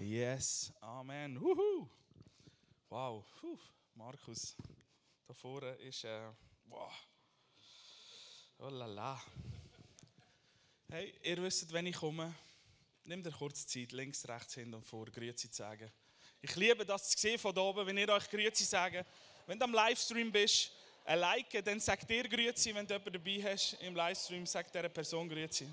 Yes, 0.00 0.72
Amen. 0.80 1.40
Wuhu. 1.40 1.88
Wow, 2.88 3.24
Puh. 3.40 3.58
Markus, 3.96 4.54
da 5.26 5.34
vorne 5.34 5.72
ist, 5.74 6.04
äh, 6.04 6.30
wow. 6.66 6.92
Oh 8.58 8.68
la 8.68 8.86
la. 8.86 9.20
Hey, 10.88 11.12
ihr 11.24 11.42
wisst, 11.42 11.72
wenn 11.72 11.86
ich 11.86 11.96
komme, 11.96 12.32
nehmt 13.02 13.26
ihr 13.26 13.32
kurz 13.32 13.66
Zeit, 13.66 13.90
links, 13.90 14.26
rechts, 14.28 14.54
hinten 14.54 14.74
und 14.74 14.86
vor, 14.86 15.06
Grüezi 15.06 15.50
zu 15.50 15.56
sagen. 15.56 15.90
Ich 16.40 16.54
liebe 16.54 16.86
das 16.86 17.10
zu 17.10 17.18
sehen 17.18 17.38
von 17.38 17.58
oben, 17.58 17.84
wenn 17.84 17.98
ihr 17.98 18.08
euch 18.08 18.30
Grüezi 18.30 18.64
sagen. 18.64 19.04
Wenn 19.48 19.58
du 19.58 19.64
am 19.64 19.74
Livestream 19.74 20.30
bist, 20.30 20.70
ein 21.06 21.18
Like, 21.18 21.64
dann 21.64 21.80
sagt 21.80 22.08
dir 22.08 22.28
Grüezi, 22.28 22.72
wenn 22.72 22.86
du 22.86 22.94
jemanden 22.94 23.12
dabei 23.14 23.52
hast 23.52 23.72
im 23.82 23.96
Livestream, 23.96 24.46
sagt 24.46 24.72
dieser 24.72 24.88
Person 24.88 25.28
Grüezi. 25.28 25.66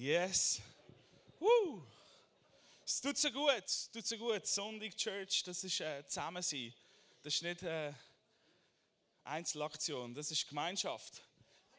Yes. 0.00 0.62
Woo. 1.38 1.82
Es 2.86 2.98
tut 3.10 3.18
so 3.18 3.30
gut, 3.32 3.64
tut 3.92 4.06
so 4.06 4.16
gut. 4.16 4.46
Sonntag 4.46 4.96
Church, 4.96 5.42
das 5.42 5.64
ist 5.64 5.80
äh, 5.80 6.06
Zusammensein. 6.06 6.72
Das 7.22 7.34
ist 7.34 7.42
nicht 7.42 7.62
äh, 7.64 7.92
Einzelaktion, 9.24 10.14
das 10.14 10.30
ist 10.30 10.48
Gemeinschaft. 10.48 11.20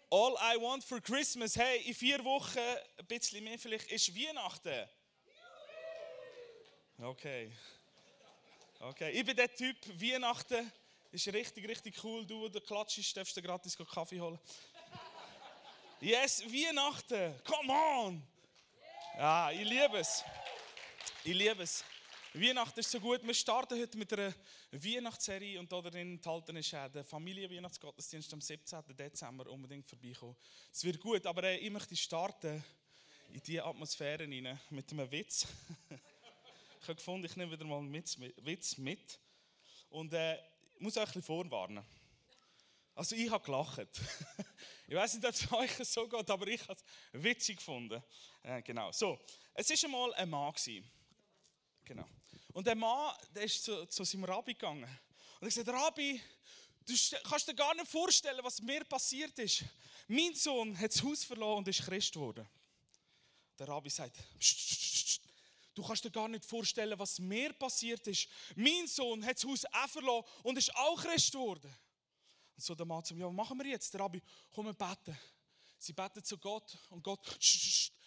All 0.09 0.35
I 0.41 0.59
want 0.59 0.84
for 0.84 0.99
Christmas, 0.99 1.55
hey, 1.55 1.84
in 1.88 1.95
vier 1.95 2.21
Wochen, 2.26 2.59
ein 2.59 3.05
bisschen 3.07 3.41
mehr 3.45 3.57
vielleicht, 3.57 3.90
ist 3.90 4.13
Weihnachten. 4.13 4.90
Okay. 6.98 7.49
Okay, 8.82 9.12
ich 9.12 9.26
bin 9.26 9.38
der 9.38 9.55
Typ, 9.55 9.77
Weihnachten 10.01 10.70
ist 11.12 11.27
richtig, 11.27 11.66
richtig 11.66 12.04
cool. 12.04 12.26
Du, 12.26 12.49
der 12.49 12.62
klatschst, 12.62 13.16
darfst 13.16 13.38
du 13.38 13.41
gratis 13.41 13.77
Kaffee 13.77 14.20
holen. 14.20 14.40
Yes, 16.01 16.43
Weihnachten, 16.43 17.41
come 17.45 17.71
on! 17.71 18.27
Ja, 19.18 19.51
ich 19.51 19.63
liebe 19.63 19.99
es. 19.99 20.26
Ich 21.24 21.36
liebe 21.36 21.62
es. 21.62 21.84
Weihnachten 22.34 22.80
ist 22.80 22.90
so 22.90 23.00
gut. 23.00 23.22
Wir 23.24 23.34
starten 23.36 23.80
heute 23.80 23.96
mit 23.96 24.12
einer 24.12 24.34
Weihnachtsserie 24.72 25.60
und 25.60 25.72
darin 25.72 26.13
enthalten 26.13 26.55
ist 26.55 26.74
auch 26.74 26.90
der 26.90 27.04
Familienweihnachtsgottesdienst 27.04 28.34
am 28.34 28.41
17. 28.41 28.82
Dezember 28.98 29.46
unbedingt 29.52 29.88
vorbeikommen. 29.88 30.36
Es 30.74 30.84
wird 30.84 31.00
gut, 31.00 31.24
aber 31.28 31.44
äh, 31.44 31.58
ich 31.58 31.70
möchte 31.70 31.96
starten 31.96 32.63
in 33.30 33.40
diese 33.44 33.63
Atmosphäre 33.63 34.24
rein 34.24 34.60
mit 34.72 34.91
einem 34.91 35.12
Witz. 35.12 35.46
ich 36.82 36.88
habe 36.88 36.96
gefunden, 36.96 37.28
ich 37.28 37.35
nehme 37.35 37.52
wieder 37.52 37.66
mal 37.66 37.78
einen 37.78 37.94
Witz 37.94 38.78
mit 38.80 39.20
und 39.91 40.12
äh, 40.13 40.38
ich 40.74 40.80
muss 40.80 40.98
euch 40.98 41.04
ein 41.04 41.06
bisschen 41.06 41.22
vorwarnen. 41.22 41.85
Also 42.96 43.16
ich 43.16 43.30
habe 43.30 43.46
gelacht. 43.46 43.80
ich 44.88 44.96
weiß 44.96 45.13
nicht, 45.13 45.26
ob 45.26 45.34
es 45.35 45.52
euch 45.52 45.88
so 45.88 46.08
geht, 46.08 46.32
aber 46.32 46.48
ich 46.48 46.68
habe 46.68 46.74
es 46.74 47.24
witzig 47.24 47.58
gefunden. 47.58 48.02
Äh, 48.41 48.63
genau. 48.63 48.91
So, 48.91 49.20
es 49.54 49.70
war 49.70 49.85
einmal 49.85 50.13
ein 50.16 50.28
Mann. 50.28 50.52
Gewesen. 50.54 51.01
Genau. 51.92 52.08
Und 52.54 52.66
der 52.66 52.76
Mann, 52.76 53.14
der 53.36 53.44
ist 53.44 53.66
zu, 53.66 53.86
zu 53.88 54.06
seinem 54.06 54.24
Rabbi 54.24 54.54
gegangen. 54.54 54.86
Und 54.86 55.42
er 55.42 55.48
gesagt, 55.48 55.68
Rabbi, 55.68 56.22
du 56.86 56.94
kannst 57.28 57.50
dir 57.50 57.54
gar 57.54 57.76
nicht 57.76 57.92
vorstellen, 57.92 58.40
was 58.44 58.62
mir 58.62 58.86
passiert 58.86 59.38
ist. 59.40 59.66
Mein 60.08 60.34
Sohn 60.34 60.80
hat 60.80 60.94
das 60.94 61.04
Haus 61.04 61.26
verloren 61.26 61.58
und 61.58 61.68
ist 61.68 61.82
Christ 61.82 62.14
geworden. 62.14 62.48
Der 63.60 63.68
Rabbi 63.68 63.90
sagt, 63.90 64.16
du 65.75 65.84
kannst 65.84 66.06
dir 66.06 66.12
gar 66.12 66.30
nicht 66.30 66.46
vorstellen, 66.46 66.97
was 66.97 67.19
mir 67.19 67.52
passiert 67.52 68.08
ist. 68.08 68.30
Mein 68.56 68.88
Sohn 68.88 69.25
hat 69.25 69.36
das 69.36 69.44
Haus 69.44 69.66
auch 69.66 69.90
verloren 69.90 70.25
und 70.44 70.58
ist 70.58 70.74
auch 70.74 70.96
Christ 70.96 71.34
geworden. 71.34 71.75
Und 72.56 72.63
so 72.63 72.74
der 72.74 72.85
Mann 72.85 73.03
zu 73.03 73.16
mir, 73.16 73.22
ja, 73.22 73.28
was 73.28 73.34
machen 73.34 73.59
wir 73.59 73.66
jetzt? 73.66 73.94
Der 73.94 74.00
Rabbi, 74.00 74.22
komm 74.50 74.68
wir 74.68 74.74
beten. 74.74 75.19
Sie 75.78 75.91
beten 75.91 76.24
zu 76.24 76.38
Gott 76.38 76.78
und 76.90 77.03
Gott, 77.03 77.19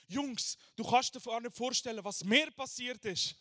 Jungs, 0.09 0.57
du 0.75 0.85
kannst 0.85 1.15
dir 1.15 1.21
gar 1.21 1.43
nicht 1.43 1.55
vorstellen, 1.55 2.03
was 2.03 2.25
mir 2.25 2.51
passiert 2.51 3.05
ist. 3.05 3.37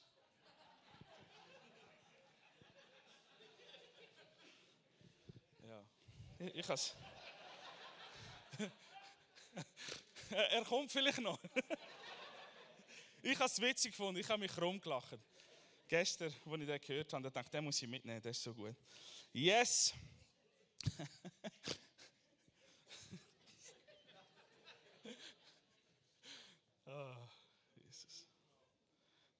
ja, 5.67 5.85
ich, 6.53 6.67
has. 6.69 6.95
er 10.29 10.63
kommt 10.65 10.91
vielleicht 10.91 11.19
noch. 11.19 11.39
ich 13.21 13.35
habe 13.35 13.45
es 13.45 13.61
witzig 13.61 13.91
gefunden, 13.91 14.19
ich 14.19 14.27
habe 14.29 14.39
mich 14.39 14.57
rumgelacht. 14.59 15.19
Gestern, 15.87 16.33
als 16.45 16.61
ich 16.61 16.67
den 16.67 16.81
gehört 16.81 17.13
habe, 17.13 17.31
dachte 17.31 17.47
ich, 17.47 17.51
den 17.51 17.63
muss 17.63 17.81
ich 17.81 17.87
mitnehmen, 17.87 18.21
das 18.21 18.37
ist 18.37 18.43
so 18.43 18.53
gut. 18.53 18.75
Yes! 19.31 19.93
ah, 26.85 27.27
Jesus. 27.75 28.27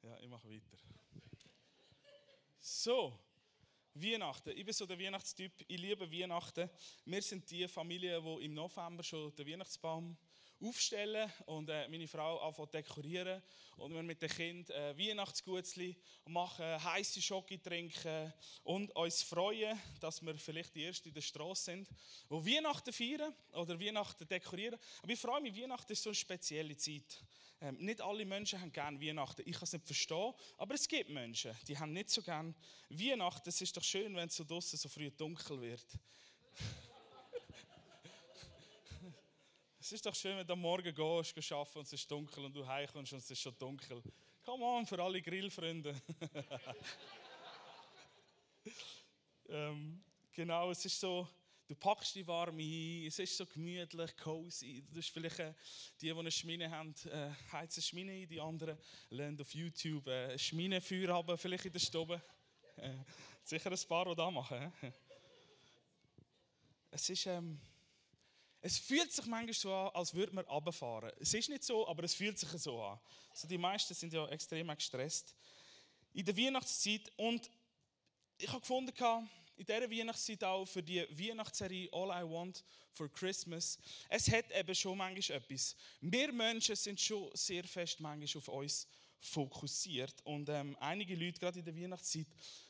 Ja, 0.01 0.17
ich 0.19 0.27
mache 0.27 0.49
weiter. 0.49 0.77
So, 2.59 3.19
Weihnachten. 3.95 4.49
Ich 4.55 4.65
bin 4.65 4.73
so 4.73 4.85
der 4.85 4.99
Weihnachtstyp. 4.99 5.51
Ich 5.67 5.79
liebe 5.79 6.11
Weihnachten. 6.11 6.69
Wir 7.05 7.21
sind 7.21 7.49
die 7.51 7.67
Familie, 7.67 8.21
die 8.21 8.45
im 8.45 8.53
November 8.53 9.03
schon 9.03 9.35
den 9.35 9.47
Weihnachtsbaum 9.47 10.17
aufstellen 10.63 11.31
und 11.45 11.69
äh, 11.69 11.87
meine 11.87 12.07
Frau 12.07 12.39
anfangen 12.39 12.71
dekorieren 12.71 13.41
und 13.77 13.93
wir 13.93 14.03
mit 14.03 14.21
den 14.21 14.29
Kindern 14.29 14.75
äh, 14.75 14.97
Weihnachtsgutzli 14.97 15.95
machen, 16.25 16.83
heiße 16.83 17.21
Schoki 17.21 17.59
trinken 17.59 18.33
und 18.63 18.95
uns 18.95 19.23
freuen, 19.23 19.79
dass 19.99 20.21
wir 20.21 20.35
vielleicht 20.35 20.73
die 20.75 20.85
Ersten 20.85 21.09
in 21.09 21.13
der 21.13 21.21
Straße 21.21 21.63
sind, 21.65 21.89
wo 22.29 22.45
Weihnachten 22.45 22.93
feiern 22.93 23.33
oder 23.53 23.79
Weihnachten 23.79 24.27
dekorieren. 24.27 24.79
Aber 25.01 25.11
ich 25.11 25.19
freue 25.19 25.41
mich, 25.41 25.55
Weihnachten 25.55 25.91
ist 25.91 26.03
so 26.03 26.09
eine 26.09 26.15
spezielle 26.15 26.77
Zeit. 26.77 27.23
Ähm, 27.61 27.77
nicht 27.79 28.01
alle 28.01 28.25
Menschen 28.25 28.59
haben 28.59 28.71
gerne 28.71 28.99
Weihnachten. 28.99 29.43
Ich 29.45 29.53
kann 29.53 29.63
es 29.63 29.73
nicht 29.73 29.85
verstehen, 29.85 30.33
aber 30.57 30.75
es 30.75 30.87
gibt 30.87 31.09
Menschen, 31.09 31.55
die 31.67 31.77
haben 31.77 31.93
nicht 31.93 32.09
so 32.09 32.21
gerne 32.21 32.53
Weihnachten. 32.89 33.49
Es 33.49 33.61
ist 33.61 33.75
doch 33.75 33.83
schön, 33.83 34.15
wenn 34.15 34.27
es 34.27 34.35
so 34.35 34.43
draußen 34.43 34.77
so 34.77 34.89
früh 34.89 35.09
dunkel 35.11 35.61
wird. 35.61 35.87
Es 39.83 39.91
ist 39.91 40.05
doch 40.05 40.15
schön, 40.15 40.37
wenn 40.37 40.47
du 40.47 40.53
am 40.53 40.61
Morgen 40.61 40.95
gehst, 40.95 41.51
arbeiten 41.51 41.79
und 41.79 41.85
es 41.85 41.91
ist 41.91 42.09
dunkel 42.09 42.45
und 42.45 42.55
du 42.55 42.65
heimkommst 42.65 43.11
und 43.11 43.19
es 43.19 43.29
ist 43.29 43.41
schon 43.41 43.53
dunkel. 43.57 44.01
Come 44.45 44.63
on, 44.63 44.85
für 44.85 44.97
alle 45.03 45.21
Grillfreunde. 45.21 45.93
ähm, 49.49 50.01
genau, 50.31 50.71
es 50.71 50.85
ist 50.85 50.97
so, 50.97 51.27
du 51.67 51.75
packst 51.75 52.15
die 52.15 52.25
warm 52.25 52.59
ein, 52.59 53.07
es 53.07 53.19
ist 53.19 53.35
so 53.35 53.45
gemütlich, 53.45 54.15
cozy. 54.15 54.85
Du 54.89 54.99
hast 54.99 55.09
vielleicht 55.09 55.39
äh, 55.39 55.53
die, 55.99 56.05
die 56.05 56.17
eine 56.17 56.31
Schmine 56.31 56.71
haben, 56.71 56.95
äh, 57.11 57.31
heizen 57.51 57.83
Schmine 57.83 58.13
ein, 58.13 58.27
die 58.29 58.39
anderen 58.39 58.77
lernen 59.09 59.41
auf 59.41 59.53
YouTube 59.53 60.07
äh, 60.07 60.39
Schminefeuer 60.39 61.13
haben, 61.13 61.37
vielleicht 61.37 61.65
in 61.65 61.73
der 61.73 61.79
Stube. 61.79 62.21
Äh, 62.77 62.93
sicher 63.43 63.69
ein 63.69 63.87
paar, 63.89 64.05
die 64.05 64.15
das 64.15 64.31
machen. 64.31 64.71
Es 66.89 67.09
ist... 67.09 67.25
Ähm, 67.25 67.59
es 68.65 68.79
fühlt 68.79 69.11
sich 69.11 69.25
manchmal 69.25 69.53
so 69.53 69.73
an, 69.73 69.91
als 69.93 70.13
würde 70.13 70.33
man 70.33 70.45
runterfahren. 70.45 71.11
Es 71.19 71.33
ist 71.33 71.49
nicht 71.49 71.65
so, 71.65 71.85
aber 71.85 72.05
es 72.05 72.15
fühlt 72.15 72.39
sich 72.39 72.49
so 72.49 72.81
an. 72.81 72.97
Also 73.29 73.45
die 73.45 73.57
meisten 73.57 73.93
sind 73.93 74.13
ja 74.13 74.25
extrem 74.29 74.69
gestresst. 74.69 75.35
In 76.13 76.23
der 76.23 76.37
Weihnachtszeit 76.37 77.11
und 77.17 77.51
ich 78.37 78.47
habe 78.47 78.61
gefunden, 78.61 78.93
in 79.57 79.65
dieser 79.65 79.91
Weihnachtszeit 79.91 80.45
auch 80.45 80.65
für 80.65 80.81
die 80.81 81.01
Weihnachtsserie 81.09 81.89
All 81.91 82.09
I 82.09 82.29
Want 82.29 82.63
for 82.93 83.11
Christmas, 83.11 83.77
es 84.07 84.31
hat 84.31 84.49
eben 84.51 84.73
schon 84.73 84.97
manchmal 84.97 85.39
etwas. 85.39 85.75
Wir 85.99 86.31
Menschen 86.31 86.77
sind 86.77 87.01
schon 87.01 87.29
sehr 87.33 87.65
fest 87.65 87.99
manchmal 87.99 88.41
auf 88.41 88.47
uns 88.47 88.87
fokussiert. 89.19 90.15
Und 90.23 90.47
ähm, 90.47 90.77
einige 90.79 91.15
Leute, 91.15 91.37
gerade 91.37 91.59
in 91.59 91.65
der 91.65 91.75
Weihnachtszeit, 91.75 92.27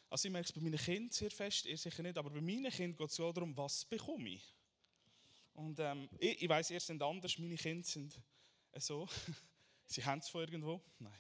also 0.10 0.28
ich 0.28 0.32
merke 0.32 0.48
es 0.48 0.54
bei 0.54 0.62
meinen 0.62 0.80
Kindern 0.80 1.12
sehr 1.12 1.30
fest, 1.30 1.68
ihr 1.68 1.78
sicher 1.78 2.02
nicht, 2.02 2.18
aber 2.18 2.32
bei 2.32 2.42
meinen 2.42 2.72
Kindern 2.72 2.98
geht 2.98 3.10
es 3.10 3.16
so 3.16 3.32
darum, 3.32 3.56
was 3.56 3.86
bekomme 3.86 4.30
ich. 4.30 4.54
Und 5.54 5.80
ähm, 5.80 6.10
ich, 6.18 6.42
ich 6.42 6.50
weiß, 6.50 6.72
ihr 6.72 6.80
sind 6.80 7.02
anders, 7.02 7.38
meine 7.38 7.56
Kinder 7.56 7.86
sind 7.86 8.20
so. 8.76 9.08
Sie 9.86 10.04
haben 10.04 10.20
es 10.20 10.30
von 10.30 10.42
irgendwo. 10.42 10.82
Nein. 11.00 11.14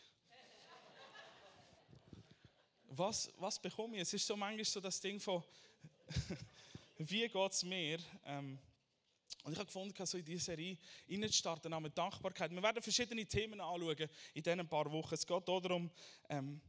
Was, 2.95 3.31
was 3.37 3.59
bekomme 3.59 3.95
ich? 3.95 4.03
Es 4.03 4.13
ist 4.13 4.25
so 4.25 4.35
manchmal 4.35 4.65
so 4.65 4.79
das 4.79 4.99
Ding 4.99 5.19
von, 5.19 5.43
wie 6.97 7.27
geht 7.27 7.51
es 7.51 7.63
mir? 7.63 7.99
Ähm, 8.25 8.59
und 9.43 9.51
ich 9.51 9.59
habe 9.59 9.65
gefunden, 9.65 10.05
so 10.05 10.17
in 10.17 10.23
diese 10.23 10.45
Serie 10.45 10.77
reinzustarten, 11.09 11.73
auch 11.73 11.79
mit 11.79 11.97
Dankbarkeit. 11.97 12.51
Wir 12.51 12.63
werden 12.63 12.81
verschiedene 12.81 13.25
Themen 13.25 13.59
anschauen 13.59 14.09
in 14.33 14.43
diesen 14.43 14.67
paar 14.67 14.91
Wochen. 14.91 15.13
Es 15.13 15.25
geht 15.25 15.47
darum, 15.47 15.91
ähm, 16.29 16.61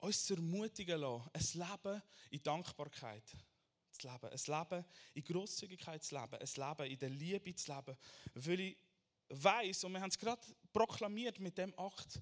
uns 0.00 0.24
zu 0.24 0.34
ermutigen 0.34 1.00
lassen, 1.00 1.30
ein 1.32 1.68
Leben 1.68 2.02
in 2.30 2.42
Dankbarkeit 2.42 3.36
zu 3.98 4.08
leben. 4.08 4.30
Ein 4.30 4.40
Leben 4.46 4.84
in 5.14 5.24
Grosszügigkeit 5.24 6.04
zu 6.04 6.14
leben. 6.14 6.34
Ein 6.34 6.68
Leben 6.68 6.92
in 6.92 6.98
der 6.98 7.10
Liebe 7.10 7.54
zu 7.54 7.74
leben. 7.74 7.96
Weil 8.34 8.60
ich 8.60 8.76
weiß, 9.28 9.84
und 9.84 9.92
wir 9.92 10.00
haben 10.00 10.10
es 10.10 10.18
gerade 10.18 10.42
proklamiert 10.72 11.38
mit 11.40 11.58
dem 11.58 11.76
Akt, 11.78 12.20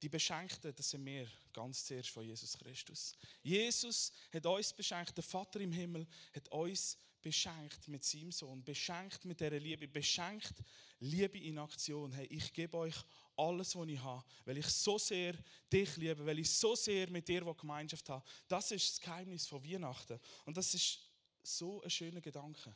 die 0.00 0.08
Beschenkten, 0.08 0.74
das 0.74 0.90
sind 0.90 1.04
wir 1.04 1.28
ganz 1.52 1.84
zuerst 1.84 2.10
von 2.10 2.24
Jesus 2.24 2.56
Christus. 2.56 3.16
Jesus 3.42 4.12
hat 4.32 4.46
uns 4.46 4.72
beschenkt, 4.72 5.16
der 5.16 5.24
Vater 5.24 5.60
im 5.60 5.72
Himmel 5.72 6.06
hat 6.34 6.48
uns 6.50 6.96
beschenkt 7.20 7.88
mit 7.88 8.04
seinem 8.04 8.30
Sohn, 8.30 8.62
beschenkt 8.62 9.24
mit 9.24 9.40
dieser 9.40 9.58
Liebe, 9.58 9.88
beschenkt 9.88 10.54
Liebe 11.00 11.38
in 11.38 11.58
Aktion. 11.58 12.12
Hey, 12.12 12.26
ich 12.26 12.52
gebe 12.52 12.76
euch 12.76 12.96
alles, 13.38 13.76
was 13.76 13.88
ich 13.88 14.02
habe, 14.02 14.24
weil 14.44 14.58
ich 14.58 14.66
so 14.66 14.98
sehr 14.98 15.34
dich 15.72 15.96
liebe, 15.96 16.26
weil 16.26 16.38
ich 16.40 16.50
so 16.50 16.74
sehr 16.74 17.08
mit 17.10 17.28
dir 17.28 17.42
Gemeinschaft 17.54 18.08
habe. 18.08 18.24
Das 18.46 18.70
ist 18.70 18.90
das 18.90 19.00
Geheimnis 19.00 19.46
von 19.46 19.62
Weihnachten. 19.64 20.18
Und 20.44 20.56
das 20.56 20.74
ist 20.74 21.00
so 21.42 21.82
ein 21.82 21.90
schöner 21.90 22.20
Gedanke. 22.20 22.74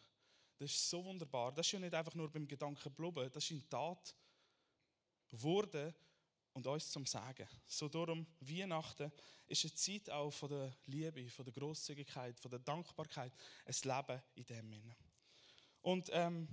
Das 0.59 0.71
ist 0.71 0.89
so 0.89 1.05
wunderbar. 1.05 1.53
Das 1.53 1.67
ist 1.67 1.73
ja 1.73 1.79
nicht 1.79 1.95
einfach 1.95 2.15
nur 2.15 2.31
beim 2.31 2.47
Gedanken 2.47 2.83
geblieben, 2.83 3.31
das 3.33 3.45
ist 3.45 3.51
in 3.51 3.69
Tat 3.69 4.15
wurde 5.33 5.95
und 6.53 6.67
uns 6.67 6.91
zum 6.91 7.07
Sagen. 7.07 7.49
So 7.67 7.89
darum, 7.89 8.27
Weihnachten 8.41 9.11
ist 9.47 9.65
eine 9.65 9.75
Zeit 9.75 10.11
auch 10.11 10.31
von 10.31 10.51
der 10.51 10.77
Liebe, 10.87 11.29
von 11.31 11.45
der 11.45 11.55
Großzügigkeit, 11.55 12.39
von 12.39 12.51
der 12.51 12.61
Dankbarkeit, 12.61 13.33
ein 13.65 13.75
Leben 13.83 14.23
in 14.35 14.45
dem 14.45 14.71
Sinne. 14.71 14.97
Und 15.81 16.11
ähm, 16.13 16.49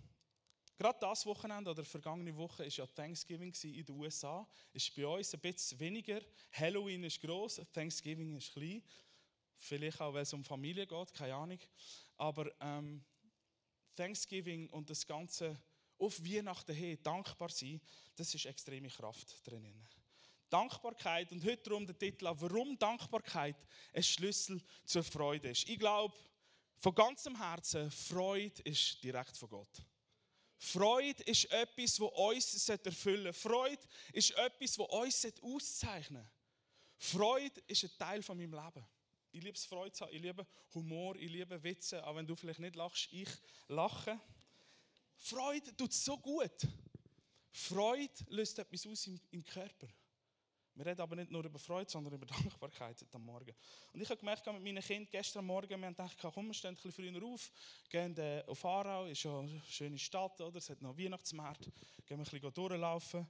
gerade 0.80 0.98
das 1.00 1.26
Wochenende 1.26 1.70
oder 1.72 1.84
vergangene 1.84 2.36
Woche 2.36 2.64
ist 2.64 2.78
ja 2.78 2.88
Thanksgiving 2.88 3.54
in 3.64 3.86
den 3.86 3.96
USA. 3.96 4.48
Ist 4.72 4.96
bei 4.96 5.06
uns 5.06 5.34
ein 5.34 5.42
bisschen 5.42 5.80
weniger. 5.80 6.22
Halloween 6.54 7.04
ist 7.04 7.22
groß, 7.22 7.62
Thanksgiving 7.74 8.38
ist 8.38 8.54
klein. 8.54 8.82
Vielleicht 9.58 10.00
auch, 10.00 10.14
weil 10.14 10.24
es 10.24 10.34
um 10.34 10.44
Familie 10.44 10.88
geht, 10.88 11.14
keine 11.14 11.36
Ahnung. 11.36 11.60
Aber 12.16 12.50
ähm, 12.62 13.04
Thanksgiving 13.94 14.70
und 14.70 14.90
das 14.90 15.06
ganze 15.06 15.62
auf 15.98 16.24
Weihnachten 16.24 16.74
hin 16.74 16.98
dankbar 17.04 17.50
sein, 17.50 17.82
das 18.16 18.34
ist 18.34 18.46
extreme 18.46 18.88
Kraft 18.88 19.46
drinnen. 19.46 19.86
Dankbarkeit 20.50 21.30
und 21.34 21.44
heute 21.44 21.62
darum 21.70 21.86
der 21.86 22.00
Titel, 22.00 22.26
warum 22.32 22.80
Dankbarkeit 22.80 23.58
ein 23.94 24.02
Schlüssel 24.02 24.64
zur 24.86 25.04
Freude 25.04 25.50
ist. 25.50 25.68
Ich 25.68 25.78
glaube 25.78 26.16
von 26.78 26.96
ganzem 26.96 27.36
Herzen, 27.36 27.92
Freude 27.92 28.62
ist 28.64 29.04
direkt 29.04 29.36
von 29.36 29.50
Gott. 29.50 29.84
Freude 30.62 31.24
ist 31.24 31.46
etwas, 31.52 31.96
das 31.96 32.00
uns 32.00 32.70
erfüllen 32.70 33.32
sollte. 33.32 33.34
Freude 33.34 33.88
ist 34.12 34.32
etwas, 34.32 34.76
das 34.76 34.88
uns 34.88 35.42
auszeichnen 35.42 36.22
sollte. 36.22 36.40
Freude 36.98 37.62
ist 37.66 37.84
ein 37.86 37.98
Teil 37.98 38.22
von 38.22 38.38
meinem 38.38 38.54
Leben. 38.54 38.86
Ich 39.32 39.42
liebe 39.42 39.56
es, 39.56 39.66
Freude 39.66 39.94
zu 39.94 40.06
haben. 40.06 40.14
Ich 40.14 40.22
liebe 40.22 40.46
Humor, 40.74 41.16
ich 41.16 41.32
liebe 41.32 41.64
Witze. 41.64 42.06
Auch 42.06 42.16
wenn 42.16 42.28
du 42.28 42.36
vielleicht 42.36 42.60
nicht 42.60 42.76
lachst, 42.76 43.08
ich 43.12 43.30
lache. 43.70 44.20
Freude 45.16 45.76
tut 45.78 45.94
so 45.94 46.18
gut. 46.18 46.68
Freude 47.52 48.14
löst 48.28 48.60
etwas 48.60 48.86
aus 48.86 49.08
im, 49.08 49.20
im 49.32 49.44
Körper. 49.46 49.88
Wir 50.80 50.86
reden 50.86 51.02
aber 51.02 51.18
nicht 51.18 51.30
nur 51.30 51.44
über 51.44 51.60
Freude, 51.60 51.92
sondern 51.92 52.14
über 52.14 52.26
Dankbarkeit 52.26 53.06
am 53.12 53.26
Morgen. 53.26 53.54
Und 53.92 54.00
ich 54.00 54.10
habe 54.10 54.18
gemerkt 54.18 54.46
mit 54.48 54.64
meinen 54.64 54.82
Kindern 54.82 55.12
gestern 55.12 55.46
Morgen, 55.46 55.68
wir 55.68 55.76
haben 55.76 55.94
gedacht, 55.94 56.18
komm, 56.34 56.48
wir 56.48 56.54
stehen 56.54 56.70
ein 56.70 56.76
bisschen 56.76 56.94
früher 56.94 57.22
auf, 57.22 57.52
gehen 57.90 58.18
äh, 58.18 58.42
auf 58.48 58.64
Aarau, 58.64 59.06
ist 59.06 59.22
ja 59.24 59.40
eine 59.40 59.62
schöne 59.68 60.00
Stadt, 60.00 60.40
oder? 60.40 60.58
es 60.58 60.70
hat 60.70 60.82
noch 60.82 60.98
Weihnachtsmarkt, 60.98 61.66
gehen 61.66 61.74
wir 62.08 62.20
ein 62.20 62.24
bisschen 62.24 62.54
durchlaufen. 62.54 63.28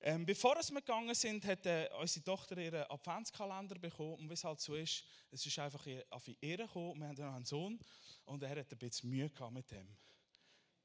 Ähm, 0.00 0.24
bevor 0.24 0.54
wir 0.54 0.80
gegangen 0.80 1.14
sind, 1.16 1.44
hat 1.44 1.66
äh, 1.66 1.88
unsere 2.00 2.24
Tochter 2.24 2.56
ihren 2.56 2.88
Adventskalender 2.88 3.76
bekommen. 3.80 4.20
Und 4.20 4.28
wie 4.28 4.34
es 4.34 4.44
halt 4.44 4.60
so 4.60 4.76
ist, 4.76 5.02
es 5.32 5.44
ist 5.44 5.58
einfach 5.58 5.84
auf 6.10 6.30
ihre 6.40 6.68
gekommen. 6.68 7.00
Wir 7.00 7.08
haben 7.08 7.16
noch 7.16 7.34
einen 7.34 7.44
Sohn 7.44 7.80
und 8.26 8.44
er 8.44 8.60
hat 8.60 8.70
ein 8.70 8.78
bisschen 8.78 9.10
Mühe 9.10 9.28
gehabt 9.28 9.52
mit 9.52 9.68
dem 9.72 9.88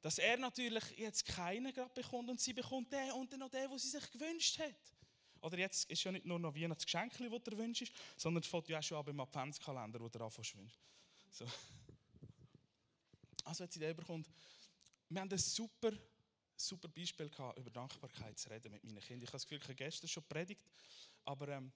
dass 0.02 0.20
er 0.20 0.38
natürlich 0.38 0.84
jetzt 1.00 1.26
keinen 1.26 1.74
gerade 1.74 1.92
bekommt 1.92 2.30
und 2.30 2.40
sie 2.40 2.54
bekommt 2.54 2.94
den 2.94 3.12
und 3.14 3.34
dann 3.34 3.40
noch 3.40 3.50
den, 3.50 3.68
den 3.68 3.80
sie 3.80 3.90
sich 3.90 4.12
gewünscht 4.12 4.60
hat. 4.60 4.76
Oder 5.46 5.60
jetzt 5.60 5.88
ist 5.92 6.04
ja 6.04 6.12
nicht 6.12 6.26
nur 6.26 6.40
noch 6.40 6.56
Weihnachtsgeschenk, 6.56 7.12
das 7.20 7.44
der 7.44 7.56
Wunsch 7.56 7.84
ist, 7.84 7.94
sondern 8.18 8.42
es 8.42 8.50
fängt 8.50 8.68
ja 8.68 8.80
auch 8.80 8.84
schon 8.84 8.98
an 8.98 9.06
beim 9.06 9.20
Adventskalender, 9.20 10.00
wo 10.00 10.10
der 10.10 10.22
anfängt 10.22 10.58
wünscht. 10.58 10.80
So. 11.30 11.46
Also, 13.44 13.64
wenn 13.64 13.70
sie 13.70 13.80
den 13.80 13.96
bekommt, 13.96 14.28
wir 15.08 15.22
haben 15.22 15.32
ein 15.32 15.38
super, 15.38 15.92
super 16.56 16.88
Beispiel 16.88 17.30
gehabt, 17.30 17.60
über 17.60 17.70
Dankbarkeit 17.70 18.40
zu 18.40 18.50
reden 18.50 18.72
mit 18.72 18.84
meinen 18.84 19.00
Kindern. 19.00 19.22
Ich 19.22 19.28
habe 19.28 19.34
das 19.34 19.44
Gefühl, 19.44 19.60
ich 19.60 19.66
habe 19.66 19.76
gestern 19.76 20.08
schon 20.08 20.24
predigt, 20.24 20.64
aber 21.26 21.48
ähm, 21.50 21.72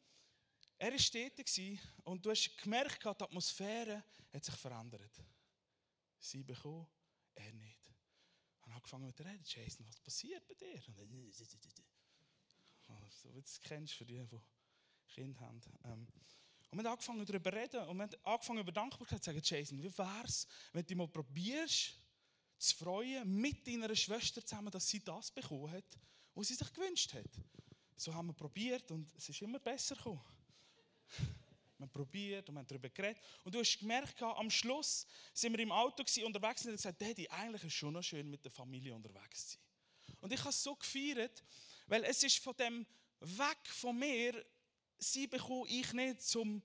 er 0.79 0.91
war 0.91 0.97
stetig 0.97 1.79
und 2.05 2.25
du 2.25 2.31
hast 2.31 2.57
gemerkt, 2.57 3.03
die 3.03 3.07
Atmosphäre 3.07 4.03
hat 4.33 4.45
sich 4.45 4.55
verändert. 4.55 5.21
Sie 6.17 6.41
bekommen, 6.41 6.87
er 7.35 7.53
nicht 7.53 7.77
habe 8.61 8.73
angefangen 8.73 9.05
mit 9.05 9.19
der 9.19 9.27
reden. 9.27 9.43
Jason, 9.45 9.85
was 9.87 9.99
passiert 9.99 10.47
bei 10.47 10.55
dir? 10.55 10.81
So 13.09 13.29
wie 13.29 13.41
du 13.41 13.45
es 13.45 13.59
kennst 13.61 13.93
für 13.93 14.05
die, 14.05 14.23
die 14.25 14.39
Kinder 15.07 15.39
haben. 15.41 15.61
Ähm, 15.85 16.07
und 16.71 16.77
wir 16.77 16.83
haben 16.83 16.93
angefangen 16.93 17.25
darüber 17.25 17.51
zu 17.51 17.57
reden 17.57 17.87
und 17.87 17.97
wir 17.97 18.03
haben 18.03 18.15
angefangen 18.23 18.59
über 18.59 18.71
Dankbarkeit 18.71 19.23
zu 19.23 19.31
sagen, 19.31 19.41
Jason, 19.43 19.81
wie 19.81 19.97
wäre 19.97 20.23
es, 20.25 20.47
wenn 20.71 20.85
du 20.85 20.95
mal 20.95 21.07
probierst, 21.07 21.95
zu 22.59 22.75
freuen 22.75 23.33
mit 23.39 23.65
deiner 23.65 23.95
Schwester 23.95 24.45
zusammen, 24.45 24.69
dass 24.69 24.87
sie 24.87 24.99
das 24.99 25.31
bekommen 25.31 25.71
hat, 25.71 25.97
was 26.35 26.49
sie 26.49 26.55
sich 26.55 26.73
gewünscht 26.73 27.13
hat. 27.13 27.29
So 27.95 28.13
haben 28.13 28.27
wir 28.27 28.33
probiert 28.33 28.91
und 28.91 29.11
es 29.15 29.29
ist 29.29 29.41
immer 29.41 29.59
besser 29.59 29.95
gekommen. 29.95 30.21
Wir 31.77 31.85
haben 31.85 31.91
probiert 31.93 32.49
und 32.49 32.55
wir 32.55 32.59
haben 32.59 32.67
darüber 32.67 32.89
geredet. 32.89 33.23
Und 33.45 33.55
du 33.55 33.59
hast 33.59 33.79
gemerkt, 33.79 34.21
am 34.21 34.49
Schluss 34.51 35.07
sind 35.33 35.53
wir 35.53 35.59
im 35.63 35.71
Auto 35.71 36.03
unterwegs 36.25 36.65
und 36.65 36.71
haben 36.71 36.75
gesagt, 36.75 37.01
Daddy, 37.01 37.29
eigentlich 37.29 37.63
ist 37.63 37.67
es 37.67 37.73
schon 37.73 37.93
noch 37.93 38.03
schön, 38.03 38.29
mit 38.29 38.43
der 38.43 38.51
Familie 38.51 38.93
unterwegs 38.93 39.47
zu 39.47 39.53
sein. 39.53 40.17
Und 40.19 40.33
ich 40.33 40.39
habe 40.41 40.49
es 40.49 40.61
so 40.61 40.75
gefeiert, 40.75 41.41
weil 41.89 42.03
es 42.03 42.23
ist 42.23 42.37
von 42.39 42.55
dem 42.55 42.85
Weg 43.19 43.67
von 43.67 43.97
mir, 43.97 44.45
sie 44.97 45.27
bekomme 45.27 45.67
ich 45.67 45.91
nicht 45.93 46.21
zum 46.21 46.61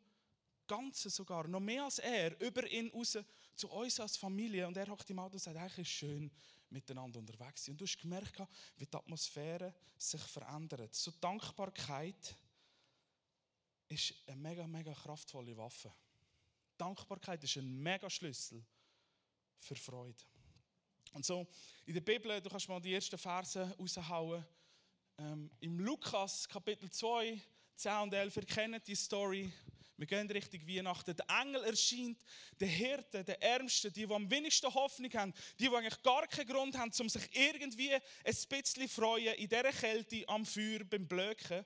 Ganzen 0.67 1.11
sogar, 1.11 1.49
noch 1.49 1.61
mehr 1.61 1.85
als 1.85 1.99
er, 1.99 2.41
über 2.41 2.67
ihn 2.71 2.91
raus 2.91 3.19
zu 3.55 3.71
uns 3.71 4.01
als 4.01 4.17
Familie. 4.17 4.67
Und 4.67 4.77
er 4.77 4.89
hockt 4.89 5.11
im 5.11 5.19
Auto 5.19 5.35
und 5.35 5.41
sagt, 5.41 5.57
eigentlich 5.57 5.79
ist 5.79 5.89
schön, 5.89 6.31
miteinander 6.71 7.19
unterwegs. 7.19 7.69
Und 7.69 7.81
du 7.81 7.85
hast 7.85 7.99
gemerkt, 7.99 8.41
wie 8.77 8.87
die 8.87 8.97
Atmosphäre 8.97 9.75
sich 9.97 10.23
verändert. 10.23 10.95
So 10.95 11.11
Dankbarkeit 11.21 12.37
ist 13.89 14.15
eine 14.27 14.37
mega, 14.37 14.67
mega 14.67 14.93
kraftvolle 14.93 15.57
Waffe. 15.57 15.93
Dankbarkeit 16.77 17.43
ist 17.45 17.57
ein 17.57 17.83
mega 17.83 18.11
Schlüssel 18.11 18.65
für 19.59 19.77
Freude. 19.77 20.23
Und 21.13 21.25
so, 21.25 21.47
in 21.87 21.95
der 21.95 22.01
Bibel, 22.01 22.41
du 22.41 22.51
kannst 22.51 22.69
mal 22.69 22.81
die 22.81 22.93
ersten 22.93 23.17
Verse 23.17 23.75
raushauen. 23.79 24.45
Ähm, 25.17 25.49
Im 25.61 25.79
Lukas 25.79 26.49
Kapitel 26.49 26.91
2, 26.91 27.41
10 27.77 27.93
und 28.03 28.15
11, 28.15 28.37
ihr 28.37 28.47
kennt 28.47 28.87
die 28.89 28.97
Story. 28.97 29.53
Wir 29.97 30.09
gehen 30.09 30.29
Richtung 30.29 30.67
Weihnachten. 30.67 31.15
Der 31.15 31.27
Engel 31.41 31.63
erscheint 31.63 32.19
den 32.59 32.69
Hirten, 32.69 33.25
den 33.25 33.41
Ärmsten, 33.41 33.93
die, 33.93 34.09
die 34.09 34.13
am 34.13 34.29
wenigsten 34.29 34.75
Hoffnung 34.75 35.13
haben, 35.13 35.33
die, 35.61 35.69
die 35.69 35.77
eigentlich 35.77 36.03
gar 36.03 36.27
keinen 36.27 36.49
Grund 36.49 36.77
haben, 36.77 36.91
um 36.99 37.09
sich 37.09 37.29
irgendwie 37.33 37.95
ein 37.95 38.03
bisschen 38.49 38.89
freuen 38.89 39.35
in 39.35 39.49
dieser 39.49 39.73
Kälte 39.73 40.29
am 40.29 40.45
Feuer 40.45 40.83
beim 40.83 41.07
Blöken. 41.07 41.65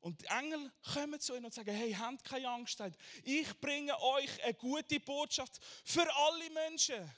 Und 0.00 0.20
die 0.20 0.26
Engel 0.26 0.70
kommen 0.92 1.18
zu 1.18 1.34
ihnen 1.34 1.46
und 1.46 1.54
sagen, 1.54 1.74
hey, 1.74 1.94
habt 1.94 2.22
keine 2.22 2.50
Angst. 2.50 2.82
Ich 3.22 3.60
bringe 3.60 3.98
euch 3.98 4.44
eine 4.44 4.52
gute 4.52 5.00
Botschaft 5.00 5.58
für 5.84 6.06
alle 6.16 6.50
Menschen. 6.50 7.10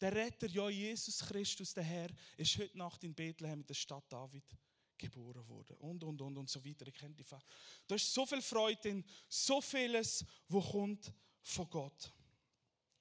Der 0.00 0.12
Retter, 0.12 0.48
ja 0.48 0.68
Jesus 0.68 1.20
Christus, 1.20 1.72
der 1.72 1.84
Herr, 1.84 2.08
ist 2.36 2.58
heute 2.58 2.76
Nacht 2.76 3.04
in 3.04 3.14
Bethlehem 3.14 3.60
in 3.60 3.66
der 3.66 3.74
Stadt 3.74 4.04
David 4.08 4.44
geboren 4.98 5.46
worden. 5.48 5.76
Und, 5.78 6.04
und, 6.04 6.20
und, 6.20 6.36
und 6.36 6.50
so 6.50 6.64
weiter. 6.64 6.86
Ihr 6.86 6.92
kennt 6.92 7.18
die 7.18 7.24
Fall. 7.24 7.42
Da 7.86 7.94
ist 7.94 8.12
so 8.12 8.26
viel 8.26 8.42
Freude 8.42 8.88
in, 8.88 9.04
so 9.28 9.60
vieles, 9.60 10.24
wo 10.48 10.60
kommt 10.60 11.12
von 11.42 11.68
Gott. 11.70 12.12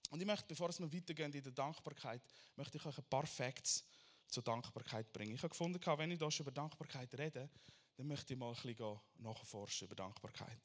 Und 0.09 0.21
ich 0.21 0.25
möchte, 0.25 0.45
bevor 0.47 0.69
wir 0.69 0.93
weitergehen 0.93 1.33
in 1.33 1.43
der 1.43 1.51
Dankbarkeit, 1.51 2.21
möchte 2.55 2.77
ich 2.77 2.85
euch 2.85 2.97
ein 2.97 3.09
paar 3.09 3.25
Facts 3.25 3.83
zur 4.27 4.43
Dankbarkeit 4.43 5.11
bringen. 5.11 5.35
Ich 5.35 5.43
habe 5.43 5.49
gefunden, 5.49 5.79
wenn 5.97 6.11
ich 6.11 6.19
da 6.19 6.29
schon 6.29 6.45
über 6.45 6.51
Dankbarkeit 6.51 7.13
rede, 7.17 7.49
dann 7.95 8.07
möchte 8.07 8.33
ich 8.33 8.39
mal 8.39 8.53
ein 8.53 8.61
bisschen 8.61 8.99
nachforschen 9.17 9.87
über 9.87 9.95
Dankbarkeit. 9.95 10.61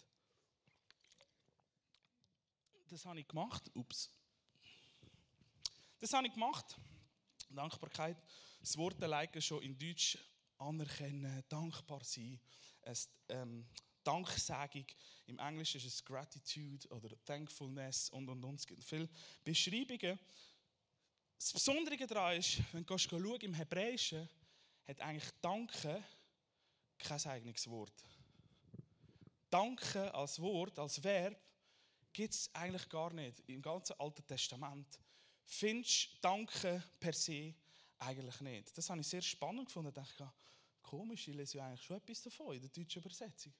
Das 2.89 3.07
habe 3.07 3.21
ich 3.21 3.27
gemacht. 3.27 3.71
Ups. 3.75 4.11
Das 5.99 6.13
habe 6.13 6.27
ich 6.27 6.35
gemacht. 6.35 6.77
Dankbarkeit. 7.49 8.17
Das 8.61 8.77
Wort 8.77 9.03
alleine 9.03 9.41
schon 9.41 9.63
in 9.63 9.79
Deutsch 9.79 10.19
anerkennen, 10.63 11.45
dankbar 11.49 12.03
sein. 12.05 12.41
Es, 12.81 13.11
ähm, 13.29 13.67
Danksagung. 14.05 14.87
Im 15.27 15.39
Englischen 15.39 15.79
ist 15.79 15.87
es 15.87 16.05
Gratitude 16.05 16.89
oder 16.89 17.11
Thankfulness 17.25 18.09
und 18.11 18.29
und 18.29 18.45
und. 18.45 18.61
Es 18.61 18.67
gibt 18.67 18.85
viele 18.85 19.09
Beschreibungen. 19.45 20.19
Das 21.39 21.53
Besondere 21.53 21.97
daran 22.07 22.39
ist, 22.39 22.61
wenn 22.73 22.85
du 22.85 22.99
schaust, 22.99 23.43
im 23.43 23.55
Hebräischen 23.55 24.29
hat 24.85 25.01
eigentlich 25.01 25.31
Danke 25.41 26.03
kein 26.99 27.25
eigenes 27.27 27.69
Wort. 27.69 28.05
Danke 29.51 30.13
als 30.15 30.41
Wort, 30.41 30.79
als 30.79 31.03
Verb, 31.03 31.39
gibt 32.13 32.35
es 32.35 32.55
eigentlich 32.55 32.89
gar 32.89 33.13
nicht. 33.13 33.41
Im 33.47 33.61
ganzen 33.61 33.99
Alten 33.99 34.27
Testament 34.27 34.99
findest 35.45 36.15
du 36.15 36.19
Danke 36.21 36.83
per 36.99 37.13
se 37.13 37.55
eigentlich 38.03 38.41
nicht. 38.41 38.77
Das 38.77 38.91
habe 38.91 39.01
ich 39.01 39.07
sehr 39.07 39.23
spannend 39.23 39.67
gefunden. 39.67 39.89
Ich 39.89 39.95
dachte, 39.95 40.31
Komisch, 40.83 41.29
ich 41.29 41.35
lese 41.35 41.59
ja 41.59 41.67
eigentlich 41.67 41.83
schon 41.83 41.97
etwas 41.97 42.23
davon 42.23 42.55
in 42.55 42.61
der 42.61 42.71
deutschen 42.71 43.01
Übersetzung. 43.01 43.53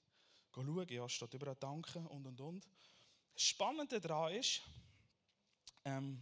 Geh 0.53 0.61
schauen, 0.63 0.89
ja, 0.89 1.09
steht 1.09 1.35
überall 1.35 1.57
Danke 1.57 1.99
und 2.01 2.27
und 2.27 2.41
und. 2.41 2.69
Das 3.33 3.43
Spannende 3.43 4.01
daran 4.01 4.35
ist, 4.35 4.61
ähm, 5.85 6.21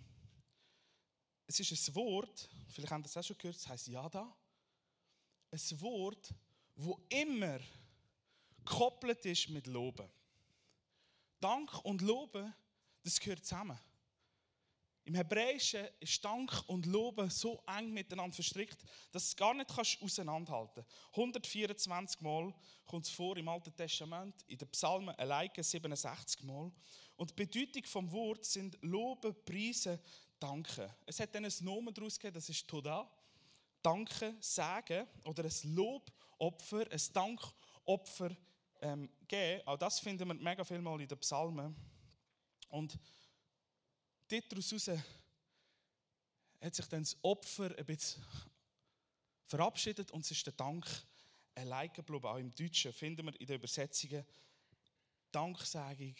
es 1.46 1.58
ist 1.58 1.88
ein 1.88 1.94
Wort, 1.96 2.48
vielleicht 2.68 2.92
habt 2.92 3.04
ihr 3.04 3.08
es 3.08 3.16
auch 3.16 3.24
schon 3.24 3.38
gehört, 3.38 3.56
es 3.56 3.66
heißt 3.66 3.88
Yada. 3.88 4.32
Ein 5.50 5.80
Wort, 5.80 6.32
wo 6.76 7.00
immer 7.08 7.58
gekoppelt 8.64 9.24
ist 9.26 9.48
mit 9.48 9.66
Loben. 9.66 10.08
Dank 11.40 11.84
und 11.84 12.02
Loben, 12.02 12.54
das 13.02 13.18
gehört 13.18 13.44
zusammen. 13.44 13.78
Im 15.04 15.14
Hebräischen 15.14 15.88
ist 15.98 16.24
Dank 16.24 16.52
und 16.66 16.86
Loben 16.86 17.30
so 17.30 17.62
eng 17.66 17.92
miteinander 17.92 18.34
verstrickt, 18.34 18.82
dass 19.12 19.24
du 19.24 19.28
es 19.30 19.36
gar 19.36 19.54
nicht 19.54 19.70
auseinanderhalten 19.70 20.84
kannst. 20.84 21.16
124 21.16 22.20
Mal 22.20 22.54
kommt 22.86 23.06
es 23.06 23.10
vor 23.10 23.36
im 23.36 23.48
Alten 23.48 23.74
Testament, 23.74 24.42
in 24.46 24.58
den 24.58 24.68
Psalmen 24.68 25.14
allein 25.16 25.50
67 25.56 26.42
Mal. 26.44 26.70
Und 27.16 27.30
die 27.30 27.34
Bedeutung 27.34 27.84
vom 27.84 28.12
Wort 28.12 28.44
sind 28.44 28.78
Loben, 28.82 29.34
Preisen, 29.44 29.98
Danken. 30.38 30.90
Es 31.06 31.20
hat 31.20 31.34
dann 31.34 31.44
ein 31.44 31.52
Nomen 31.60 31.92
daraus 31.92 32.18
gegeben, 32.18 32.34
das 32.34 32.48
ist 32.48 32.66
Toda. 32.66 33.10
Danke, 33.82 34.34
Sagen 34.40 35.06
oder 35.24 35.44
ein 35.44 35.74
Lobopfer, 35.74 36.86
ein 36.90 37.02
Dankopfer 37.12 38.36
ähm, 38.80 39.10
geben. 39.26 39.66
Auch 39.66 39.76
das 39.76 40.00
finden 40.00 40.28
wir 40.28 40.34
mega 40.34 40.64
viel 40.64 40.80
mal 40.80 41.00
in 41.00 41.08
den 41.08 41.18
Psalmen. 41.18 41.74
Und 42.68 42.98
daraus 44.30 44.88
hat 46.60 46.74
sich 46.74 46.86
dann 46.86 47.02
das 47.02 47.16
Opfer 47.22 47.74
ein 47.76 47.84
bisschen 47.84 48.22
verabschiedet 49.46 50.10
und 50.10 50.24
es 50.24 50.30
ist 50.30 50.46
der 50.46 50.52
Dank 50.52 50.86
allein 51.54 51.92
geblieben. 51.92 52.26
Auch 52.26 52.36
im 52.36 52.54
Deutschen 52.54 52.92
finden 52.92 53.26
wir 53.26 53.40
in 53.40 53.46
den 53.46 53.56
Übersetzungen 53.56 54.24
Danksagung, 55.32 56.16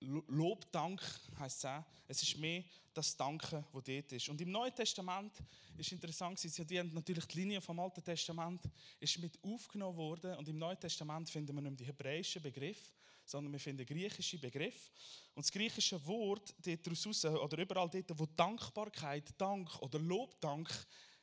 Lobdank 0.00 1.00
heißt 1.38 1.58
es 1.58 1.64
auch. 1.64 1.84
Es 2.06 2.22
ist 2.22 2.36
mehr 2.36 2.62
das 2.92 3.16
Danken, 3.16 3.64
das 3.72 3.84
dort 3.84 4.12
ist. 4.12 4.28
Und 4.28 4.40
im 4.40 4.50
Neuen 4.50 4.74
Testament 4.74 5.32
ist 5.76 5.92
interessant, 5.92 6.42
die 6.42 6.78
haben 6.78 6.92
natürlich 6.92 7.24
die 7.26 7.40
Linie 7.40 7.60
vom 7.60 7.80
Alten 7.80 8.04
Testament 8.04 8.62
ist 9.00 9.18
mit 9.18 9.38
aufgenommen 9.42 9.96
worden 9.96 10.36
und 10.36 10.48
im 10.48 10.58
Neuen 10.58 10.78
Testament 10.78 11.28
finden 11.30 11.54
wir 11.54 11.62
nicht 11.62 11.80
die 11.80 11.86
hebräischen 11.86 12.42
Begriffe, 12.42 12.92
sondern 13.24 13.52
wir 13.52 13.60
finden 13.60 13.86
griechische 13.86 14.38
Begriffe. 14.38 14.90
Und 15.34 15.44
das 15.44 15.52
griechische 15.52 16.04
Wort 16.06 16.54
dort 16.64 16.88
raus, 16.88 17.24
oder 17.24 17.58
überall 17.58 17.90
dort, 17.90 18.18
wo 18.18 18.26
Dankbarkeit, 18.26 19.32
Dank 19.38 19.80
oder 19.80 19.98
Lobdank 19.98 20.68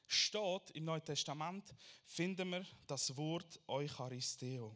steht 0.07 0.71
im 0.73 0.85
Neuen 0.85 1.05
Testament, 1.05 1.73
finden 2.05 2.49
wir 2.51 2.65
das 2.87 3.15
Wort 3.15 3.59
Eucharisteo. 3.67 4.75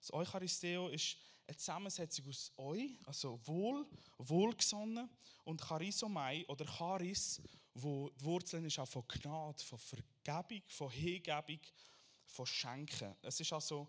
Das 0.00 0.12
Eucharisteo 0.12 0.88
ist 0.88 1.16
eine 1.46 1.56
Zusammensetzung 1.56 2.28
aus 2.28 2.52
Eu, 2.58 2.88
also 3.06 3.40
Wohl, 3.44 3.86
Wohlgesonnen, 4.18 5.08
und 5.48 5.62
Charisomai 5.62 6.44
oder 6.46 6.66
Charis, 6.66 7.40
wo 7.72 8.10
die 8.10 8.24
Wurzeln 8.24 8.66
ist 8.66 8.78
auch 8.78 8.86
von 8.86 9.02
Gnade, 9.08 9.64
von 9.64 9.78
Vergebung, 9.78 10.62
von 10.68 10.90
Hingebung, 10.90 11.60
von 12.26 12.44
Schenken. 12.44 13.16
Es 13.22 13.40
ist 13.40 13.50
also 13.50 13.88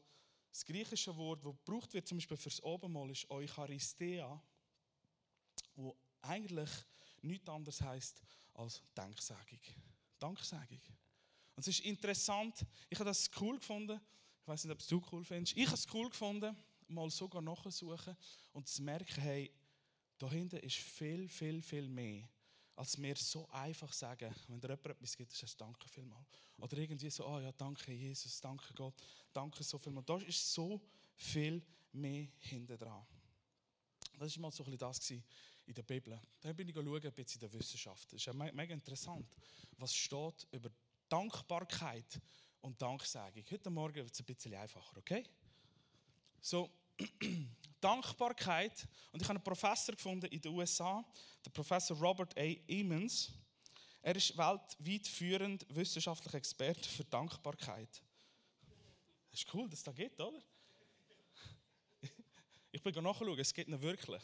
das 0.51 0.65
griechische 0.65 1.15
Wort, 1.15 1.46
das 1.46 1.53
gebraucht 1.65 1.94
wird, 1.94 2.08
zum 2.08 2.18
Beispiel 2.18 2.38
fürs 2.38 2.62
Obenmal, 2.63 3.10
ist 3.12 3.29
Eucharistia, 3.29 4.41
wo 5.75 5.96
eigentlich 6.22 6.70
nichts 7.22 7.48
anderes 7.50 7.82
heißt 7.82 8.22
als 8.53 8.82
Danksagung. 8.94 9.60
Danksagung. 10.18 10.82
Und 11.56 11.68
es 11.68 11.68
ist 11.68 11.86
interessant, 11.86 12.65
ich 12.89 13.00
habe 13.00 13.10
das 13.10 13.29
cool 13.39 13.58
gefunden, 13.58 14.00
ich 14.41 14.48
weiß 14.48 14.63
nicht, 14.63 14.74
ob 14.74 14.88
du 14.88 14.98
es 14.98 15.12
cool 15.12 15.24
findest, 15.24 15.58
ich 15.58 15.65
habe 15.65 15.75
es 15.75 15.88
cool 15.94 16.10
gefunden, 16.10 16.56
mal 16.88 17.10
sogar 17.10 17.41
nachsuchen 17.41 18.15
und 18.53 18.68
zu 18.68 18.82
merken, 18.82 19.22
hey, 19.22 19.51
da 20.18 20.29
hinten 20.29 20.58
ist 20.58 20.77
viel, 20.77 21.27
viel, 21.27 21.62
viel 21.62 21.88
mehr, 21.88 22.27
als 22.79 23.00
wir 23.01 23.15
so 23.17 23.45
einfach 23.50 23.91
sagen, 23.91 24.33
wenn 24.48 24.62
dir 24.62 24.69
jemand 24.69 24.86
etwas 24.86 25.17
gibt, 25.17 25.33
ist 25.33 25.43
es 25.43 25.57
Danke 25.57 25.89
vielmal. 25.89 26.25
Oder 26.59 26.77
irgendwie 26.77 27.09
so, 27.09 27.27
oh 27.27 27.38
ja, 27.38 27.51
danke 27.51 27.91
Jesus, 27.91 28.39
danke 28.39 28.74
Gott, 28.74 28.93
danke 29.33 29.62
so 29.65 29.77
viel. 29.77 30.01
Da 30.05 30.17
ist 30.19 30.53
so 30.53 30.79
viel 31.13 31.62
mehr 31.91 32.29
hinten 32.38 32.77
dran. 32.77 33.05
Das 34.17 34.33
war 34.33 34.43
mal 34.43 34.51
so 34.51 34.63
ein 34.63 34.71
bisschen 34.71 34.79
das 34.79 35.12
in 35.12 35.74
der 35.74 35.83
Bibel. 35.83 36.21
Dann 36.39 36.55
bin 36.55 36.69
ich 36.69 36.77
ein 36.77 36.86
bisschen 36.86 37.41
in 37.41 37.50
der 37.50 37.59
Wissenschaft. 37.59 38.13
Das 38.13 38.13
ist 38.13 38.25
ja 38.25 38.33
mega 38.33 38.74
interessant, 38.74 39.27
was 39.77 39.93
steht 39.93 40.48
über 40.51 40.69
Dankbarkeit 41.09 42.21
und 42.62 42.81
Danksagung. 42.81 43.43
Heute 43.51 43.69
Morgen 43.69 43.95
wird 43.95 44.13
es 44.13 44.19
ein 44.21 44.25
bisschen 44.25 44.55
einfacher, 44.55 44.95
okay? 44.95 45.25
So, 46.39 46.69
Dankbarkeit. 47.81 48.88
Und 49.12 49.21
ich 49.21 49.27
habe 49.27 49.38
einen 49.38 49.43
Professor 49.43 49.95
gefunden 49.95 50.27
in 50.27 50.41
den 50.41 50.53
USA, 50.53 51.03
der 51.45 51.51
Professor 51.51 51.98
Robert 51.98 52.38
A. 52.38 52.55
Emmons. 52.67 53.31
Er 54.01 54.15
ist 54.15 54.38
weltweit 54.38 55.07
führend 55.07 55.65
wissenschaftlicher 55.69 56.38
Experte 56.38 56.88
für 56.88 57.03
Dankbarkeit. 57.03 58.01
Das 59.29 59.41
ist 59.41 59.53
cool, 59.53 59.69
dass 59.69 59.79
es 59.79 59.83
da 59.83 59.91
geht, 59.91 60.19
oder? 60.19 60.41
Ich 62.71 62.81
bin 62.83 62.93
nachschauen, 63.03 63.39
es 63.39 63.53
geht 63.53 63.67
ihn 63.67 63.81
wirklich. 63.81 64.21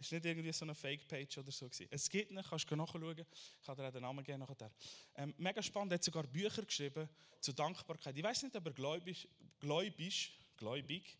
Es 0.00 0.12
war 0.12 0.18
nicht 0.18 0.26
irgendwie 0.26 0.52
so 0.52 0.64
eine 0.64 0.74
Fake-Page 0.74 1.38
oder 1.38 1.50
so. 1.50 1.68
Es 1.90 2.08
gibt 2.08 2.30
ihn, 2.30 2.40
kannst 2.48 2.70
du 2.70 2.76
nachschauen. 2.76 3.18
Ich 3.18 3.66
kann 3.66 3.76
dir 3.76 3.88
auch 3.88 3.92
den 3.92 4.02
Namen 4.02 4.22
geben 4.22 4.38
nachher. 4.38 4.70
Ähm, 5.16 5.34
mega 5.38 5.62
spannend, 5.62 5.92
er 5.92 5.94
hat 5.96 6.04
sogar 6.04 6.24
Bücher 6.24 6.62
geschrieben 6.62 7.08
zur 7.40 7.54
Dankbarkeit. 7.54 8.16
Ich 8.16 8.22
weiß 8.22 8.44
nicht, 8.44 8.54
ob 8.54 8.66
er 8.66 8.72
gläubig, 8.72 9.28
gläubig, 9.58 10.32
gläubig 10.56 11.18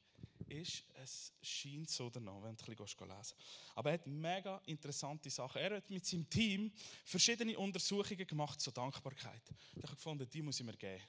ist, 0.51 0.85
es 0.95 1.33
scheint 1.43 1.91
so 1.91 2.11
danach, 2.11 2.43
wenn 2.43 2.57
du 2.57 2.65
ein 2.65 2.77
bisschen 2.77 3.09
lesen 3.09 3.37
Aber 3.75 3.91
er 3.91 3.95
hat 3.95 4.07
mega 4.07 4.61
interessante 4.67 5.31
Sachen. 5.31 5.61
Er 5.61 5.77
hat 5.77 5.91
mit 5.91 6.05
seinem 6.05 6.29
Team 6.29 6.73
verschiedene 7.05 7.59
Untersuchungen 7.59 8.27
gemacht 8.27 8.61
zur 8.61 8.73
Dankbarkeit. 8.73 9.43
Ich 9.75 9.83
habe 9.83 9.95
gefunden, 9.95 10.29
die 10.29 10.43
muss 10.43 10.61
ich 10.61 10.67
mir 10.67 10.77
geben. 10.77 11.03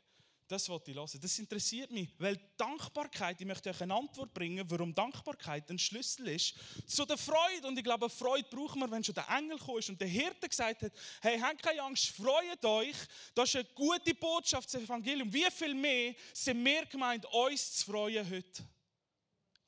Das 0.50 0.68
wollte 0.68 0.90
ich 0.90 0.98
hören. 0.98 1.20
Das 1.22 1.38
interessiert 1.38 1.92
mich, 1.92 2.10
weil 2.18 2.36
Dankbarkeit, 2.58 3.40
ich 3.40 3.46
möchte 3.46 3.70
euch 3.70 3.82
eine 3.82 3.94
Antwort 3.94 4.34
bringen, 4.34 4.66
warum 4.68 4.96
Dankbarkeit 4.96 5.70
ein 5.70 5.78
Schlüssel 5.78 6.28
ist 6.30 6.56
zu 6.88 7.06
der 7.06 7.20
Freude. 7.20 7.68
Und 7.68 7.78
ich 7.78 7.84
glaube, 7.84 8.10
Freude 8.10 8.48
brauchen 8.50 8.80
wir, 8.80 8.90
wenn 8.90 9.04
schon 9.04 9.14
der 9.14 9.30
Engel 9.30 9.60
kam 9.60 9.76
und 9.76 10.02
der 10.02 10.08
Hirte 10.08 10.50
gesagt 10.50 10.82
hat, 10.82 10.92
hey, 11.22 11.40
habt 11.40 11.62
keine 11.62 11.84
Angst, 11.84 12.08
freut 12.08 12.66
euch. 12.66 12.96
Das 13.36 13.50
ist 13.50 13.58
eine 13.58 13.66
gute 13.76 14.16
Botschaft, 14.16 14.74
das 14.74 14.82
Evangelium. 14.82 15.32
Wie 15.32 15.46
viel 15.52 15.76
mehr 15.76 16.16
sind 16.34 16.66
wir 16.66 16.84
gemeint, 16.88 17.28
uns 17.32 17.74
zu 17.74 17.86
freuen 17.86 18.28
heute? 18.28 18.64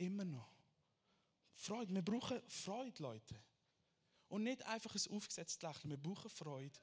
Immer 0.02 0.26
noch. 0.26 0.52
Freude. 1.54 1.94
Wir 1.94 2.02
brauchen 2.02 2.42
Freude, 2.48 3.04
Leute. 3.04 3.36
Und 4.30 4.44
nicht 4.44 4.66
einfach 4.66 4.96
ein 4.96 5.16
aufgesetztes 5.16 5.62
Lächeln. 5.62 5.92
Wir 5.92 5.98
brauchen 5.98 6.30
Freude. 6.30 6.80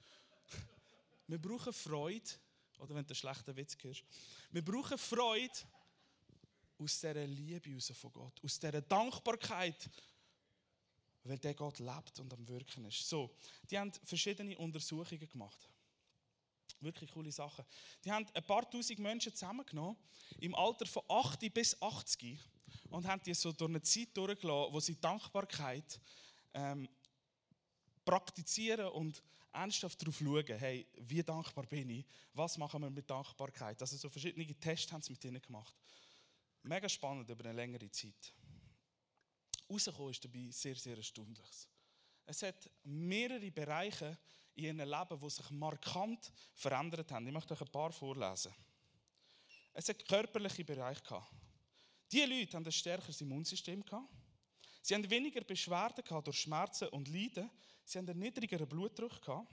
Wir 1.26 1.38
brauchen 1.40 1.72
Freude. 1.72 2.30
Oder 2.78 2.94
wenn 2.94 3.04
du 3.04 3.08
einen 3.08 3.16
schlechten 3.16 3.56
Witz 3.56 3.76
hörst. 3.82 4.04
Wir 4.52 4.64
brauchen 4.64 4.96
Freude 4.96 5.52
aus 6.78 7.00
dieser 7.00 7.26
Liebe 7.26 7.74
raus 7.74 7.92
von 7.92 8.12
Gott. 8.12 8.40
Aus 8.44 8.60
dieser 8.60 8.82
Dankbarkeit. 8.82 9.90
Weil 11.24 11.38
der 11.38 11.54
Gott 11.54 11.80
lebt 11.80 12.20
und 12.20 12.32
am 12.32 12.46
Wirken 12.46 12.84
ist. 12.84 13.08
So, 13.08 13.34
die 13.68 13.76
haben 13.76 13.92
verschiedene 14.04 14.56
Untersuchungen 14.56 15.28
gemacht. 15.28 15.68
Wirklich 16.78 17.10
coole 17.10 17.32
Sachen. 17.32 17.64
Die 18.04 18.12
haben 18.12 18.26
ein 18.32 18.44
paar 18.44 18.70
tausend 18.70 19.00
Menschen 19.00 19.34
zusammengenommen, 19.34 19.96
im 20.38 20.54
Alter 20.54 20.86
von 20.86 21.02
80 21.08 21.52
bis 21.52 21.82
80 21.82 22.38
und 22.90 23.06
haben 23.06 23.22
die 23.22 23.34
so 23.34 23.52
durch 23.52 23.70
eine 23.70 23.82
Zeit 23.82 24.16
durchgelassen, 24.16 24.72
wo 24.72 24.80
sie 24.80 25.00
Dankbarkeit 25.00 26.00
ähm, 26.54 26.88
praktizieren 28.04 28.88
und 28.88 29.22
ernsthaft 29.52 30.00
darauf 30.00 30.18
schauen, 30.18 30.58
hey, 30.58 30.86
wie 30.96 31.22
dankbar 31.22 31.66
bin 31.66 31.90
ich, 31.90 32.06
was 32.32 32.58
machen 32.58 32.82
wir 32.82 32.90
mit 32.90 33.08
Dankbarkeit. 33.08 33.80
Also 33.80 33.96
so 33.96 34.08
verschiedene 34.08 34.46
Tests 34.54 34.92
haben 34.92 35.02
sie 35.02 35.12
mit 35.12 35.24
ihnen 35.24 35.42
gemacht. 35.42 35.74
Mega 36.62 36.88
spannend 36.88 37.28
über 37.30 37.44
eine 37.44 37.54
längere 37.54 37.90
Zeit. 37.90 38.32
Rausgekommen 39.70 40.10
ist 40.10 40.24
dabei 40.24 40.48
sehr, 40.50 40.76
sehr 40.76 40.96
erstaunlich. 40.96 41.68
Es 42.24 42.42
hat 42.42 42.70
mehrere 42.84 43.50
Bereiche 43.50 44.18
in 44.54 44.64
ihrem 44.64 44.78
Leben, 44.78 45.20
die 45.20 45.30
sich 45.30 45.50
markant 45.50 46.32
verändert 46.54 47.10
haben. 47.10 47.26
Ich 47.26 47.32
möchte 47.32 47.54
euch 47.54 47.60
ein 47.60 47.72
paar 47.72 47.92
vorlesen. 47.92 48.52
Es 49.72 49.88
hat 49.88 50.06
körperliche 50.06 50.64
Bereiche 50.64 51.02
gehabt. 51.02 51.32
Diese 52.10 52.26
Leute 52.26 52.56
haben 52.56 52.64
ein 52.64 52.72
stärkeres 52.72 53.20
Immunsystem. 53.20 53.84
Sie 54.82 54.94
haben 54.94 55.10
weniger 55.10 55.42
Beschwerden 55.42 56.04
durch 56.24 56.40
Schmerzen 56.40 56.88
und 56.88 57.08
Leiden. 57.08 57.50
Sie 57.84 57.98
haben 57.98 58.08
einen 58.08 58.20
niedrigeren 58.20 58.68
Blutdruck. 58.68 59.46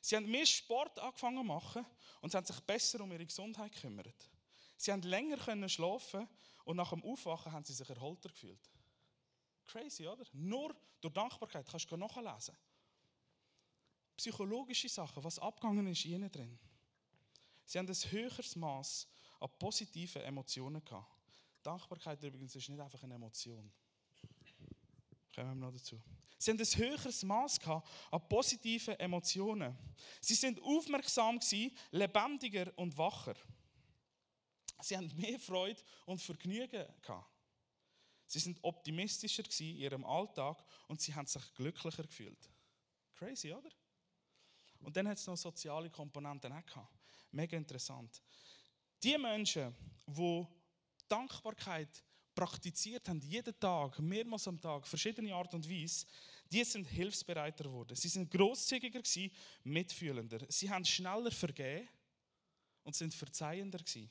Sie 0.00 0.16
haben 0.16 0.30
mehr 0.30 0.46
Sport 0.46 0.98
angefangen 0.98 1.38
zu 1.38 1.44
machen 1.44 1.86
und 2.20 2.34
haben 2.34 2.46
sich 2.46 2.60
besser 2.60 3.00
um 3.00 3.12
ihre 3.12 3.26
Gesundheit 3.26 3.72
gekümmert. 3.72 4.30
Sie 4.76 4.90
haben 4.90 5.02
länger 5.02 5.36
können 5.36 5.68
schlafen 5.68 6.28
und 6.64 6.76
nach 6.76 6.90
dem 6.90 7.04
Aufwachen 7.04 7.52
haben 7.52 7.64
sie 7.64 7.72
sich 7.72 7.88
erholter 7.88 8.30
gefühlt. 8.30 8.70
Crazy, 9.64 10.06
oder? 10.06 10.24
Nur 10.32 10.74
durch 11.00 11.14
Dankbarkeit 11.14 11.66
kannst 11.68 11.90
du 11.90 11.96
nachlesen. 11.96 12.56
Psychologische 14.16 14.88
Sachen, 14.88 15.22
was 15.22 15.38
abgegangen 15.38 15.86
ist 15.86 16.04
ihnen 16.04 16.30
drin. 16.30 16.58
Sie 17.64 17.78
haben 17.78 17.88
ein 17.88 18.10
höheres 18.10 18.56
Maß 18.56 19.08
an 19.40 19.50
positiven 19.58 20.22
Emotionen 20.22 20.84
gehabt. 20.84 21.21
Dankbarkeit 21.62 22.22
übrigens 22.22 22.54
ist 22.54 22.68
nicht 22.68 22.80
einfach 22.80 23.02
eine 23.02 23.14
Emotion. 23.14 23.72
Kommen 25.34 25.60
wir 25.60 25.66
noch 25.66 25.72
dazu. 25.72 26.00
Sie 26.38 26.50
haben 26.50 26.58
ein 26.58 26.66
höheres 26.66 27.22
Maß 27.22 27.60
an 28.10 28.28
positiven 28.28 28.98
Emotionen. 28.98 29.76
Sie 30.20 30.34
sind 30.34 30.60
aufmerksam 30.60 31.38
lebendiger 31.92 32.72
und 32.76 32.96
wacher. 32.98 33.36
Sie 34.80 34.96
haben 34.96 35.10
mehr 35.16 35.38
Freude 35.38 35.80
und 36.06 36.20
Vergnügen 36.20 36.84
gehabt. 37.00 37.30
Sie 38.26 38.40
sind 38.40 38.58
optimistischer 38.62 39.44
in 39.60 39.76
ihrem 39.76 40.04
Alltag 40.04 40.64
und 40.88 41.00
sie 41.00 41.14
haben 41.14 41.26
sich 41.26 41.54
glücklicher 41.54 42.02
gefühlt. 42.02 42.50
Crazy, 43.14 43.52
oder? 43.52 43.70
Und 44.80 44.96
dann 44.96 45.06
hat 45.06 45.18
es 45.18 45.26
noch 45.26 45.36
soziale 45.36 45.90
Komponenten 45.90 46.52
auch 46.52 46.66
gehabt. 46.66 46.92
Mega 47.30 47.56
interessant. 47.56 48.20
Die 49.02 49.16
Menschen, 49.16 49.76
die 50.06 50.46
Dankbarkeit 51.12 52.02
praktiziert 52.34 53.06
haben, 53.08 53.20
jeden 53.20 53.58
Tag, 53.60 53.98
mehrmals 53.98 54.48
am 54.48 54.58
Tag, 54.58 54.86
verschiedene 54.86 55.34
Art 55.34 55.52
und 55.52 55.68
Weise, 55.68 56.06
die 56.50 56.64
sind 56.64 56.86
hilfsbereiter 56.86 57.64
geworden. 57.64 57.94
Sie 57.94 58.08
sind 58.08 58.30
großzügiger 58.30 59.02
gewesen, 59.02 59.30
mitfühlender. 59.64 60.40
Sie 60.48 60.70
haben 60.70 60.84
schneller 60.86 61.30
vergeben 61.30 61.86
und 62.82 62.96
sind 62.96 63.14
verzeihender 63.14 63.78
gewesen. 63.78 64.10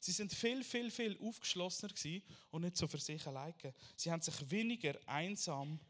Sie 0.00 0.12
sind 0.12 0.32
viel, 0.32 0.62
viel, 0.62 0.92
viel 0.92 1.18
aufgeschlossener 1.18 1.92
gewesen 1.92 2.22
und 2.50 2.62
nicht 2.62 2.76
so 2.76 2.86
für 2.86 3.00
sich 3.00 3.26
alleine. 3.26 3.74
Sie 3.96 4.10
haben 4.10 4.22
sich 4.22 4.48
weniger 4.48 4.96
einsam 5.06 5.80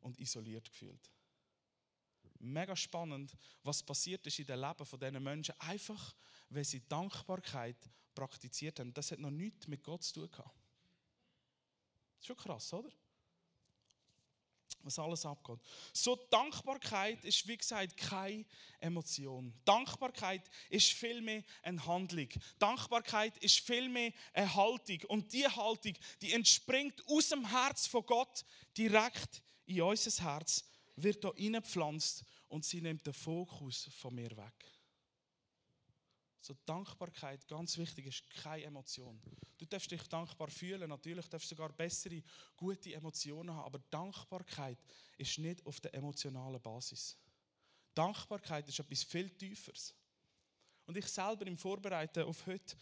und 0.00 0.18
isoliert 0.18 0.70
gefühlt. 0.70 1.10
Mega 2.38 2.74
spannend, 2.74 3.36
was 3.62 3.82
passiert 3.82 4.26
ist 4.26 4.38
in 4.38 4.46
dem 4.46 4.60
Leben 4.60 4.86
von 4.86 4.98
diesen 4.98 5.22
Menschen, 5.22 5.54
einfach 5.58 6.14
weil 6.48 6.64
sie 6.64 6.86
Dankbarkeit 6.88 7.76
praktiziert 8.18 8.80
haben. 8.80 8.92
Das 8.92 9.12
hat 9.12 9.20
noch 9.20 9.30
nichts 9.30 9.68
mit 9.68 9.84
Gott 9.84 10.02
zu 10.02 10.14
tun 10.14 10.30
gehabt. 10.30 10.50
Das 12.16 12.20
ist 12.20 12.26
schon 12.26 12.36
krass, 12.36 12.72
oder? 12.72 12.90
was 14.82 14.98
alles 14.98 15.26
abgeht. 15.26 15.58
So 15.92 16.16
Dankbarkeit 16.30 17.22
ist, 17.24 17.46
wie 17.46 17.56
gesagt, 17.56 17.96
keine 17.96 18.44
Emotion. 18.80 19.52
Dankbarkeit 19.64 20.48
ist 20.70 20.92
vielmehr 20.92 21.42
eine 21.62 21.84
Handlung. 21.84 22.28
Dankbarkeit 22.58 23.36
ist 23.38 23.60
vielmehr 23.60 24.12
eine 24.32 24.54
Haltung. 24.54 24.98
Und 25.08 25.32
diese 25.32 25.54
Haltung, 25.56 25.94
die 26.22 26.32
entspringt 26.32 27.02
aus 27.06 27.28
dem 27.28 27.44
Herz 27.50 27.86
von 27.86 28.06
Gott 28.06 28.44
direkt 28.76 29.42
in 29.66 29.82
unser 29.82 30.24
Herz, 30.24 30.64
wird 30.96 31.22
da 31.22 31.32
hineingepflanzt 31.34 32.24
und 32.48 32.64
sie 32.64 32.80
nimmt 32.80 33.06
den 33.06 33.14
Fokus 33.14 33.90
von 34.00 34.14
mir 34.14 34.30
weg. 34.36 34.77
So 36.40 36.54
Dankbarkeit, 36.64 37.46
ganz 37.48 37.76
wichtig, 37.76 38.06
ist 38.06 38.30
keine 38.30 38.64
Emotion. 38.64 39.20
Du 39.56 39.66
darfst 39.66 39.90
dich 39.90 40.02
dankbar 40.04 40.48
fühlen, 40.48 40.88
natürlich 40.88 41.28
darfst 41.28 41.50
du 41.50 41.56
sogar 41.56 41.72
bessere, 41.72 42.22
gute 42.56 42.92
Emotionen 42.94 43.54
haben, 43.54 43.66
aber 43.66 43.80
Dankbarkeit 43.90 44.78
ist 45.16 45.38
nicht 45.38 45.64
auf 45.66 45.80
der 45.80 45.94
emotionalen 45.94 46.60
Basis. 46.62 47.18
Dankbarkeit 47.92 48.68
ist 48.68 48.78
etwas 48.78 49.02
viel 49.02 49.30
Tieferes. 49.30 49.94
Und 50.86 50.96
ich 50.96 51.06
selber 51.06 51.46
im 51.46 51.58
Vorbereiten 51.58 52.22
auf 52.22 52.46
heute 52.46 52.76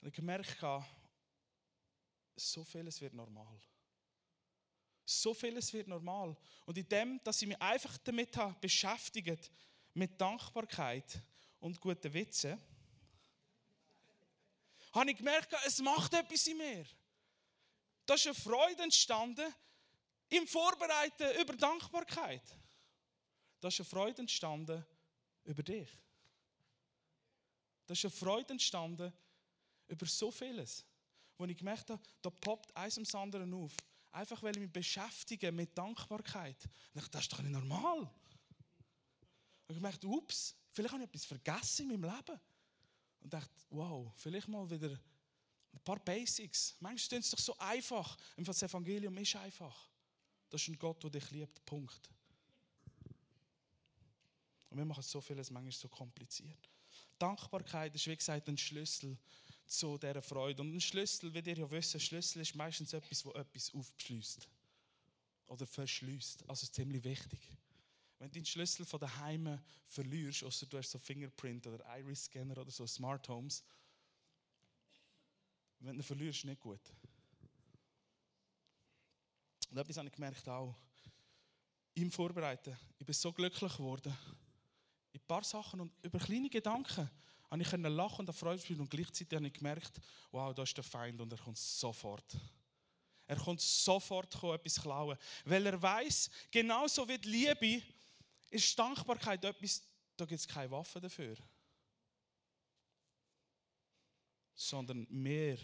habe 0.00 0.10
gemerkt, 0.10 0.64
so 2.36 2.64
vieles 2.64 3.00
wird 3.00 3.14
normal. 3.14 3.60
So 5.04 5.34
vieles 5.34 5.72
wird 5.72 5.88
normal. 5.88 6.36
Und 6.66 6.78
in 6.78 6.88
dem, 6.88 7.20
dass 7.24 7.42
ich 7.42 7.48
mich 7.48 7.60
einfach 7.60 7.98
damit 7.98 8.30
beschäftigt, 8.60 9.50
mit 9.94 10.20
Dankbarkeit 10.20 11.20
und 11.58 11.80
guten 11.80 12.12
Witzen, 12.12 12.58
habe 14.92 15.10
ich 15.10 15.16
gemerkt, 15.16 15.54
es 15.66 15.78
macht 15.80 16.14
etwas 16.14 16.46
in 16.46 16.58
mir. 16.58 16.84
Da 18.06 18.14
ist 18.14 18.26
eine 18.26 18.34
Freude 18.34 18.82
entstanden 18.82 19.54
im 20.28 20.46
Vorbereiten 20.46 21.40
über 21.40 21.54
Dankbarkeit. 21.54 22.42
Da 23.60 23.68
ist 23.68 23.78
eine 23.78 23.84
Freude 23.84 24.22
entstanden 24.22 24.84
über 25.44 25.62
dich. 25.62 25.88
Da 27.86 27.92
ist 27.92 28.04
eine 28.04 28.10
Freude 28.10 28.52
entstanden 28.52 29.12
über 29.88 30.06
so 30.06 30.30
vieles, 30.30 30.84
wo 31.36 31.44
ich 31.44 31.56
gemerkt 31.56 31.90
habe, 31.90 32.02
da 32.22 32.30
poppt 32.30 32.74
eins 32.76 32.96
ums 32.96 33.14
andere 33.14 33.44
auf. 33.54 33.76
Einfach 34.12 34.42
weil 34.42 34.56
ich 34.56 34.62
mich 34.62 34.72
beschäftige 34.72 35.52
mit 35.52 35.76
Dankbarkeit. 35.76 36.56
Und 36.64 36.72
ich 36.94 37.02
dachte, 37.02 37.10
das 37.10 37.22
ist 37.22 37.32
doch 37.32 37.42
nicht 37.42 37.52
normal. 37.52 38.00
Und 38.00 38.10
ich 39.68 39.76
gemerkt, 39.76 40.04
ups, 40.04 40.56
vielleicht 40.70 40.92
habe 40.92 41.04
ich 41.04 41.08
etwas 41.08 41.24
vergessen 41.24 41.90
in 41.90 42.00
meinem 42.00 42.16
Leben 42.16 42.40
und 43.20 43.32
dachte, 43.32 43.52
wow, 43.70 44.12
vielleicht 44.16 44.48
mal 44.48 44.68
wieder 44.68 44.98
ein 45.72 45.80
paar 45.84 45.98
Basics. 46.00 46.76
Manchmal 46.80 47.20
ist 47.20 47.26
es 47.26 47.30
doch 47.30 47.38
so 47.38 47.58
einfach. 47.58 48.16
Das 48.36 48.62
Evangelium 48.62 49.16
ist 49.18 49.36
einfach. 49.36 49.88
Das 50.48 50.62
ist 50.62 50.68
ein 50.68 50.78
Gott, 50.78 51.02
der 51.02 51.10
dich 51.10 51.30
liebt. 51.30 51.64
Punkt. 51.64 52.10
Und 54.70 54.78
wir 54.78 54.84
machen 54.84 55.02
so 55.02 55.20
vieles 55.20 55.50
manchmal 55.50 55.72
so 55.72 55.88
kompliziert. 55.88 56.70
Dankbarkeit 57.18 57.94
ist, 57.94 58.06
wie 58.06 58.16
gesagt, 58.16 58.48
ein 58.48 58.56
Schlüssel 58.56 59.18
zu 59.66 59.98
dieser 59.98 60.22
Freude. 60.22 60.62
Und 60.62 60.74
ein 60.74 60.80
Schlüssel, 60.80 61.32
wie 61.32 61.38
ihr 61.38 61.58
ja 61.58 61.70
wisst, 61.70 61.94
ein 61.94 62.00
Schlüssel 62.00 62.42
ist 62.42 62.54
meistens 62.54 62.92
etwas, 62.92 63.24
wo 63.24 63.32
etwas 63.32 63.72
aufschließt. 63.74 64.48
Oder 65.46 65.66
verschließt. 65.66 66.48
Also 66.48 66.64
ist 66.64 66.74
ziemlich 66.74 67.04
wichtig. 67.04 67.40
Wenn 68.20 68.28
du 68.28 68.34
den 68.34 68.44
Schlüssel 68.44 68.84
von 68.84 69.00
daheim 69.00 69.58
verlierst, 69.88 70.44
außer 70.44 70.66
du 70.66 70.76
hast 70.76 70.90
so 70.90 70.98
Fingerprint 70.98 71.66
oder 71.66 71.82
Iris-Scanner 71.98 72.58
oder 72.58 72.70
so 72.70 72.86
Smart 72.86 73.26
Homes, 73.30 73.64
wenn 75.78 75.94
du 75.94 76.00
ihn 76.00 76.02
verlierst, 76.02 76.44
nicht 76.44 76.60
gut. 76.60 76.82
Und 79.70 79.78
etwas 79.78 79.96
habe 79.96 80.08
ich 80.08 80.14
gemerkt 80.14 80.46
auch 80.50 80.76
im 81.94 82.10
Vorbereiten. 82.10 82.76
Ich 82.98 83.06
bin 83.06 83.14
so 83.14 83.32
glücklich 83.32 83.72
geworden. 83.72 84.14
In 85.12 85.20
ein 85.20 85.26
paar 85.26 85.42
Sachen 85.42 85.80
und 85.80 85.92
über 86.02 86.18
kleine 86.18 86.50
Gedanken 86.50 87.10
habe 87.50 87.62
ich 87.62 87.72
lachen 87.72 88.28
und 88.28 88.34
Freude 88.34 88.60
spüren 88.60 88.80
und 88.80 88.90
gleichzeitig 88.90 89.34
habe 89.34 89.46
ich 89.46 89.54
gemerkt, 89.54 89.98
wow, 90.30 90.54
da 90.54 90.62
ist 90.62 90.76
der 90.76 90.84
Feind 90.84 91.18
und 91.22 91.32
er 91.32 91.38
kommt 91.38 91.56
sofort. 91.56 92.36
Er 93.26 93.36
kommt 93.36 93.62
sofort 93.62 94.34
etwas 94.34 94.82
klauen, 94.82 95.16
weil 95.46 95.64
er 95.64 95.80
weiß, 95.80 96.28
genauso 96.50 97.08
wie 97.08 97.16
die 97.16 97.28
Liebe 97.30 97.82
ist 98.50 98.78
Dankbarkeit 98.78 99.44
etwas, 99.44 99.82
da 100.16 100.24
gibt 100.26 100.40
es 100.40 100.46
keine 100.46 100.70
Waffe 100.70 101.00
dafür. 101.00 101.36
Sondern 104.54 105.06
wir 105.08 105.58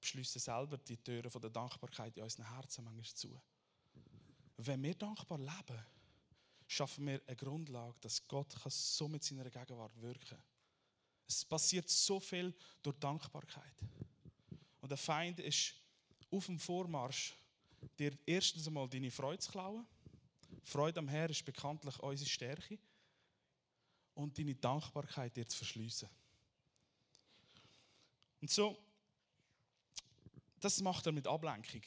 beschließen 0.00 0.40
selber 0.40 0.78
die 0.78 0.98
Türen 0.98 1.40
der 1.40 1.50
Dankbarkeit 1.50 2.16
in 2.16 2.22
unseren 2.22 2.48
Herzen 2.48 2.84
manchmal 2.84 3.04
zu. 3.04 3.42
Wenn 4.58 4.82
wir 4.82 4.94
dankbar 4.94 5.38
leben, 5.38 5.84
schaffen 6.68 7.06
wir 7.06 7.20
eine 7.26 7.36
Grundlage, 7.36 7.98
dass 8.00 8.26
Gott 8.28 8.54
so 8.68 9.08
mit 9.08 9.24
seiner 9.24 9.50
Gegenwart 9.50 10.00
wirken 10.00 10.24
kann. 10.28 10.42
Es 11.26 11.44
passiert 11.44 11.88
so 11.88 12.20
viel 12.20 12.54
durch 12.82 12.98
Dankbarkeit. 12.98 13.82
Und 14.80 14.90
der 14.90 14.98
Feind 14.98 15.40
ist 15.40 15.74
auf 16.30 16.46
dem 16.46 16.58
Vormarsch, 16.58 17.34
dir 17.98 18.16
erstens 18.26 18.66
einmal 18.66 18.88
deine 18.88 19.10
Freude 19.10 19.40
zu 19.40 19.50
klauen 19.50 19.86
Freude 20.66 20.98
am 20.98 21.06
Herrn 21.06 21.30
ist 21.30 21.44
bekanntlich 21.44 21.96
unsere 22.00 22.28
Stärke. 22.28 22.76
Und 24.14 24.36
deine 24.36 24.54
Dankbarkeit 24.54 25.36
dir 25.36 25.46
zu 25.46 25.58
verschliessen. 25.58 26.08
Und 28.40 28.50
so, 28.50 28.76
das 30.58 30.80
macht 30.80 31.06
er 31.06 31.12
mit 31.12 31.26
Ablenkung. 31.28 31.82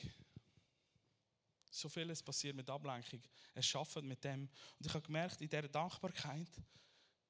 So 1.69 1.89
vieles 1.89 2.23
passiert 2.23 2.55
mit 2.55 2.69
Ablenkung. 2.69 3.21
Er 3.53 3.63
schafft 3.63 4.01
mit 4.01 4.23
dem. 4.23 4.47
Und 4.77 4.85
ich 4.85 4.93
habe 4.93 5.05
gemerkt, 5.05 5.41
in 5.41 5.49
dieser 5.49 5.67
Dankbarkeit, 5.67 6.49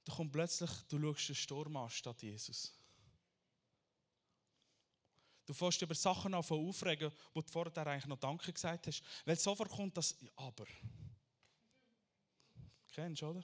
da 0.04 0.14
kommt 0.14 0.32
plötzlich, 0.32 0.70
du 0.88 1.00
schaust 1.00 1.30
den 1.30 1.36
Sturm 1.36 1.78
an 1.78 1.90
statt 1.90 2.22
Jesus. 2.22 2.74
Du 5.48 5.54
fährst 5.54 5.82
über 5.82 5.96
Sachen 5.96 6.36
an 6.36 6.44
von 6.44 6.68
aufregen, 6.68 7.12
wo 7.34 7.42
du 7.42 7.48
vorher 7.50 7.88
eigentlich 7.88 8.06
noch 8.06 8.20
Danke 8.20 8.54
gesagt 8.54 8.86
hast. 8.86 9.02
Weil 9.26 9.40
sofort 9.40 9.72
kommt 9.72 9.98
das 9.98 10.16
Aber. 10.36 10.68
Kennst 13.00 13.24
oder? 13.24 13.44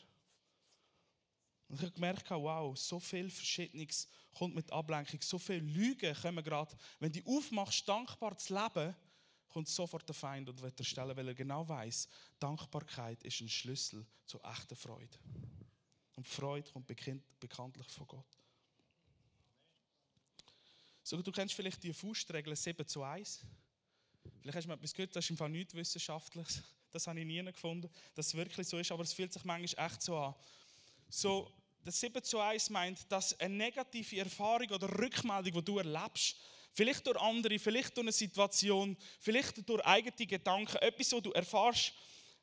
Und 1.70 1.78
ich 1.78 1.82
habe 1.82 1.92
gemerkt, 1.92 2.30
wow, 2.30 2.78
so 2.78 3.00
viel 3.00 3.30
Verschiedenes 3.30 4.08
kommt 4.34 4.54
mit 4.54 4.70
Ablenkung, 4.70 5.22
so 5.22 5.40
viele 5.40 5.60
Lügen 5.60 6.14
kommen 6.14 6.44
gerade. 6.44 6.76
Wenn 7.00 7.14
du 7.14 7.22
aufmachst, 7.26 7.88
dankbar 7.88 8.38
zu 8.38 8.54
leben, 8.54 8.94
kommt 9.48 9.70
sofort 9.70 10.08
der 10.10 10.14
Feind 10.14 10.50
und 10.50 10.62
wird 10.62 10.78
erstellen, 10.78 11.16
weil 11.16 11.30
er 11.30 11.34
genau 11.34 11.68
weiß, 11.68 12.10
Dankbarkeit 12.38 13.24
ist 13.24 13.40
ein 13.40 13.48
Schlüssel 13.48 14.06
zu 14.26 14.42
echter 14.44 14.76
Freude. 14.76 15.18
Und 16.18 16.28
Freude 16.28 16.70
kommt 16.70 16.88
bekanntlich 17.40 17.88
von 17.88 18.08
Gott. 18.08 18.38
So, 21.02 21.22
du 21.22 21.32
kennst 21.32 21.56
vielleicht 21.56 21.82
die 21.82 21.94
Faustregel 21.94 22.54
7 22.56 22.86
zu 22.86 23.04
1. 23.04 23.46
Vielleicht 24.42 24.58
hast 24.58 24.66
du 24.66 24.68
mal 24.68 24.76
etwas 24.76 24.94
gehört, 24.94 25.16
das 25.16 25.24
ist 25.24 25.30
im 25.30 25.38
Fall 25.38 25.50
nichts 25.50 25.74
Wissenschaftliches. 25.74 26.62
Das 26.96 27.08
habe 27.08 27.20
ich 27.20 27.26
nie 27.26 27.44
gefunden, 27.44 27.90
dass 28.14 28.28
es 28.28 28.36
wirklich 28.36 28.66
so 28.66 28.78
ist, 28.78 28.90
aber 28.90 29.04
es 29.04 29.12
fühlt 29.12 29.34
sich 29.34 29.44
manchmal 29.44 29.86
echt 29.86 30.02
so 30.02 30.18
an. 30.18 30.34
So, 31.10 31.52
das 31.84 32.00
7 32.00 32.24
zu 32.24 32.40
1 32.40 32.70
meint, 32.70 33.12
dass 33.12 33.38
eine 33.38 33.54
negative 33.54 34.20
Erfahrung 34.20 34.70
oder 34.70 34.88
Rückmeldung, 34.98 35.52
die 35.56 35.66
du 35.66 35.78
erlebst, 35.78 36.38
vielleicht 36.72 37.06
durch 37.06 37.20
andere, 37.20 37.60
vielleicht 37.60 37.98
durch 37.98 38.06
eine 38.06 38.14
Situation, 38.14 38.96
vielleicht 39.20 39.68
durch 39.68 39.86
eigene 39.86 40.26
Gedanken, 40.26 40.78
etwas, 40.78 41.12
was 41.12 41.22
du 41.22 41.32
erfährst, 41.34 41.92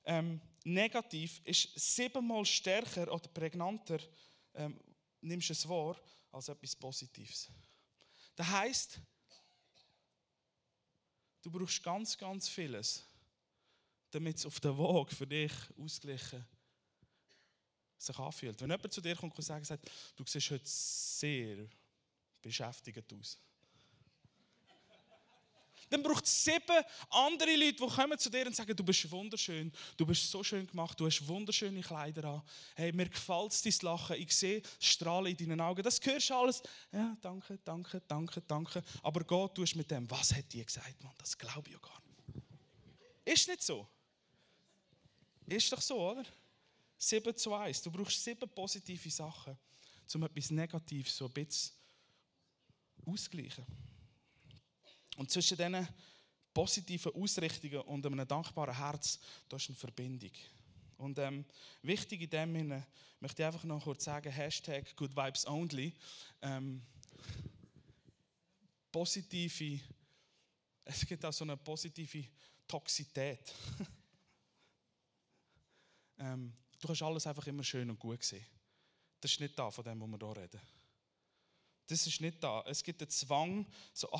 ähm, 0.05 0.39
negativ, 0.65 1.41
ist 1.45 1.71
siebenmal 1.75 2.45
stärker 2.45 3.11
oder 3.11 3.29
prägnanter, 3.29 4.01
ähm, 4.53 4.79
nimmst 5.23 5.49
es 5.49 5.67
wahr, 5.67 5.97
als 6.31 6.51
etwas 6.51 6.77
Positives. 6.77 7.49
Das 8.37 8.49
heißt, 8.49 9.01
du 11.41 11.51
brauchst 11.51 11.83
ganz, 11.83 12.19
ganz 12.19 12.51
vieles, 12.51 13.07
damit 14.13 14.37
es 14.37 14.47
auf 14.47 14.61
der 14.61 14.77
Waage 14.77 15.15
für 15.15 15.27
dich 15.27 15.53
ausgleichen 15.79 16.45
sich 17.99 18.19
anfühlt. 18.19 18.61
Wenn 18.61 18.71
jemand 18.71 18.93
zu 18.93 19.01
dir 19.01 19.15
kommt 19.15 19.37
und 19.37 19.45
sagt, 19.45 19.91
du 20.17 20.25
siehst 20.27 20.51
heute 20.51 20.65
sehr 20.65 21.69
beschäftigt 22.41 23.13
aus 23.13 23.39
dann 25.93 26.03
braucht 26.03 26.25
es 26.25 26.45
sieben 26.45 26.83
andere 27.11 27.55
Leute, 27.55 27.75
die 27.75 27.87
kommen 27.87 28.19
zu 28.19 28.31
dir 28.31 28.47
und 28.47 28.57
sagen, 28.57 28.75
du 28.75 28.83
bist 28.83 29.11
wunderschön, 29.11 29.71
du 29.97 30.07
bist 30.07 30.31
so 30.31 30.43
schön 30.43 30.67
gemacht, 30.67 30.99
du 30.99 31.07
hast 31.07 31.27
wunderschöne 31.27 31.83
Kleider 31.83 32.25
an. 32.25 32.43
Hey, 32.75 32.93
mir 32.93 33.09
gefällt 33.09 33.53
dein 33.65 33.75
Lachen, 33.83 34.17
ich 34.17 34.35
sehe 34.35 34.63
Strahlen 34.81 35.37
in 35.37 35.37
deinen 35.37 35.61
Augen. 35.61 35.83
Das 35.83 36.01
hörst 36.03 36.31
du 36.31 36.35
alles. 36.35 36.63
Ja, 36.93 37.15
danke, 37.21 37.59
danke, 37.63 38.01
danke, 38.09 38.41
danke. 38.41 38.83
Aber 39.03 39.23
Gott, 39.25 39.57
du 39.57 39.63
hast 39.63 39.77
mit 39.77 39.91
dem, 39.91 40.11
was 40.11 40.35
hat 40.35 40.51
die 40.51 40.65
gesagt, 40.65 41.03
Mann? 41.03 41.13
Das 41.19 41.37
glaube 41.37 41.69
ich 41.69 41.75
ja 41.75 41.81
gar 41.81 42.01
nicht. 42.01 42.43
Ist 43.25 43.49
nicht 43.49 43.63
so. 43.63 43.87
Ist 45.47 45.73
doch 45.73 45.81
so, 45.81 46.11
oder? 46.11 46.25
7 47.03 47.37
zu 47.37 47.53
1. 47.53 47.83
Du 47.83 47.91
brauchst 47.91 48.23
sieben 48.23 48.49
positive 48.49 49.11
Sachen, 49.11 49.57
um 50.15 50.23
etwas 50.23 50.51
Negatives 50.51 51.17
so 51.17 51.27
ein 51.27 51.33
bisschen 51.33 51.73
auszugleichen. 53.05 53.67
Und 55.17 55.31
zwischen 55.31 55.57
diesen 55.57 55.89
positiven 56.55 57.13
Ausrichtungen 57.15 57.81
und 57.81 58.07
einem 58.07 58.27
dankbaren 58.27 58.77
Herz, 58.77 59.19
da 59.49 59.57
ist 59.57 59.69
eine 59.69 59.77
Verbindung. 59.77 60.31
Und 60.97 61.19
ähm, 61.19 61.45
wichtig 61.83 62.23
in 62.23 62.31
dem 62.31 62.55
Sinne 62.55 62.87
möchte 63.19 63.43
ich 63.43 63.47
einfach 63.47 63.65
noch 63.65 63.83
kurz 63.83 64.05
sagen, 64.05 64.31
Hashtag 64.31 64.95
Good 64.95 65.17
Vibes 65.17 65.47
Only. 65.47 65.93
Ähm, 66.41 66.83
positive, 68.93 69.81
es 70.85 71.07
gibt 71.07 71.25
auch 71.25 71.33
so 71.33 71.45
eine 71.45 71.57
positive 71.57 72.29
Toxität. 72.69 73.53
ähm, 76.23 76.53
du 76.79 76.87
kannst 76.87 77.03
alles 77.03 77.27
einfach 77.27 77.47
immer 77.47 77.65
schön 77.65 77.91
und 77.91 77.99
gut 77.99 78.23
sehen. 78.23 78.47
Das 79.21 79.33
ist 79.33 79.41
nicht 79.41 79.59
da, 79.59 79.71
von 79.71 79.85
dem, 79.85 80.01
wo 80.01 80.07
wir 80.07 80.19
hier 80.19 80.43
reden. 80.43 80.61
Das 81.87 82.07
ist 82.07 82.21
nicht 82.21 82.43
da. 82.43 82.63
Es 82.67 82.83
gibt 82.83 83.03
einen 83.03 83.11
Zwang, 83.11 83.67
so 83.93 84.11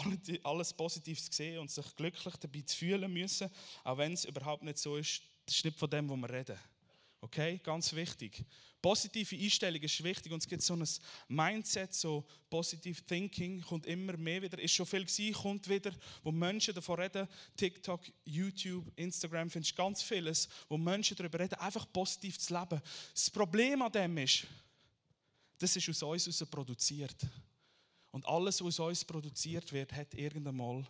alles 0.43 0.73
Positives 0.75 1.31
zu 1.31 1.33
sehen 1.33 1.59
und 1.61 1.71
sich 1.71 1.97
glücklich 1.97 2.37
dabei 2.37 2.61
zu 2.63 2.77
fühlen 2.77 3.13
müssen, 3.13 3.51
auch 3.85 3.99
wenn 3.99 4.13
es 4.13 4.25
überhaupt 4.25 4.63
nicht 4.63 4.79
so 4.79 4.97
ist. 4.97 5.23
Das 5.47 5.57
ist 5.57 5.65
nicht 5.65 5.79
von 5.79 5.89
dem, 5.89 6.09
wo 6.09 6.17
wir 6.17 6.31
reden. 6.31 6.59
Okay, 7.23 7.61
ganz 7.63 7.93
wichtig. 7.93 8.45
Positive 8.83 9.37
Einstellung 9.37 9.81
ist 9.81 10.03
wichtig 10.03 10.33
und 10.33 10.43
es 10.43 10.49
gibt 10.49 10.61
so 10.61 10.75
ein 10.75 10.85
Mindset, 11.29 11.95
so 11.95 12.27
Positive 12.51 13.01
Thinking, 13.07 13.61
kommt 13.61 13.87
immer 13.87 14.17
mehr 14.17 14.43
wieder. 14.43 14.59
Ist 14.59 14.75
schon 14.75 14.87
viel 14.87 15.05
gewesen, 15.05 15.33
kommt 15.33 15.69
wieder, 15.69 15.93
wo 16.25 16.33
Menschen 16.33 16.75
davon 16.75 16.99
reden. 16.99 17.29
TikTok, 17.57 18.01
YouTube, 18.25 18.91
Instagram, 18.97 19.51
findest 19.51 19.77
ganz 19.77 20.03
vieles, 20.03 20.49
wo 20.69 20.77
Menschen 20.77 21.17
darüber 21.17 21.39
reden, 21.39 21.55
einfach 21.61 21.87
positiv 21.93 22.41
zu 22.41 22.59
leben. 22.59 22.83
Das 23.15 23.31
Problem 23.31 23.83
an 23.83 23.93
dem 23.93 24.19
ist, 24.19 24.49
das 25.61 25.77
ist 25.77 25.89
aus 25.89 26.03
uns 26.03 26.27
heraus 26.27 26.51
produziert. 26.51 27.25
Und 28.11 28.27
alles, 28.27 28.61
was 28.65 28.81
aus 28.81 28.89
uns 28.89 29.05
produziert 29.05 29.73
wird, 29.73 29.93
hat 29.93 30.13
irgendwann 30.15 30.57
mal 30.57 30.87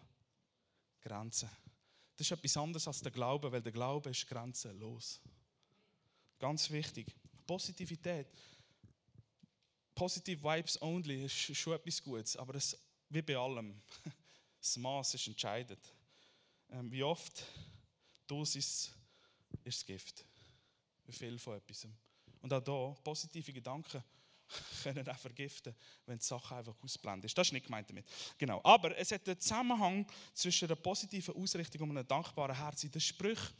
Grenzen. 1.02 1.50
Das 2.16 2.26
ist 2.26 2.32
etwas 2.32 2.56
anderes 2.56 2.88
als 2.88 3.02
der 3.02 3.12
Glaube, 3.12 3.52
weil 3.52 3.60
der 3.60 3.72
Glaube 3.72 4.08
ist 4.08 4.26
grenzenlos. 4.26 5.20
Ganz 6.42 6.68
wichtig. 6.72 7.06
Positivität. 7.46 8.26
Positive 9.94 10.42
Vibes 10.42 10.82
only 10.82 11.26
ist 11.26 11.36
schon 11.56 11.74
etwas 11.74 12.02
Gutes, 12.02 12.36
aber 12.36 12.56
es, 12.56 12.76
wie 13.10 13.22
bei 13.22 13.36
allem, 13.36 13.80
das 14.60 14.76
Maß 14.76 15.14
ist 15.14 15.28
entscheidend. 15.28 15.78
Ähm, 16.70 16.90
wie 16.90 17.04
oft 17.04 17.44
Dosis 18.26 18.90
ist 19.62 19.76
das 19.76 19.86
Gift. 19.86 20.26
Wie 21.04 21.12
viel 21.12 21.38
von 21.38 21.58
etwas. 21.58 21.86
Und 22.40 22.52
auch 22.52 22.64
hier, 22.64 23.02
positive 23.04 23.52
Gedanken 23.52 24.02
können 24.82 25.08
auch 25.08 25.18
vergiften, 25.18 25.76
wenn 26.06 26.18
die 26.18 26.24
Sache 26.24 26.56
einfach 26.56 26.74
ausblendet 26.82 27.26
ist. 27.26 27.38
Das 27.38 27.46
ist 27.46 27.52
nicht 27.52 27.66
gemeint 27.66 27.88
damit. 27.88 28.04
Genau. 28.36 28.60
Aber 28.64 28.98
es 28.98 29.12
hat 29.12 29.28
einen 29.28 29.38
Zusammenhang 29.38 30.04
zwischen 30.34 30.64
einer 30.64 30.74
positiven 30.74 31.36
Ausrichtung 31.36 31.82
und 31.82 31.96
einem 31.96 32.08
dankbaren 32.08 32.56
Herz. 32.56 32.82
In 32.82 32.90
den 32.90 33.00
Sprüchen, 33.00 33.54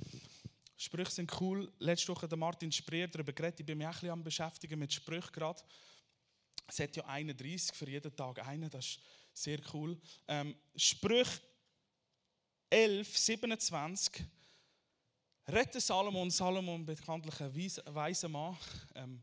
Sprüche 0.83 1.13
sind 1.13 1.41
cool. 1.41 1.73
Letzte 1.79 2.09
Woche 2.09 2.27
der 2.27 2.37
Martin 2.37 2.73
Spreer 2.73 3.07
darüber 3.07 3.33
geredet. 3.33 3.61
Ich 3.61 3.67
bin 3.67 3.79
mich 3.79 3.87
auch 3.87 3.91
ein 3.91 3.95
bisschen 3.95 4.11
am 4.11 4.25
beschäftigen 4.25 4.79
mit 4.81 4.93
Sprüchen 4.93 5.31
gerade. 5.31 5.63
Es 6.67 6.81
hat 6.81 6.97
ja 6.97 7.05
31 7.05 7.77
für 7.77 7.89
jeden 7.89 8.17
Tag 8.17 8.45
einen. 8.45 8.69
Das 8.69 8.85
ist 8.85 9.01
sehr 9.33 9.61
cool. 9.73 9.97
Ähm, 10.27 10.57
Sprüch 10.75 11.29
11, 12.69 13.17
27 13.17 14.25
Rette 15.47 15.81
Salomon, 15.81 16.31
Salomon 16.31 16.85
bekanntlich 16.85 17.41
ein 17.41 17.55
weiser 17.95 18.29
Mann, 18.29 18.57
ähm, 18.97 19.23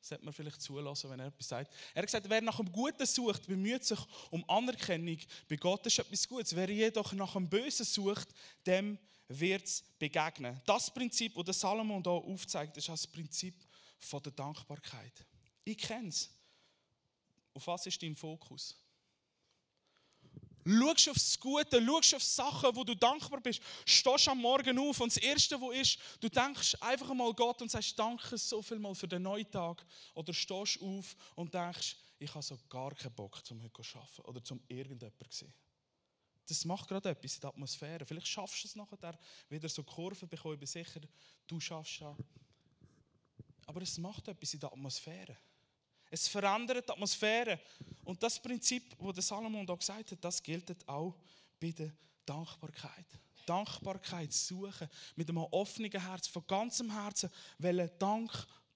sollte 0.00 0.24
man 0.24 0.34
vielleicht 0.34 0.60
zulassen, 0.60 1.10
wenn 1.10 1.20
er 1.20 1.26
etwas 1.28 1.48
sagt. 1.48 1.72
Er 1.94 2.02
hat 2.02 2.06
gesagt, 2.06 2.28
wer 2.28 2.42
nach 2.42 2.56
dem 2.56 2.70
Guten 2.70 3.06
sucht, 3.06 3.46
bemüht 3.46 3.84
sich 3.84 3.98
um 4.30 4.44
Anerkennung. 4.48 5.18
Bei 5.48 5.56
Gott 5.56 5.86
ist 5.86 5.98
etwas 5.98 6.28
Gutes. 6.28 6.54
Wer 6.54 6.70
jedoch 6.70 7.12
nach 7.12 7.32
dem 7.32 7.48
Bösen 7.48 7.86
sucht, 7.86 8.28
dem 8.66 8.98
wird 9.28 9.64
es 9.64 9.82
begegnen. 9.98 10.60
Das 10.66 10.92
Prinzip, 10.92 11.34
das 11.44 11.60
Salomon 11.60 12.02
hier 12.02 12.12
aufzeigt, 12.12 12.76
ist 12.76 12.88
das 12.88 13.06
Prinzip 13.06 13.54
der 14.12 14.32
Dankbarkeit. 14.32 15.24
Ich 15.64 15.78
kenne 15.78 16.08
es. 16.08 16.30
Auf 17.54 17.66
was 17.66 17.86
ist 17.86 18.02
dein 18.02 18.16
Fokus? 18.16 18.76
Schaust 20.64 21.08
aufs 21.08 21.40
Gute, 21.40 21.82
schaust 21.84 22.14
auf 22.14 22.22
Sachen, 22.22 22.76
wo 22.76 22.84
du 22.84 22.94
dankbar 22.94 23.40
bist. 23.40 23.60
Stehst 23.86 24.28
am 24.28 24.38
Morgen 24.38 24.78
auf 24.78 25.00
und 25.00 25.14
das 25.14 25.22
Erste, 25.22 25.60
was 25.60 25.76
ist, 25.76 25.98
du 26.20 26.28
denkst 26.28 26.76
einfach 26.80 27.12
mal 27.14 27.32
Gott 27.32 27.62
und 27.62 27.70
sagst 27.70 27.98
Danke 27.98 28.36
so 28.36 28.60
viel 28.60 28.78
mal 28.78 28.94
für 28.94 29.08
den 29.08 29.22
neuen 29.22 29.50
Tag. 29.50 29.84
Oder 30.14 30.34
stehst 30.34 30.80
auf 30.82 31.16
und 31.36 31.54
denkst, 31.54 31.96
ich 32.18 32.30
habe 32.34 32.42
so 32.42 32.58
gar 32.68 32.94
keinen 32.94 33.14
Bock, 33.14 33.40
um 33.50 33.62
heute 33.62 33.82
zu 33.82 33.98
arbeiten 33.98 34.22
oder 34.22 34.44
zum 34.44 34.60
irgendjemanden 34.68 35.30
zu 35.30 35.38
sehen. 35.46 35.54
Das 36.48 36.64
macht 36.64 36.88
gerade 36.88 37.10
etwas 37.10 37.34
in 37.34 37.40
der 37.42 37.50
Atmosphäre. 37.50 38.06
Vielleicht 38.06 38.26
schaffst 38.26 38.64
du 38.64 38.68
es 38.68 38.74
nachher 38.74 39.18
wieder 39.50 39.68
so 39.68 39.82
Kurven 39.82 40.28
bekommen. 40.28 40.54
Ich 40.54 40.60
bin 40.60 40.66
sicher, 40.66 41.00
du 41.46 41.60
schaffst 41.60 42.00
es. 42.00 42.16
Aber 43.66 43.82
es 43.82 43.98
macht 43.98 44.28
etwas 44.28 44.54
in 44.54 44.60
der 44.60 44.72
Atmosphäre. 44.72 45.36
Es 46.10 46.26
verändert 46.26 46.88
die 46.88 46.92
Atmosphäre. 46.92 47.60
Und 48.02 48.22
das 48.22 48.40
Prinzip, 48.40 48.96
das 49.14 49.28
Salomon 49.28 49.66
da 49.66 49.74
gesagt 49.74 50.10
hat, 50.10 50.24
das 50.24 50.42
gilt 50.42 50.88
auch 50.88 51.14
bei 51.60 51.70
der 51.70 51.92
Dankbarkeit. 52.24 53.06
Dankbarkeit 53.44 54.32
suchen, 54.32 54.88
mit 55.16 55.28
einem 55.28 55.38
offenen 55.38 55.90
Herz, 55.90 56.28
von 56.28 56.46
ganzem 56.46 56.90
Herzen, 56.90 57.30
weil 57.58 57.88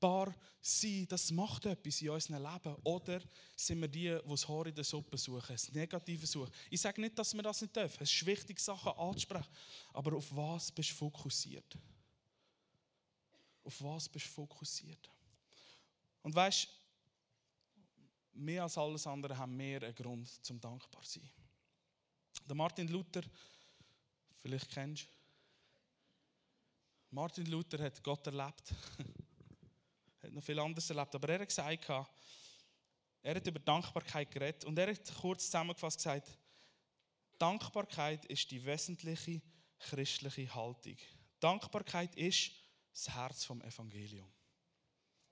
dankbar 0.03 0.35
sein, 0.61 1.07
das 1.09 1.31
macht 1.31 1.67
etwas 1.67 2.01
in 2.03 2.11
unserem 2.11 2.43
Leben. 2.43 2.77
Oder 2.85 3.21
sind 3.57 3.81
wir 3.81 3.89
die, 3.89 4.19
die 4.23 4.29
das 4.29 4.49
Haar 4.49 4.67
in 4.67 4.75
der 4.75 4.85
Suppe 4.85 5.17
suchen, 5.17 5.53
das 5.53 5.73
Negative 5.73 6.27
suchen? 6.27 6.53
Ich 6.71 6.81
sage 6.81 7.01
nicht, 7.01 7.19
dass 7.19 7.35
wir 7.35 7.43
das 7.43 7.61
nicht 7.63 7.75
dürfen. 7.75 8.03
Es 8.03 8.13
ist 8.13 8.27
wichtig, 8.27 8.61
Sachen 8.61 8.93
anzusprechen. 8.93 9.49
Aber 9.93 10.17
auf 10.17 10.35
was 10.35 10.71
bist 10.73 10.91
du 10.91 10.95
fokussiert? 10.95 11.79
Auf 13.65 13.83
was 13.83 14.09
bist 14.09 14.27
du 14.27 14.31
fokussiert? 14.31 15.11
Und 16.23 16.35
weißt 16.35 16.65
du, 16.65 18.39
mehr 18.41 18.65
als 18.65 18.79
alles 18.79 19.07
andere 19.07 19.37
haben 19.37 19.59
wir 19.59 19.83
einen 19.83 19.95
Grund 19.95 20.29
zum 20.45 20.61
dankbar 20.61 21.03
sein. 21.05 21.29
Der 22.47 22.57
Martin 22.57 22.89
Luther, 22.89 23.23
vielleicht 24.41 24.69
kennst 24.71 25.05
du, 25.05 25.09
Martin 27.11 27.47
Luther 27.47 27.83
hat 27.83 28.03
Gott 28.03 28.27
erlebt, 28.27 28.75
hat 30.23 30.33
noch 30.33 30.43
viel 30.43 30.59
anderes 30.59 30.89
erlebt, 30.91 31.15
aber 31.15 31.29
er 31.29 31.41
hat 31.41 31.49
gesagt, 31.49 31.89
er 33.23 33.35
hat 33.35 33.47
über 33.47 33.59
Dankbarkeit 33.59 34.31
geredet 34.31 34.65
und 34.65 34.79
er 34.79 34.91
hat 34.91 35.15
kurz 35.21 35.47
zusammengefasst 35.47 35.99
gesagt, 35.99 36.39
Dankbarkeit 37.39 38.25
ist 38.27 38.51
die 38.51 38.65
wesentliche 38.65 39.43
christliche 39.79 40.55
Haltung. 40.55 40.97
Dankbarkeit 41.41 42.15
ist 42.15 42.53
das 42.93 43.09
Herz 43.09 43.45
vom 43.45 43.61
Evangelium. 43.63 44.31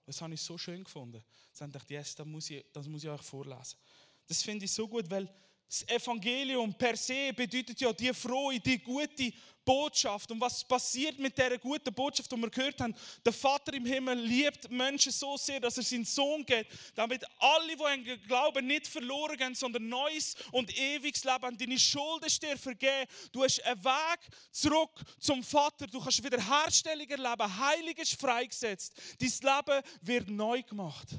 Das 0.07 0.21
habe 0.21 0.35
ich 0.35 0.43
so 0.43 0.59
schön 0.59 0.83
gefunden. 0.83 1.23
Dann 1.59 1.71
dachte 1.71 1.95
ich, 1.95 1.99
yes, 1.99 2.15
das 2.15 2.27
muss 2.27 2.51
ich, 2.51 2.65
das 2.73 2.89
muss 2.89 3.05
ich 3.05 3.11
euch 3.11 3.23
vorlesen. 3.23 3.79
Das 4.27 4.43
finde 4.43 4.65
ich 4.65 4.73
so 4.73 4.89
gut, 4.89 5.09
weil 5.09 5.33
Das 5.71 5.87
Evangelium 5.87 6.75
per 6.75 6.97
se 6.97 7.33
bedeutet 7.33 7.81
ja 7.81 7.93
die 7.93 8.13
frohe, 8.13 8.59
die 8.59 8.79
gute 8.79 9.33
Botschaft. 9.65 10.29
Und 10.33 10.41
was 10.41 10.65
passiert 10.65 11.17
mit 11.21 11.39
dieser 11.39 11.59
guten 11.59 11.95
Botschaft, 11.95 12.33
die 12.33 12.37
wir 12.37 12.51
gehört 12.51 12.81
haben? 12.81 12.93
Der 13.25 13.33
Vater 13.33 13.73
im 13.75 13.87
Himmel 13.87 14.19
liebt 14.19 14.69
Menschen 14.69 15.13
so 15.13 15.37
sehr, 15.37 15.61
dass 15.61 15.77
er 15.77 15.85
seinen 15.85 16.05
Sohn 16.05 16.45
gibt, 16.45 16.73
damit 16.97 17.25
alle, 17.39 17.77
die 17.77 17.85
an 17.85 18.21
Glauben 18.27 18.67
nicht 18.67 18.89
verloren 18.89 19.37
gehen, 19.37 19.55
sondern 19.55 19.89
neues 19.89 20.35
und 20.51 20.77
ewiges 20.77 21.23
Leben. 21.23 21.57
Deine 21.57 21.79
Schuld 21.79 22.25
vergeben. 22.57 23.07
Du 23.31 23.45
hast 23.45 23.65
einen 23.65 23.85
Weg 23.85 24.19
zurück 24.51 24.91
zum 25.21 25.45
Vater. 25.45 25.87
Du 25.87 26.01
kannst 26.01 26.25
Wiederherstellung 26.25 27.09
erleben. 27.09 27.59
Heilig 27.61 27.97
ist 27.99 28.21
freigesetzt. 28.21 28.93
Dein 29.21 29.29
Leben 29.29 29.83
wird 30.03 30.31
neu 30.31 30.65
gemacht. 30.65 31.11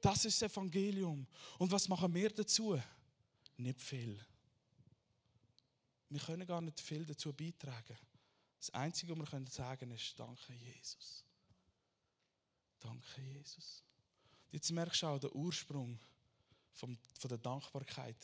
Das 0.00 0.24
ist 0.24 0.42
das 0.42 0.50
Evangelium. 0.50 1.28
Und 1.58 1.70
was 1.70 1.86
machen 1.86 2.12
wir 2.12 2.30
dazu? 2.30 2.76
Nicht 3.56 3.80
viel. 3.80 4.18
Wir 6.08 6.20
können 6.20 6.46
gar 6.46 6.60
nicht 6.60 6.80
viel 6.80 7.04
dazu 7.04 7.32
beitragen. 7.32 7.96
Das 8.58 8.70
Einzige, 8.70 9.18
was 9.18 9.32
wir 9.32 9.46
sagen 9.50 9.78
können, 9.78 9.92
ist 9.92 10.18
Danke, 10.18 10.52
Jesus. 10.54 11.24
Danke, 12.80 13.20
Jesus. 13.20 13.82
Jetzt 14.50 14.70
merkst 14.70 15.02
du 15.02 15.06
auch 15.06 15.18
den 15.18 15.30
Ursprung 15.32 15.98
von 16.72 16.98
der 17.24 17.38
Dankbarkeit 17.38 18.16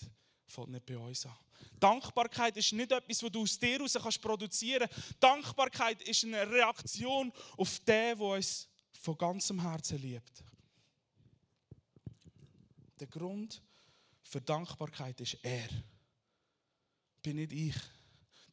fällt 0.50 0.68
nicht 0.68 0.86
bei 0.86 0.98
uns 0.98 1.24
an. 1.26 1.36
Dankbarkeit 1.78 2.56
ist 2.56 2.72
nicht 2.72 2.92
etwas, 2.92 3.22
was 3.22 3.30
du 3.30 3.42
aus 3.42 3.58
dir 3.58 3.78
heraus 3.78 3.94
kannst 3.94 4.20
produzieren 4.20 4.88
kannst. 4.88 5.14
Dankbarkeit 5.20 6.02
ist 6.02 6.24
eine 6.24 6.50
Reaktion 6.50 7.32
auf 7.56 7.78
den, 7.80 8.18
der 8.18 8.20
uns 8.20 8.68
von 8.92 9.16
ganzem 9.16 9.60
Herzen 9.60 9.98
liebt. 9.98 10.44
Der 12.98 13.06
Grund 13.06 13.62
für 14.30 14.40
Dankbarkeit 14.40 15.20
ist 15.20 15.38
er 15.42 15.68
bin 17.20 17.36
nicht 17.36 17.52
ich. 17.52 17.74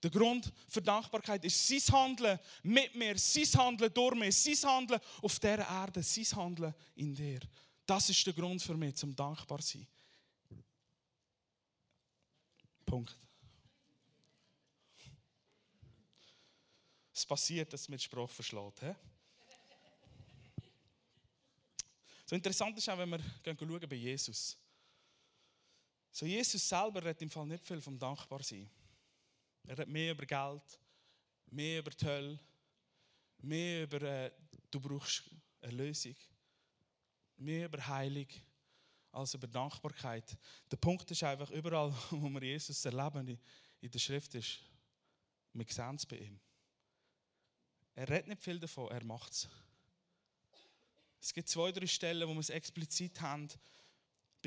Der 0.02 0.12
Grund 0.12 0.52
für 0.68 0.82
Dankbarkeit 0.82 1.46
ist 1.46 1.68
sein 1.68 1.82
Handeln 1.96 2.40
mit 2.64 2.96
mir, 2.96 3.18
sein 3.18 3.46
Handeln 3.54 3.94
durch 3.94 4.16
mich, 4.16 4.36
sein 4.36 4.70
Handeln 4.70 5.00
auf 5.22 5.40
dieser 5.40 5.68
Erde, 5.68 6.04
sein 6.04 6.26
Handeln 6.36 6.74
in 6.96 7.16
dir. 7.16 7.40
Das 7.86 8.10
ist 8.10 8.26
der 8.26 8.34
Grund 8.34 8.62
für 8.62 8.76
mich, 8.76 8.96
zum 8.96 9.16
dankbar 9.16 9.62
sein. 9.62 9.88
Punkt. 12.86 13.16
Es 17.14 17.26
passiert, 17.26 17.72
dass 17.72 17.88
mit 17.88 18.02
Spruch 18.02 18.30
verschlägt. 18.30 18.82
So 22.26 22.36
interessant 22.36 22.78
ist 22.78 22.90
auch, 22.90 22.98
wenn 22.98 23.10
wir 23.10 23.20
schauen 23.44 23.90
bei 23.90 23.96
Jesus. 23.96 24.58
So 26.18 26.26
Jesus 26.26 26.68
selber 26.68 27.04
redet 27.04 27.22
im 27.22 27.30
Fall 27.30 27.46
nicht 27.46 27.64
viel 27.64 27.80
vom 27.80 28.00
Dankbarsein. 28.00 28.68
Er 29.68 29.78
redet 29.78 29.88
mehr 29.88 30.14
über 30.14 30.26
Geld, 30.26 30.80
mehr 31.52 31.78
über 31.78 31.92
die 31.92 32.06
Hölle, 32.08 32.40
mehr 33.38 33.84
über 33.84 34.02
äh, 34.02 34.32
du 34.72 34.80
brauchst 34.80 35.30
eine 35.62 35.74
Lösung, 35.74 36.16
mehr 37.38 37.68
über 37.68 37.88
Heilung 37.88 38.26
als 39.12 39.36
über 39.36 39.46
Dankbarkeit. 39.46 40.36
Der 40.72 40.78
Punkt 40.78 41.12
ist 41.12 41.22
einfach, 41.22 41.52
überall, 41.52 41.94
wo 42.10 42.28
wir 42.30 42.42
Jesus 42.42 42.84
erleben 42.84 43.38
in 43.80 43.92
der 43.92 44.00
Schrift 44.00 44.34
ist, 44.34 44.58
wir 45.54 45.66
sehen 45.70 45.98
es 45.98 46.06
bei 46.08 46.18
ihm. 46.18 46.40
Er 47.94 48.10
redet 48.10 48.30
nicht 48.30 48.42
viel 48.42 48.60
davon, 48.60 48.90
er 48.90 49.04
macht 49.04 49.34
es. 49.34 49.48
Es 51.22 51.32
gibt 51.32 51.48
zwei, 51.48 51.72
drei 51.72 51.86
Stellen, 51.86 52.28
wo 52.28 52.34
wir 52.34 52.40
es 52.40 52.50
explizit 52.50 53.22
haben, 53.22 53.48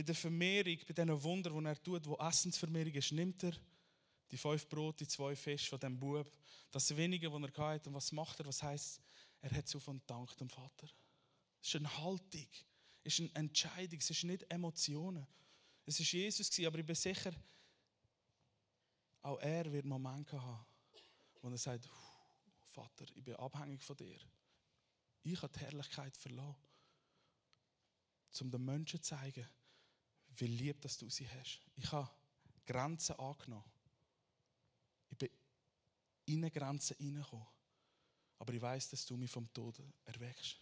bei 0.00 0.04
der 0.04 0.14
Vermehrung, 0.14 0.78
bei 0.88 0.94
diesen 0.94 1.22
Wundern, 1.22 1.58
die 1.58 1.66
er 1.66 1.82
tut, 1.82 2.06
wo 2.06 2.16
Essensvermehrung 2.16 2.94
ist, 2.94 3.12
nimmt 3.12 3.44
er 3.44 3.52
die 4.30 4.38
fünf 4.38 4.66
Brote, 4.66 5.04
die 5.04 5.08
zwei 5.08 5.36
Fische 5.36 5.68
von 5.68 5.78
dem 5.78 5.98
Bub, 6.00 6.38
das 6.70 6.96
Wenige, 6.96 7.28
das 7.28 7.42
er 7.42 7.66
hatte. 7.66 7.90
Und 7.90 7.96
was 7.96 8.10
macht 8.10 8.40
er? 8.40 8.46
Was 8.46 8.62
heißt? 8.62 8.98
Er 9.42 9.50
hat 9.50 9.68
so 9.68 9.78
von 9.78 10.00
Dank 10.06 10.34
dem 10.38 10.48
Vater. 10.48 10.88
Es 11.60 11.68
ist 11.68 11.76
eine 11.76 11.98
Haltung, 11.98 12.48
es 13.04 13.18
ist 13.18 13.20
eine 13.20 13.34
Entscheidung, 13.34 13.98
es 13.98 14.08
ist 14.08 14.24
nicht 14.24 14.50
Emotionen. 14.50 15.26
Es 15.84 16.00
ist 16.00 16.12
Jesus 16.12 16.58
aber 16.60 16.78
ich 16.78 16.86
bin 16.86 16.96
sicher, 16.96 17.32
auch 19.20 19.38
er 19.40 19.70
wird 19.70 19.84
Momente 19.84 20.40
haben, 20.40 20.64
wo 21.42 21.50
er 21.50 21.58
sagt, 21.58 21.86
Vater, 22.70 23.04
ich 23.14 23.22
bin 23.22 23.36
abhängig 23.36 23.82
von 23.82 23.98
dir. 23.98 24.18
Ich 25.24 25.42
habe 25.42 25.52
die 25.52 25.60
Herrlichkeit 25.60 26.16
verloren, 26.16 26.56
um 28.40 28.50
den 28.50 28.64
Menschen 28.64 29.02
zu 29.02 29.10
zeigen, 29.10 29.46
wie 30.40 30.46
lieb, 30.46 30.80
dass 30.80 30.96
du 30.98 31.08
sie 31.08 31.28
hast. 31.28 31.60
Ich 31.76 31.90
habe 31.92 32.10
Grenzen 32.66 33.18
angenommen. 33.18 33.64
Ich 35.10 35.18
bin 35.18 35.28
in 36.26 36.38
eine 36.38 36.50
Grenze 36.50 36.94
hineingekommen. 36.94 37.46
Aber 38.38 38.54
ich 38.54 38.62
weiß, 38.62 38.90
dass 38.90 39.04
du 39.04 39.16
mich 39.16 39.30
vom 39.30 39.52
Tod 39.52 39.82
erweckst. 40.04 40.58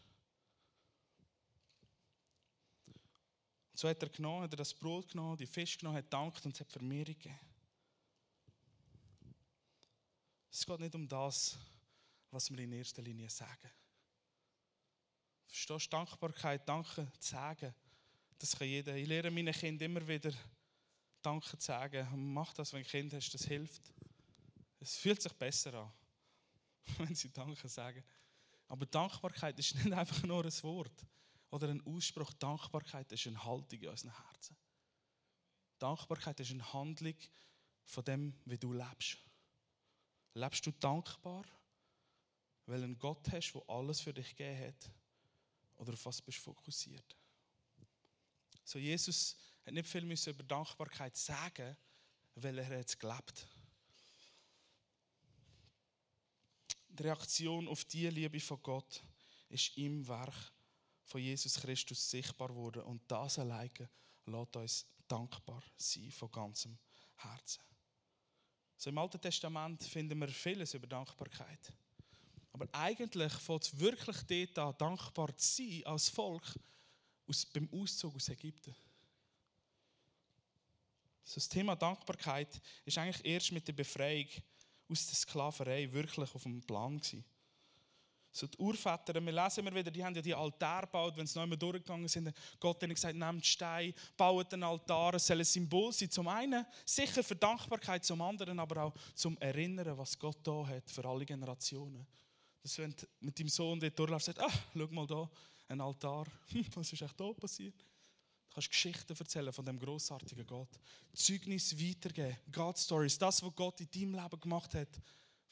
Und 2.86 3.78
so 3.78 3.88
hat 3.88 4.02
er 4.02 4.08
genommen, 4.08 4.42
hat 4.42 4.52
er 4.52 4.56
das 4.56 4.74
Brot 4.74 5.12
genommen, 5.12 5.36
die 5.36 5.46
Fisch 5.46 5.78
genommen, 5.78 5.98
hat 5.98 6.12
dankt 6.12 6.44
und 6.44 6.54
es 6.54 6.60
hat 6.60 6.72
Vermehrung 6.72 7.14
gegeben. 7.14 7.38
Es 10.50 10.66
geht 10.66 10.80
nicht 10.80 10.94
um 10.96 11.06
das, 11.06 11.56
was 12.30 12.50
wir 12.50 12.58
in 12.58 12.72
erster 12.72 13.02
Linie 13.02 13.30
sagen. 13.30 13.70
Verstehst 15.46 15.86
du, 15.86 15.90
Dankbarkeit, 15.90 16.68
Danke 16.68 17.10
zu 17.20 17.30
sagen, 17.30 17.72
das 18.38 18.56
kann 18.56 18.68
jeder. 18.68 18.94
Ich 18.96 19.06
lehre 19.06 19.30
meinen 19.30 19.52
Kindern 19.52 19.90
immer 19.90 20.06
wieder, 20.06 20.32
Danke 21.20 21.58
zu 21.58 21.66
sagen. 21.66 22.32
Mach 22.32 22.52
das, 22.54 22.72
wenn 22.72 22.82
du 22.82 22.86
ein 22.86 22.90
Kind 22.90 23.12
hast, 23.12 23.30
das 23.30 23.44
hilft. 23.44 23.92
Es 24.78 24.96
fühlt 24.96 25.20
sich 25.20 25.32
besser 25.32 25.74
an, 25.74 25.92
wenn 26.98 27.14
sie 27.14 27.32
Danke 27.32 27.68
sagen. 27.68 28.04
Aber 28.68 28.86
Dankbarkeit 28.86 29.58
ist 29.58 29.74
nicht 29.74 29.92
einfach 29.92 30.22
nur 30.22 30.44
ein 30.44 30.62
Wort 30.62 31.06
oder 31.50 31.68
ein 31.68 31.84
Ausspruch. 31.84 32.32
Dankbarkeit 32.34 33.10
ist 33.10 33.26
eine 33.26 33.42
Haltung 33.42 33.80
in 33.80 33.88
unseren 33.88 34.16
Herzen. 34.24 34.56
Dankbarkeit 35.78 36.38
ist 36.40 36.50
eine 36.50 36.72
Handlung 36.72 37.14
von 37.84 38.04
dem, 38.04 38.34
wie 38.44 38.58
du 38.58 38.72
lebst. 38.72 39.18
Lebst 40.34 40.66
du 40.66 40.70
dankbar, 40.72 41.44
weil 42.66 42.78
du 42.78 42.84
einen 42.84 42.98
Gott 42.98 43.30
hast, 43.32 43.52
der 43.52 43.62
alles 43.68 44.00
für 44.00 44.12
dich 44.12 44.36
gegeben 44.36 44.68
hat? 44.68 44.90
Oder 45.76 45.94
auf 45.94 46.04
was 46.04 46.20
bist 46.20 46.38
du 46.38 46.42
fokussiert? 46.42 47.16
So 48.68 48.78
Jesus 48.78 49.34
hat 49.64 49.72
nicht 49.72 49.88
viel 49.88 50.04
müssen 50.04 50.34
über 50.34 50.42
Dankbarkeit 50.42 51.16
sagen, 51.16 51.74
weil 52.34 52.58
er 52.58 52.76
jetzt 52.76 53.00
gelebt. 53.00 53.48
Die 56.90 57.02
Reaktion 57.02 57.66
auf 57.66 57.86
die 57.86 58.10
Liebe 58.10 58.38
von 58.38 58.62
Gott 58.62 59.02
ist 59.48 59.74
im 59.78 60.06
Werk 60.06 60.52
von 61.02 61.18
Jesus 61.18 61.54
Christus 61.54 62.10
sichtbar 62.10 62.54
worden 62.54 62.82
und 62.82 63.00
das 63.10 63.38
alleine 63.38 63.88
lässt 64.26 64.56
uns 64.56 64.86
dankbar 65.08 65.62
sein 65.78 66.10
von 66.10 66.30
ganzem 66.30 66.78
Herzen. 67.16 67.62
So 68.76 68.90
Im 68.90 68.98
Alten 68.98 69.18
Testament 69.18 69.82
finden 69.82 70.18
wir 70.18 70.28
vieles 70.28 70.74
über 70.74 70.86
Dankbarkeit. 70.86 71.72
Aber 72.52 72.68
eigentlich 72.72 73.32
fängt 73.32 73.62
es 73.64 73.78
wirklich 73.78 74.18
dort 74.24 74.58
an, 74.58 74.76
dankbar 74.76 75.34
zu 75.38 75.56
sein 75.56 75.86
als 75.86 76.10
Volk, 76.10 76.54
aus, 77.28 77.46
beim 77.46 77.68
Auszug 77.72 78.14
aus 78.14 78.28
Ägypten. 78.28 78.74
das 81.24 81.48
Thema 81.48 81.76
Dankbarkeit 81.76 82.60
ist 82.84 82.98
eigentlich 82.98 83.24
erst 83.24 83.52
mit 83.52 83.66
der 83.68 83.74
Befreiung 83.74 84.28
aus 84.88 85.06
der 85.06 85.16
Sklaverei 85.16 85.92
wirklich 85.92 86.34
auf 86.34 86.42
dem 86.42 86.62
Plan 86.62 86.98
gewesen. 86.98 87.24
So 88.30 88.46
die 88.46 88.58
Urväter, 88.58 89.14
wir 89.14 89.32
lesen 89.32 89.60
immer 89.60 89.74
wieder, 89.74 89.90
die 89.90 90.04
haben 90.04 90.14
ja 90.14 90.22
die 90.22 90.34
Altar 90.34 90.82
gebaut, 90.82 91.16
wenn 91.16 91.26
sie 91.26 91.34
noch 91.36 91.42
einmal 91.42 91.58
durchgegangen 91.58 92.06
sind. 92.08 92.32
Gott 92.60 92.82
hat 92.82 92.88
gesagt, 92.88 93.16
nehmt 93.16 93.44
Stein, 93.44 93.94
baut 94.16 94.52
einen 94.52 94.62
Altar. 94.62 95.14
Es 95.14 95.26
soll 95.26 95.38
ein 95.38 95.44
Symbol 95.44 95.92
sein. 95.92 96.10
Zum 96.10 96.28
einen 96.28 96.64
sicher 96.84 97.24
für 97.24 97.34
Dankbarkeit, 97.34 98.04
zum 98.04 98.20
anderen 98.20 98.58
aber 98.60 98.84
auch 98.84 98.94
zum 99.14 99.36
Erinnern, 99.38 99.96
was 99.96 100.18
Gott 100.18 100.38
da 100.42 100.66
hat 100.66 100.90
für 100.90 101.04
alle 101.04 101.24
Generationen. 101.24 102.06
Dass 102.62 102.78
wenn 102.78 102.94
mit 103.20 103.38
deinem 103.38 103.48
Sohn 103.48 103.80
dort 103.80 103.98
durchläufst, 103.98 104.26
sagst, 104.26 104.40
ah, 104.40 104.52
schau 104.72 104.86
mal 104.88 105.06
da, 105.06 105.28
ein 105.68 105.80
Altar. 105.80 106.26
Was 106.74 106.92
ist 106.92 107.02
echt 107.02 107.20
da 107.20 107.32
passiert? 107.32 107.78
Du 107.78 108.54
kannst 108.54 108.70
Geschichten 108.70 109.16
erzählen 109.16 109.52
von 109.52 109.64
dem 109.64 109.78
großartigen 109.78 110.46
Gott. 110.46 110.80
Zeugnis 111.12 111.78
weitergeben. 111.78 112.36
God 112.50 112.78
Stories. 112.78 113.18
Das, 113.18 113.42
was 113.42 113.54
Gott 113.54 113.80
in 113.80 113.90
deinem 113.90 114.22
Leben 114.22 114.40
gemacht 114.40 114.74
hat, 114.74 114.88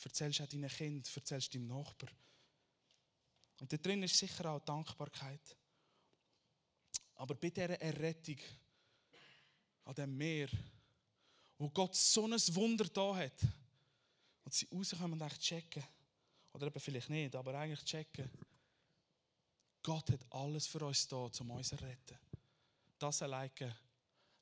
erzählst 0.02 0.40
du 0.40 0.44
auch 0.44 0.48
deinen 0.48 0.68
Kind, 0.68 1.10
erzählst 1.14 1.54
deinem 1.54 1.66
Nachbar. 1.66 2.10
Und 3.60 3.72
da 3.72 3.76
drin 3.76 4.02
ist 4.02 4.18
sicher 4.18 4.50
auch 4.50 4.60
Dankbarkeit. 4.60 5.56
Aber 7.14 7.34
bei 7.34 7.50
dieser 7.50 7.80
Errettung 7.80 8.38
an 9.84 9.94
dem 9.94 10.16
Meer, 10.16 10.48
wo 11.58 11.70
Gott 11.70 11.94
so 11.94 12.24
ein 12.24 12.32
Wunder 12.32 12.84
da 12.84 13.16
hat, 13.16 13.40
und 14.44 14.54
sie 14.54 14.68
rauskommen 14.70 15.20
und 15.20 15.26
echt 15.26 15.40
checken, 15.40 15.84
oder 16.52 16.66
eben 16.66 16.80
vielleicht 16.80 17.10
nicht, 17.10 17.34
aber 17.34 17.54
eigentlich 17.58 17.84
checken, 17.84 18.30
Gott 19.86 20.10
hat 20.10 20.26
alles 20.30 20.66
für 20.66 20.84
uns 20.84 21.06
da, 21.06 21.16
um 21.16 21.50
uns 21.52 21.68
zu 21.68 21.76
retten. 21.76 22.18
Das 22.98 23.22
alleine 23.22 23.76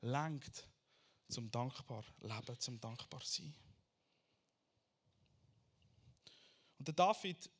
lenkt, 0.01 0.67
zum 1.29 1.51
dankbar 1.51 2.03
leben, 2.23 2.59
zum 2.59 2.81
dankbar 2.81 3.21
sein. 3.23 3.55
Und 6.79 6.89
der 6.89 6.95
David, 6.95 7.51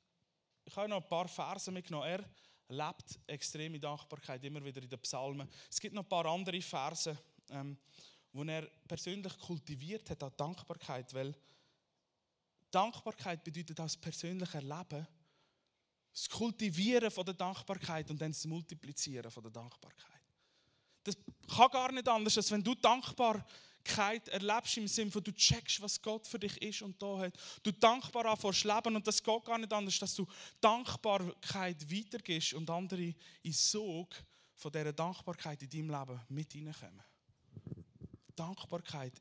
ich 0.65 0.75
habe 0.75 0.89
noch 0.89 1.03
ein 1.03 1.09
paar 1.11 1.29
Verse 1.29 1.71
mitgenommen. 1.71 2.09
Er 2.09 2.25
lebt 2.69 3.21
extreme 3.27 3.79
Dankbarkeit 3.79 4.43
immer 4.45 4.65
wieder 4.65 4.83
in 4.83 4.89
den 4.89 5.01
Psalmen. 5.01 5.47
Es 5.71 5.79
gibt 5.79 5.95
noch 5.95 6.05
ein 6.05 6.09
paar 6.09 6.25
andere 6.25 6.63
Verse, 6.63 7.15
ähm, 7.51 7.77
wo 8.33 8.45
er 8.45 8.63
persönlich 8.89 9.39
kultiviert 9.41 10.09
hat 10.09 10.23
an 10.23 10.33
Dankbarkeit, 10.39 11.13
weil 11.13 11.37
Dankbarkeit 12.71 13.45
bedeutet 13.45 13.79
das 13.79 13.95
persönliche 13.95 14.57
Erleben, 14.57 15.07
das 16.15 16.29
Kultivieren 16.29 17.11
von 17.11 17.25
der 17.25 17.35
Dankbarkeit 17.35 18.09
und 18.09 18.21
dann 18.21 18.31
das 18.31 18.45
Multiplizieren 18.45 19.31
von 19.31 19.43
der 19.43 19.53
Dankbarkeit. 19.53 20.21
Das 21.03 21.17
kann 21.55 21.71
gar 21.71 21.93
nicht 21.93 22.09
anders, 22.09 22.37
als 22.37 22.51
wenn 22.53 22.63
du 22.63 22.75
Dankbarkeit 22.77 24.29
erlebst 24.29 24.77
im 24.77 24.87
Sinne 24.87 25.11
von 25.11 25.25
du 25.25 25.33
checkst, 25.33 25.83
was 25.83 26.01
Gott 26.01 26.27
für 26.27 26.39
dich 26.39 26.57
ist 26.63 26.83
und 26.83 27.03
da 27.03 27.19
hat. 27.19 27.37
Du 27.63 27.73
dankbar 27.73 28.27
anfängst 28.27 28.65
leben 28.65 28.97
und 28.97 29.07
das 29.07 29.23
geht 29.23 29.45
gar 29.45 29.59
nicht 29.59 29.73
anders, 29.73 29.99
dass 29.99 30.15
du 30.15 30.27
Dankbarkeit 30.61 31.91
weitergibst 31.91 32.55
und 32.55 32.71
andere 32.71 33.15
in 33.43 33.53
Sog 33.53 34.15
von 34.55 34.71
dieser 34.71 34.93
Dankbarkeit 34.93 35.63
in 35.63 35.69
deinem 35.69 35.91
Leben 35.91 36.21
mit 36.29 36.53
hineinkommen. 36.53 37.03
Dankbarkeit 38.37 39.21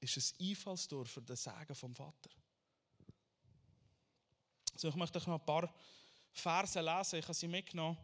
ist 0.00 0.16
ein 0.16 0.48
Einfallstor 0.48 1.06
für 1.06 1.22
den 1.22 1.36
Segen 1.36 1.74
vom 1.74 1.94
Vater. 1.94 2.30
So, 4.76 4.88
ich 4.88 4.94
möchte 4.96 5.18
euch 5.18 5.26
noch 5.26 5.40
ein 5.40 5.46
paar 5.46 5.72
Verse 6.38 6.80
lesen. 6.80 7.18
Ich 7.18 7.24
habe 7.24 7.34
sie 7.34 7.48
mitgenommen. 7.48 7.96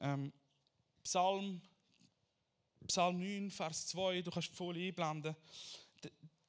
Ähm, 0.00 0.32
Psalm, 1.02 1.60
Psalm 2.86 3.18
9, 3.18 3.50
Vers 3.50 3.88
2, 3.88 4.22
du 4.22 4.30
kannst 4.30 4.54
voll 4.54 4.76
einblenden. 4.76 5.36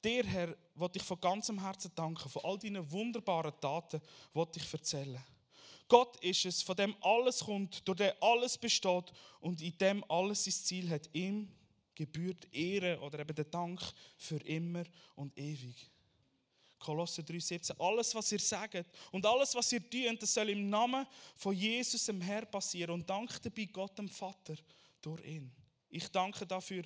Der 0.02 0.24
Herr, 0.24 0.56
wollte 0.74 0.98
ich 0.98 1.04
von 1.04 1.20
ganzem 1.20 1.60
Herzen 1.60 1.90
danken, 1.94 2.28
von 2.28 2.44
all 2.44 2.58
deinen 2.58 2.90
wunderbaren 2.90 3.52
Taten, 3.60 4.00
wollte 4.32 4.60
ich 4.60 4.72
erzählen. 4.72 5.22
Gott 5.88 6.16
ist 6.22 6.44
es, 6.44 6.62
von 6.62 6.76
dem 6.76 6.96
alles 7.00 7.40
kommt, 7.40 7.86
durch 7.86 7.98
den 7.98 8.12
alles 8.20 8.58
besteht 8.58 9.12
und 9.40 9.60
in 9.62 9.76
dem 9.78 10.04
alles 10.10 10.44
sein 10.44 10.54
Ziel 10.54 10.90
hat. 10.90 11.08
Ihm 11.12 11.48
gebührt 11.94 12.52
Ehre 12.52 13.00
oder 13.00 13.20
eben 13.20 13.34
der 13.34 13.44
Dank 13.44 13.80
für 14.16 14.38
immer 14.38 14.84
und 15.14 15.36
ewig. 15.38 15.90
Kolosser 16.86 17.22
3,17. 17.22 17.74
Alles, 17.80 18.14
was 18.14 18.30
ihr 18.30 18.38
sagt 18.38 18.86
und 19.10 19.26
alles, 19.26 19.54
was 19.56 19.72
ihr 19.72 19.82
tut, 19.90 20.22
das 20.22 20.32
soll 20.32 20.50
im 20.50 20.70
Namen 20.70 21.04
von 21.34 21.52
Jesus, 21.52 22.04
dem 22.04 22.20
Herr, 22.20 22.46
passieren. 22.46 22.92
Und 22.92 23.10
danke 23.10 23.40
dabei 23.40 23.64
Gott, 23.64 23.98
dem 23.98 24.08
Vater, 24.08 24.54
durch 25.02 25.24
ihn. 25.24 25.50
Ich 25.88 26.08
danke 26.08 26.46
dafür, 26.46 26.84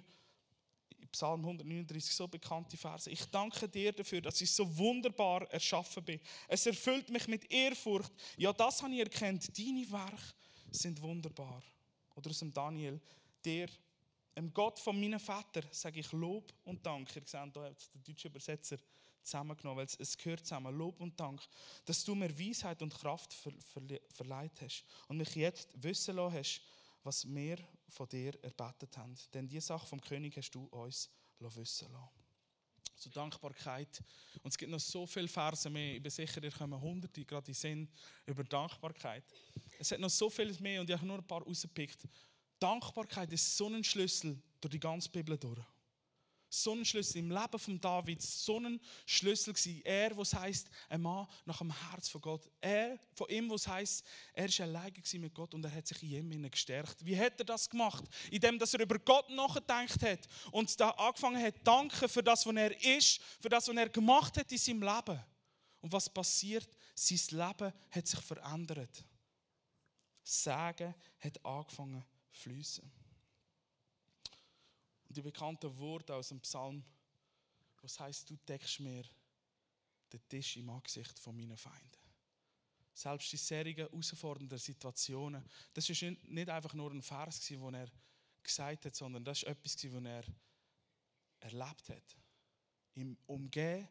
Psalm 1.12 1.40
139, 1.40 2.14
so 2.14 2.26
bekannte 2.28 2.78
Verse. 2.78 3.10
Ich 3.10 3.26
danke 3.26 3.68
dir 3.68 3.92
dafür, 3.92 4.22
dass 4.22 4.40
ich 4.40 4.50
so 4.50 4.64
wunderbar 4.78 5.42
erschaffen 5.50 6.02
bin. 6.02 6.20
Es 6.48 6.64
erfüllt 6.64 7.10
mich 7.10 7.28
mit 7.28 7.50
Ehrfurcht. 7.52 8.12
Ja, 8.38 8.54
das 8.54 8.82
habe 8.82 8.94
ich 8.94 9.00
erkannt. 9.00 9.50
Deine 9.58 9.90
Werke 9.90 10.34
sind 10.70 11.00
wunderbar. 11.02 11.62
Oder 12.14 12.30
aus 12.30 12.38
dem 12.38 12.52
Daniel, 12.52 12.98
der 13.44 13.68
dem 14.34 14.54
Gott 14.54 14.78
von 14.78 14.98
meinen 14.98 15.20
Vätern 15.20 15.68
sage 15.70 16.00
ich 16.00 16.10
Lob 16.12 16.54
und 16.64 16.86
Dank. 16.86 17.14
Ihr 17.14 17.22
seht, 17.26 17.52
hier 17.52 17.62
hat 17.62 17.94
der 17.94 18.00
deutsche 18.06 18.28
Übersetzer 18.28 18.78
zusammengenommen, 19.22 19.78
weil 19.78 19.86
es, 19.98 20.16
gehört 20.16 20.46
zusammen. 20.46 20.74
Lob 20.76 21.00
und 21.00 21.18
Dank, 21.18 21.40
dass 21.84 22.04
du 22.04 22.14
mir 22.14 22.36
Weisheit 22.38 22.82
und 22.82 22.94
Kraft 22.94 23.32
ver, 23.32 23.52
ver, 23.72 23.82
verleiht 24.10 24.60
hast 24.60 24.84
und 25.08 25.16
mich 25.16 25.34
jetzt 25.34 25.70
wissen 25.82 26.16
lassen 26.16 26.36
hast, 26.36 26.62
was 27.02 27.26
wir 27.26 27.58
von 27.88 28.08
dir 28.08 28.32
erbetet 28.42 28.96
haben. 28.96 29.14
Denn 29.32 29.48
die 29.48 29.60
Sache 29.60 29.86
vom 29.86 30.00
König 30.00 30.36
hast 30.36 30.50
du 30.50 30.64
uns 30.66 31.10
wissen 31.38 31.90
lassen. 31.92 32.20
So 32.96 33.08
Dankbarkeit. 33.08 34.02
Und 34.42 34.50
es 34.50 34.58
gibt 34.58 34.70
noch 34.70 34.78
so 34.78 35.06
viele 35.06 35.28
Verse 35.28 35.70
mehr. 35.70 35.96
Ich 35.96 36.02
bin 36.02 36.10
sicher, 36.10 36.42
ihr 36.42 36.50
kommen 36.50 36.78
hunderte 36.78 37.24
gerade 37.24 37.48
in 37.48 37.54
Sinn 37.54 37.88
über 38.26 38.44
Dankbarkeit. 38.44 39.24
Es 39.78 39.90
hat 39.90 40.00
noch 40.00 40.10
so 40.10 40.28
viel 40.28 40.54
mehr 40.60 40.82
und 40.82 40.90
ich 40.90 40.96
habe 40.96 41.06
nur 41.06 41.16
ein 41.16 41.26
paar 41.26 41.42
rausgepickt. 41.42 42.06
Dankbarkeit 42.58 43.32
ist 43.32 43.56
so 43.56 43.68
ein 43.68 43.82
Schlüssel 43.82 44.38
durch 44.60 44.72
die 44.72 44.80
ganze 44.80 45.08
Bibel 45.08 45.38
durch 45.38 45.60
so 46.50 46.72
ein 46.72 46.84
Schlüssel 46.84 47.18
im 47.18 47.30
Leben 47.30 47.58
von 47.58 47.80
David, 47.80 48.20
so 48.20 48.58
ein 48.58 48.80
Schlüssel 49.06 49.54
gewesen. 49.54 49.80
Er, 49.84 50.16
was 50.16 50.34
heißt, 50.34 50.68
ein 50.88 51.00
Mann 51.00 51.28
nach 51.46 51.58
dem 51.58 51.72
Herz 51.88 52.08
von 52.08 52.20
Gott. 52.20 52.50
Er, 52.60 52.98
von 53.14 53.28
ihm, 53.30 53.48
was 53.48 53.68
heißt, 53.68 54.04
er 54.32 54.46
ist 54.46 54.60
alleine 54.60 54.92
mit 55.14 55.32
Gott 55.32 55.54
und 55.54 55.64
er 55.64 55.72
hat 55.72 55.86
sich 55.86 56.02
in 56.02 56.30
ihm 56.32 56.50
gestärkt. 56.50 57.04
Wie 57.04 57.18
hat 57.18 57.38
er 57.38 57.44
das 57.44 57.70
gemacht? 57.70 58.04
Indem, 58.32 58.58
dass 58.58 58.74
er 58.74 58.80
über 58.80 58.98
Gott 58.98 59.30
nachgedacht 59.30 60.02
hat 60.02 60.20
und 60.50 60.78
da 60.80 60.90
angefangen 60.90 61.40
hat, 61.40 61.54
danken 61.64 62.08
für 62.08 62.22
das, 62.22 62.44
was 62.44 62.56
er 62.56 62.84
ist, 62.84 63.22
für 63.40 63.48
das, 63.48 63.68
was 63.68 63.76
er 63.76 63.88
gemacht 63.88 64.36
hat 64.36 64.50
in 64.50 64.58
seinem 64.58 64.82
Leben. 64.82 65.24
Und 65.80 65.92
was 65.92 66.10
passiert? 66.10 66.68
Sein 66.94 67.38
Leben 67.38 67.72
hat 67.90 68.06
sich 68.06 68.20
verändert. 68.20 69.04
Sagen 70.22 70.94
hat 71.20 71.44
angefangen 71.44 72.04
zu 72.32 72.40
fließen. 72.42 72.99
Und 75.10 75.16
die 75.16 75.22
bekannten 75.22 75.76
Worte 75.76 76.14
aus 76.14 76.28
dem 76.28 76.38
Psalm, 76.38 76.84
was 77.82 77.98
heißt, 77.98 78.30
du 78.30 78.36
deckst 78.46 78.78
mir 78.78 79.02
den 80.12 80.28
Tisch 80.28 80.56
im 80.56 80.70
Angesicht 80.70 81.18
von 81.18 81.36
meinen 81.36 81.56
Feinden. 81.56 81.98
Selbst 82.94 83.32
in 83.32 83.38
sehr 83.40 83.64
herausfordernden 83.64 84.56
Situationen, 84.56 85.44
das 85.74 85.88
war 85.88 86.10
nicht 86.28 86.48
einfach 86.48 86.74
nur 86.74 86.92
ein 86.92 87.02
Vers, 87.02 87.40
den 87.40 87.74
er 87.74 87.90
gesagt 88.40 88.84
hat, 88.84 88.94
sondern 88.94 89.24
das 89.24 89.38
ist 89.38 89.48
etwas, 89.48 89.84
was 89.92 90.04
er 90.04 90.24
erlebt 91.40 91.88
hat. 91.88 92.16
Im 92.94 93.18
Umgehen 93.26 93.88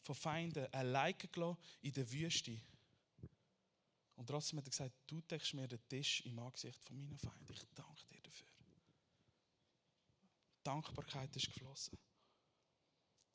von 0.00 0.14
Feinden, 0.14 0.72
allein 0.72 1.18
gelassen 1.18 1.58
in 1.82 1.92
der 1.92 2.10
Wüste. 2.10 2.58
Und 4.16 4.26
trotzdem 4.26 4.58
hat 4.58 4.68
er 4.68 4.70
gesagt, 4.70 4.94
du 5.06 5.20
deckst 5.20 5.52
mir 5.52 5.68
den 5.68 5.86
Tisch 5.86 6.22
im 6.22 6.38
Angesicht 6.38 6.82
von 6.82 6.96
meinen 6.96 7.18
Feinden. 7.18 7.52
Ich 7.52 7.62
danke 7.74 8.06
dir. 8.10 8.11
Dankbarkeit 10.62 11.34
ist 11.36 11.46
geflossen. 11.46 11.98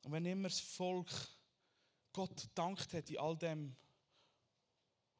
Und 0.02 0.12
wenn 0.12 0.24
immer 0.26 0.48
das 0.48 0.60
Volk 0.60 1.10
Gott 2.12 2.48
dankt 2.54 2.92
hat 2.94 3.10
in 3.10 3.18
all 3.18 3.36
dem, 3.36 3.76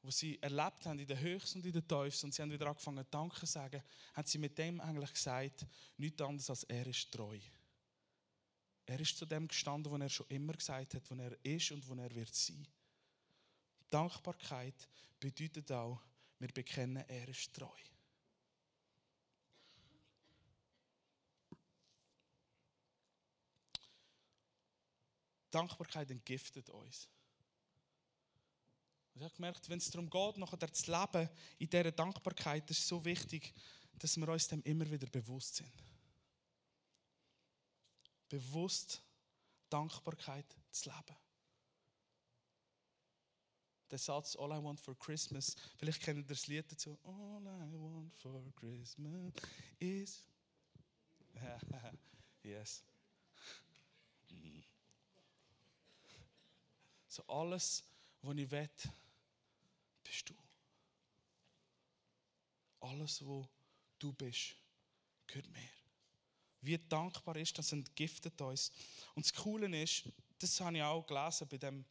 was 0.03 0.18
sie 0.18 0.40
erlebt 0.40 0.87
haben, 0.87 0.99
in 0.99 1.07
den 1.07 1.18
Höchsten 1.18 1.59
und 1.59 1.66
in 1.66 1.73
den 1.73 1.87
Tiefsten, 1.87 2.27
und 2.27 2.33
sie 2.33 2.42
haben 2.42 2.51
wieder 2.51 2.66
angefangen, 2.66 3.05
Danke 3.11 3.40
zu 3.40 3.47
sagen, 3.47 3.83
haben 4.14 4.27
sie 4.27 4.38
mit 4.38 4.57
dem 4.57 4.81
eigentlich 4.81 5.12
gesagt, 5.12 5.66
nichts 5.97 6.23
anderes 6.23 6.51
als 6.51 6.64
er 6.64 6.87
ist 6.87 7.12
treu. 7.12 7.38
Er 8.87 9.01
ist 9.01 9.18
zu 9.18 9.27
dem 9.27 9.49
gestanden, 9.49 9.92
wo 9.92 9.97
er 9.97 10.09
schon 10.09 10.27
immer 10.29 10.55
gesagt 10.55 10.94
hat, 10.94 11.11
wo 11.11 11.14
er 11.14 11.37
ist 11.44 11.71
und 11.73 11.87
wo 11.87 11.94
er 11.94 12.14
wird 12.14 12.35
sein. 12.35 12.66
Dankbarkeit 13.90 14.88
bedeutet 15.21 15.71
auch, 15.73 16.01
wir 16.38 16.49
bekennen, 16.49 17.05
er 17.09 17.29
ist 17.29 17.53
treu. 17.53 17.68
Dankbarkeit 25.50 26.11
entgiftet 26.11 26.68
uns. 26.70 27.08
ich 29.14 29.22
habe 29.22 29.34
gemerkt, 29.34 29.68
wenn 29.68 29.78
es 29.78 29.90
darum 29.90 30.08
geht, 30.08 30.37
nachher 30.37 30.72
zu 30.72 30.90
leben 30.90 31.28
in 31.58 31.68
dieser 31.68 31.92
Dankbarkeit, 31.92 32.70
ist 32.70 32.87
so 32.87 33.04
wichtig, 33.04 33.52
dass 33.98 34.16
wir 34.16 34.28
uns 34.28 34.48
dem 34.48 34.62
immer 34.62 34.88
wieder 34.90 35.08
bewusst 35.08 35.56
sind. 35.56 35.72
Bewusst 38.28 39.02
Dankbarkeit 39.68 40.46
zu 40.70 40.90
leben. 40.90 41.16
Der 43.90 43.98
Satz 43.98 44.37
All 44.37 44.52
I 44.52 44.62
want 44.62 44.78
for 44.80 44.96
Christmas, 44.98 45.56
vielleicht 45.76 46.02
kennt 46.02 46.18
ihr 46.18 46.24
das 46.24 46.46
Lied 46.46 46.70
dazu. 46.70 46.98
All 47.04 47.42
I 47.42 47.74
want 47.74 48.14
for 48.16 48.52
Christmas 48.54 49.32
is. 49.78 50.22
yes. 52.42 52.84
So 57.18 57.24
alles, 57.26 57.83
was 58.22 58.37
ich 58.37 58.48
will, 58.48 58.70
bist 60.04 60.31
du. 60.31 60.35
Alles, 62.78 63.27
wo 63.27 63.44
du 63.98 64.12
bist, 64.12 64.54
gehört 65.27 65.50
mir. 65.50 65.69
Wie 66.60 66.79
dankbar 66.79 67.37
ist 67.37 67.58
das, 67.58 67.73
entgiftet 67.73 68.40
uns. 68.40 68.71
Und 69.16 69.27
das 69.27 69.33
Coole 69.33 69.83
ist, 69.83 70.04
das 70.38 70.60
habe 70.60 70.77
ich 70.77 70.83
auch 70.85 71.04
gelesen 71.04 71.48
bei 71.48 71.58
dem 71.58 71.85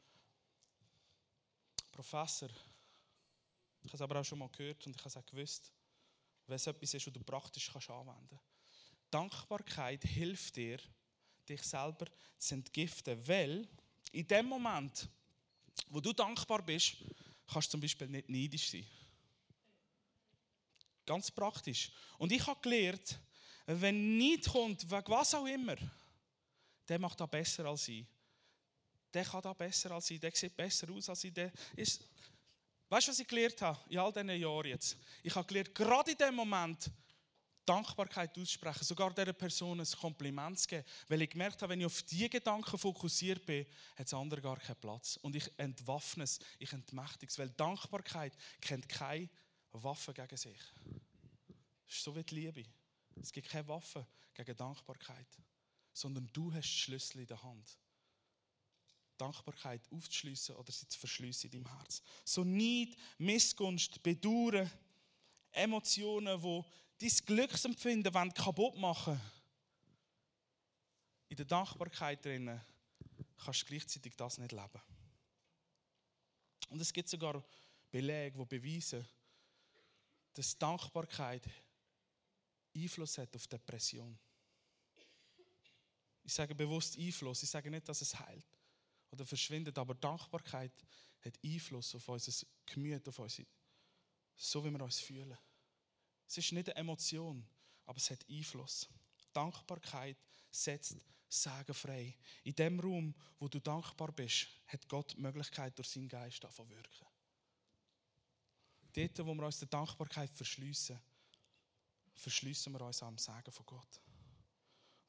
Professor. 1.92 2.50
Ich 3.82 3.90
habe 3.90 3.96
es 3.96 4.02
aber 4.02 4.22
auch 4.22 4.26
schon 4.26 4.40
mal 4.40 4.50
gehört 4.50 4.86
und 4.88 4.96
ich 4.96 5.00
habe 5.00 5.10
es 5.10 5.18
auch 5.18 5.26
gewusst, 5.26 5.74
wenn 6.46 6.56
es 6.56 6.68
etwas 6.68 6.94
ist, 6.94 7.06
was 7.06 7.14
du 7.14 7.20
praktisch 7.22 7.70
kannst 7.70 7.90
anwenden 7.90 8.30
kannst. 8.30 8.44
Dankbarkeit 9.12 10.06
hilft 10.06 10.56
dir, 10.56 10.80
dich 11.50 11.64
selber 11.64 12.06
zu 12.38 12.56
entgiften, 12.56 13.28
weil 13.28 13.68
in 14.14 14.26
dem 14.26 14.46
Moment, 14.46 15.10
wo 15.90 16.00
du 16.00 16.14
dankbar 16.14 16.62
bist, 16.62 16.98
kannst 17.52 17.68
du 17.68 17.72
zum 17.72 17.82
Beispiel 17.82 18.08
nicht 18.08 18.30
neidisch 18.30 18.70
sein. 18.70 18.86
Ganz 21.06 21.32
praktisch. 21.32 21.92
Und 22.18 22.32
ich 22.32 22.46
habe 22.46 22.60
gelernt, 22.62 23.20
wenn 23.66 24.18
nicht 24.18 24.50
kommt, 24.50 24.90
wegen 24.90 25.08
was 25.08 25.34
auch 25.34 25.46
immer, 25.46 25.76
der 26.88 27.00
macht 27.00 27.20
das 27.20 27.30
besser 27.30 27.66
als 27.66 27.88
ich. 27.88 28.06
Der 29.14 29.24
kann 29.24 29.42
das 29.42 29.58
besser 29.58 29.92
als 29.92 30.10
ich, 30.12 30.20
der 30.20 30.32
sieht 30.34 30.56
besser 30.56 30.90
aus 30.92 31.10
als 31.10 31.24
ich. 31.24 31.34
Der 31.34 31.52
ist 31.76 32.02
weißt 32.90 33.08
du, 33.08 33.12
was 33.12 33.20
ich 33.20 33.28
gelernt 33.28 33.62
habe 33.62 33.80
in 33.90 34.00
all 34.00 34.12
diesen 34.12 34.30
Jahren 34.30 34.68
jetzt? 34.68 34.98
Ich 35.24 35.36
habe 35.36 35.48
gelernt, 35.48 35.74
gerade 35.76 36.12
in 36.12 36.18
dem 36.18 36.36
Moment, 36.36 36.90
Dankbarkeit 37.68 38.38
aussprechen, 38.38 38.84
sogar 38.84 39.14
dieser 39.14 39.34
Person 39.34 39.80
ein 39.80 39.88
Kompliment 40.00 40.58
zu 40.58 40.68
geben. 40.68 40.86
Weil 41.08 41.22
ich 41.22 41.30
gemerkt 41.30 41.62
habe, 41.62 41.74
wenn 41.74 41.82
ich 41.82 41.86
auf 41.86 42.02
diese 42.04 42.30
Gedanken 42.30 42.78
fokussiert 42.78 43.46
bin, 43.46 43.66
hat 43.98 44.08
es 44.08 44.14
andere 44.14 44.42
gar 44.42 44.58
keinen 44.58 44.80
Platz. 44.80 45.18
Und 45.22 45.36
ich 45.36 45.52
entwaffne 45.58 46.24
es, 46.24 46.40
ich 46.60 46.72
entmächtige 46.72 47.30
es, 47.30 47.38
weil 47.38 47.50
Dankbarkeit 47.50 48.34
kennt 48.62 48.88
keine 48.88 49.30
Waffe 49.74 50.14
gegen 50.14 50.38
sich. 50.38 50.60
Das 51.86 51.98
ist 51.98 52.04
so 52.04 52.16
wie 52.16 52.24
die 52.24 52.36
Liebe. 52.36 52.66
Es 53.22 53.32
gibt 53.32 53.50
keine 53.50 53.68
Waffe 53.68 54.08
gegen 54.34 54.56
Dankbarkeit, 54.56 55.28
sondern 55.92 56.30
du 56.32 56.54
hast 56.54 56.70
die 56.70 56.80
Schlüssel 56.80 57.22
in 57.22 57.28
der 57.28 57.44
Hand. 57.44 57.78
Dankbarkeit 59.18 59.82
aufzuschliessen 59.92 60.56
oder 60.56 60.72
sie 60.72 60.88
zu 60.88 61.00
verschliessen 61.00 61.50
in 61.52 61.64
deinem 61.64 61.78
Herz. 61.78 62.02
So 62.24 62.44
Neid, 62.44 62.96
Missgunst, 63.18 64.02
Bedauern, 64.04 64.70
Emotionen, 65.52 66.40
die 66.40 66.64
dein 67.00 67.10
Glücksempfinden 67.26 68.34
kaputt 68.34 68.78
machen 68.78 69.20
in 71.30 71.36
der 71.36 71.46
Dankbarkeit 71.46 72.24
drinnen 72.24 72.62
kannst 73.44 73.62
du 73.62 73.66
gleichzeitig 73.66 74.16
das 74.16 74.38
nicht 74.38 74.52
leben. 74.52 74.82
Und 76.70 76.82
es 76.82 76.92
gibt 76.92 77.10
sogar 77.10 77.44
Belege, 77.92 78.38
die 78.38 78.46
beweisen, 78.46 79.08
dass 80.34 80.58
Dankbarkeit 80.58 81.44
Einfluss 82.76 83.18
hat 83.18 83.36
auf 83.36 83.48
Depression. 83.48 84.18
Ich 86.24 86.34
sage 86.34 86.54
bewusst 86.54 86.98
Einfluss, 86.98 87.44
ich 87.44 87.50
sage 87.50 87.72
nicht, 87.72 87.88
dass 87.88 88.02
es 88.02 88.18
heilt 88.20 88.46
oder 89.12 89.26
verschwindet, 89.26 89.78
aber 89.78 89.96
Dankbarkeit 89.96 90.74
hat 91.22 91.40
Einfluss 91.44 91.96
auf 91.96 92.08
unser 92.10 92.46
Gemüt, 92.66 93.08
auf 93.08 93.20
uns, 93.20 93.42
so 94.36 94.64
wie 94.64 94.70
wir 94.70 94.82
uns 94.82 95.00
fühlen. 95.00 95.38
Es 96.28 96.38
ist 96.38 96.52
nicht 96.52 96.70
eine 96.70 96.78
Emotion, 96.78 97.48
aber 97.86 97.98
es 97.98 98.10
hat 98.12 98.26
Einfluss. 98.30 98.90
Dankbarkeit 99.34 100.18
setzt 100.52 100.98
Sagen 101.30 101.74
frei. 101.74 102.16
In 102.44 102.56
dem 102.56 102.80
Raum, 102.80 103.14
wo 103.38 103.50
du 103.50 103.60
dankbar 103.60 104.12
bist, 104.14 104.48
hat 104.68 104.88
Gott 104.88 105.14
die 105.14 105.22
Möglichkeit, 105.22 105.78
durch 105.78 105.90
seinen 105.90 106.08
Geist 106.08 106.42
zu 106.42 106.70
wirken. 106.70 107.06
Dort, 108.94 109.28
wo 109.28 109.34
wir 109.34 109.46
uns 109.46 109.60
der 109.60 109.68
Dankbarkeit 109.68 110.32
verschliessen, 110.32 111.00
verschliessen 112.16 112.74
wir 112.74 112.82
uns 112.82 113.04
am 113.04 113.18
Sagen 113.18 113.52
von 113.52 113.66
Gott. 113.66 114.02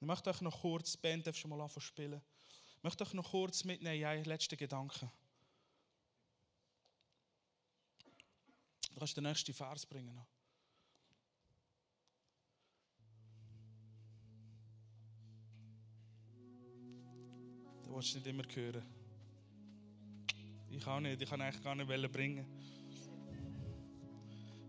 ich 0.00 0.06
möchte 0.06 0.30
euch 0.30 0.40
noch 0.40 0.60
kurz, 0.60 0.92
die 0.92 0.98
Band 0.98 1.26
darf 1.26 1.36
schon 1.36 1.50
mal 1.50 1.60
anfangen 1.60 1.86
spielen. 1.86 2.22
Ich 2.76 2.82
möchte 2.82 3.04
euch 3.04 3.14
noch 3.14 3.30
kurz 3.30 3.64
mitnehmen 3.64 4.04
einen 4.04 4.24
letzten 4.24 4.56
Gedanken. 4.56 5.10
Du 8.90 8.98
kannst 8.98 9.16
den 9.16 9.24
nächsten 9.24 9.54
Vers 9.54 9.86
bringen. 9.86 10.14
Noch. 10.14 10.26
Du 17.98 18.04
willst 18.04 18.14
nicht 18.14 18.28
immer 18.28 18.44
hören. 18.54 18.82
Ich 20.70 20.86
auch 20.86 21.00
nicht. 21.00 21.20
Ich 21.20 21.28
kann 21.28 21.40
eigentlich 21.40 21.64
gar 21.64 21.74
nicht 21.74 22.12
bringen. 22.12 22.46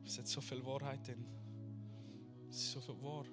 Es 0.03 0.17
hat 0.17 0.27
so 0.27 0.41
viel 0.41 0.65
Wahrheit 0.65 1.07
drin. 1.07 1.23
Es 2.49 2.57
ist 2.57 2.71
so 2.71 2.81
viel 2.81 2.99
wahr. 3.03 3.25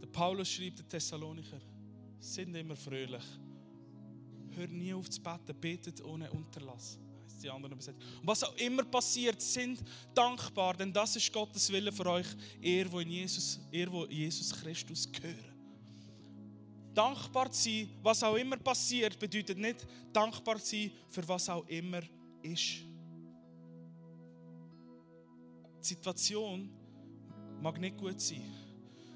Der 0.00 0.06
Paulus 0.06 0.48
schreibt 0.48 0.78
den 0.78 0.88
Thessalonicher, 0.88 1.60
sind 2.20 2.54
immer 2.54 2.76
fröhlich. 2.76 3.24
Hör 4.50 4.68
nie 4.68 4.94
auf 4.94 5.10
zu 5.10 5.20
beten, 5.20 5.60
betet 5.60 6.00
ohne 6.00 6.30
Unterlass. 6.30 7.00
Die 7.42 7.50
anderen 7.50 7.72
Und 7.72 7.96
was 8.22 8.44
auch 8.44 8.54
immer 8.58 8.84
passiert, 8.84 9.42
sind 9.42 9.82
dankbar, 10.14 10.74
denn 10.74 10.92
das 10.92 11.16
ist 11.16 11.32
Gottes 11.32 11.72
Wille 11.72 11.90
für 11.90 12.06
euch, 12.06 12.28
ihr, 12.60 12.92
wo 12.92 13.00
Jesus, 13.00 13.58
ihr, 13.72 13.90
wo 13.90 14.06
Jesus 14.06 14.52
Christus 14.52 15.10
gehört. 15.10 15.51
Dankbar 16.94 17.50
zu 17.50 17.62
sein, 17.62 17.88
was 18.02 18.22
auch 18.22 18.36
immer 18.36 18.56
passiert, 18.56 19.18
bedeutet 19.18 19.58
nicht 19.58 19.86
dankbar 20.12 20.58
zu 20.58 20.76
sein 20.76 20.92
für 21.10 21.26
was 21.26 21.48
auch 21.48 21.66
immer 21.66 22.02
ist. 22.42 22.84
Die 25.80 25.88
Situation 25.88 26.70
mag 27.60 27.80
nicht 27.80 27.96
gut 27.96 28.20
sein. 28.20 28.62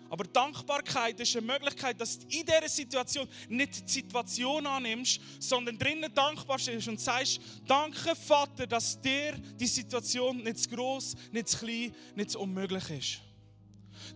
Aber 0.08 0.24
Dankbarkeit 0.24 1.18
ist 1.20 1.36
eine 1.36 1.46
Möglichkeit, 1.46 2.00
dass 2.00 2.18
du 2.18 2.26
in 2.26 2.46
dieser 2.46 2.68
Situation 2.68 3.28
nicht 3.48 3.88
die 3.88 3.92
Situation 3.92 4.66
annimmst, 4.66 5.20
sondern 5.40 5.76
drinnen 5.76 6.12
dankbar 6.14 6.58
bist 6.58 6.88
und 6.88 7.00
sagst, 7.00 7.40
danke 7.66 8.14
Vater, 8.14 8.66
dass 8.66 9.00
dir 9.00 9.32
die 9.32 9.66
Situation 9.66 10.42
nicht 10.42 10.58
zu 10.58 10.70
groß, 10.70 11.16
nicht 11.32 11.48
zu 11.48 11.58
klein, 11.58 11.94
nicht 12.14 12.30
zu 12.30 12.40
unmöglich 12.40 12.90
ist. 12.90 13.25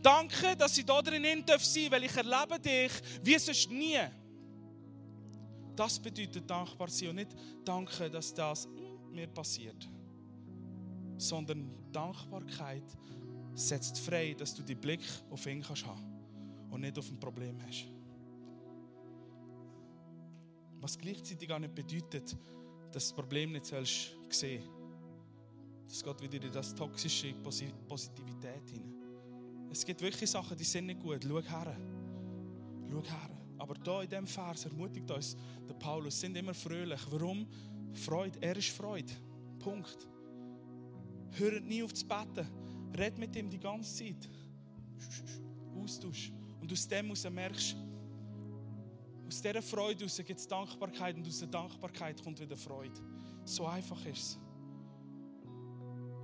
Danke, 0.03 0.57
dass 0.57 0.76
ich 0.78 0.84
da 0.84 1.01
drin 1.03 1.22
sein 1.22 1.45
darf, 1.45 1.62
weil 1.91 2.05
ich 2.05 2.16
erlebe 2.16 2.59
dich 2.61 2.93
wie 3.22 3.38
sonst 3.38 3.70
nie. 3.70 3.99
Das 5.76 5.99
bedeutet 5.99 6.49
dankbar 6.49 6.88
sein 6.88 7.09
und 7.11 7.16
nicht 7.16 7.34
danke, 7.64 8.11
dass 8.11 8.34
das 8.34 8.68
mir 9.11 9.28
passiert. 9.28 9.88
Sondern 11.16 11.70
Dankbarkeit 11.93 12.84
setzt 13.55 13.99
frei, 14.01 14.34
dass 14.34 14.55
du 14.55 14.62
den 14.62 14.80
Blick 14.80 15.03
auf 15.30 15.47
ihn 15.47 15.62
kannst 15.62 15.86
haben 15.86 16.05
und 16.70 16.80
nicht 16.80 16.99
auf 16.99 17.11
ein 17.11 17.18
Problem 17.18 17.59
hast. 17.66 17.86
Was 20.80 20.97
gleichzeitig 20.97 21.53
auch 21.53 21.59
nicht 21.59 21.74
bedeutet, 21.74 22.36
dass 22.93 23.09
das 23.09 23.12
Problem 23.12 23.53
nicht 23.53 23.66
sehen 23.66 23.84
sollst. 23.84 24.70
Das 25.88 26.05
geht 26.05 26.22
wieder 26.22 26.47
in 26.47 26.53
das 26.53 26.74
toxische 26.74 27.34
Positivität 27.34 28.70
hinein. 28.70 28.99
Es 29.70 29.84
gibt 29.84 30.00
wirklich 30.00 30.30
Sachen, 30.30 30.56
die 30.56 30.64
sind 30.64 30.86
nicht 30.86 31.00
gut. 31.00 31.24
Schau 31.26 31.40
her. 31.40 31.76
Schau 32.90 33.02
her. 33.02 33.30
Aber 33.58 33.74
da 33.74 34.02
in 34.02 34.08
diesem 34.08 34.26
Vers 34.26 34.64
ermutigt 34.64 35.10
uns 35.10 35.36
der 35.68 35.74
Paulus, 35.74 36.18
sind 36.18 36.36
immer 36.36 36.54
fröhlich. 36.54 37.00
Warum? 37.10 37.46
Freude. 37.92 38.38
Er 38.40 38.56
ist 38.56 38.70
Freude. 38.70 39.12
Punkt. 39.58 40.08
Hört 41.32 41.64
nie 41.64 41.82
auf 41.82 41.94
zu 41.94 42.06
beten. 42.06 42.46
Red 42.96 43.18
mit 43.18 43.36
ihm 43.36 43.48
die 43.48 43.60
ganze 43.60 44.04
Zeit. 44.04 44.28
Austausch. 45.76 46.32
Und 46.60 46.72
aus 46.72 46.88
dem 46.88 47.06
heraus 47.06 47.30
merkst 47.30 47.76
aus 49.30 49.40
dieser 49.40 49.62
Freude 49.62 50.00
heraus 50.00 50.16
gibt 50.26 50.40
es 50.40 50.48
Dankbarkeit 50.48 51.14
und 51.14 51.24
aus 51.24 51.38
der 51.38 51.46
Dankbarkeit 51.46 52.20
kommt 52.20 52.40
wieder 52.40 52.56
Freude. 52.56 53.00
So 53.44 53.64
einfach 53.64 54.04
ist 54.06 54.18
es. 54.18 54.38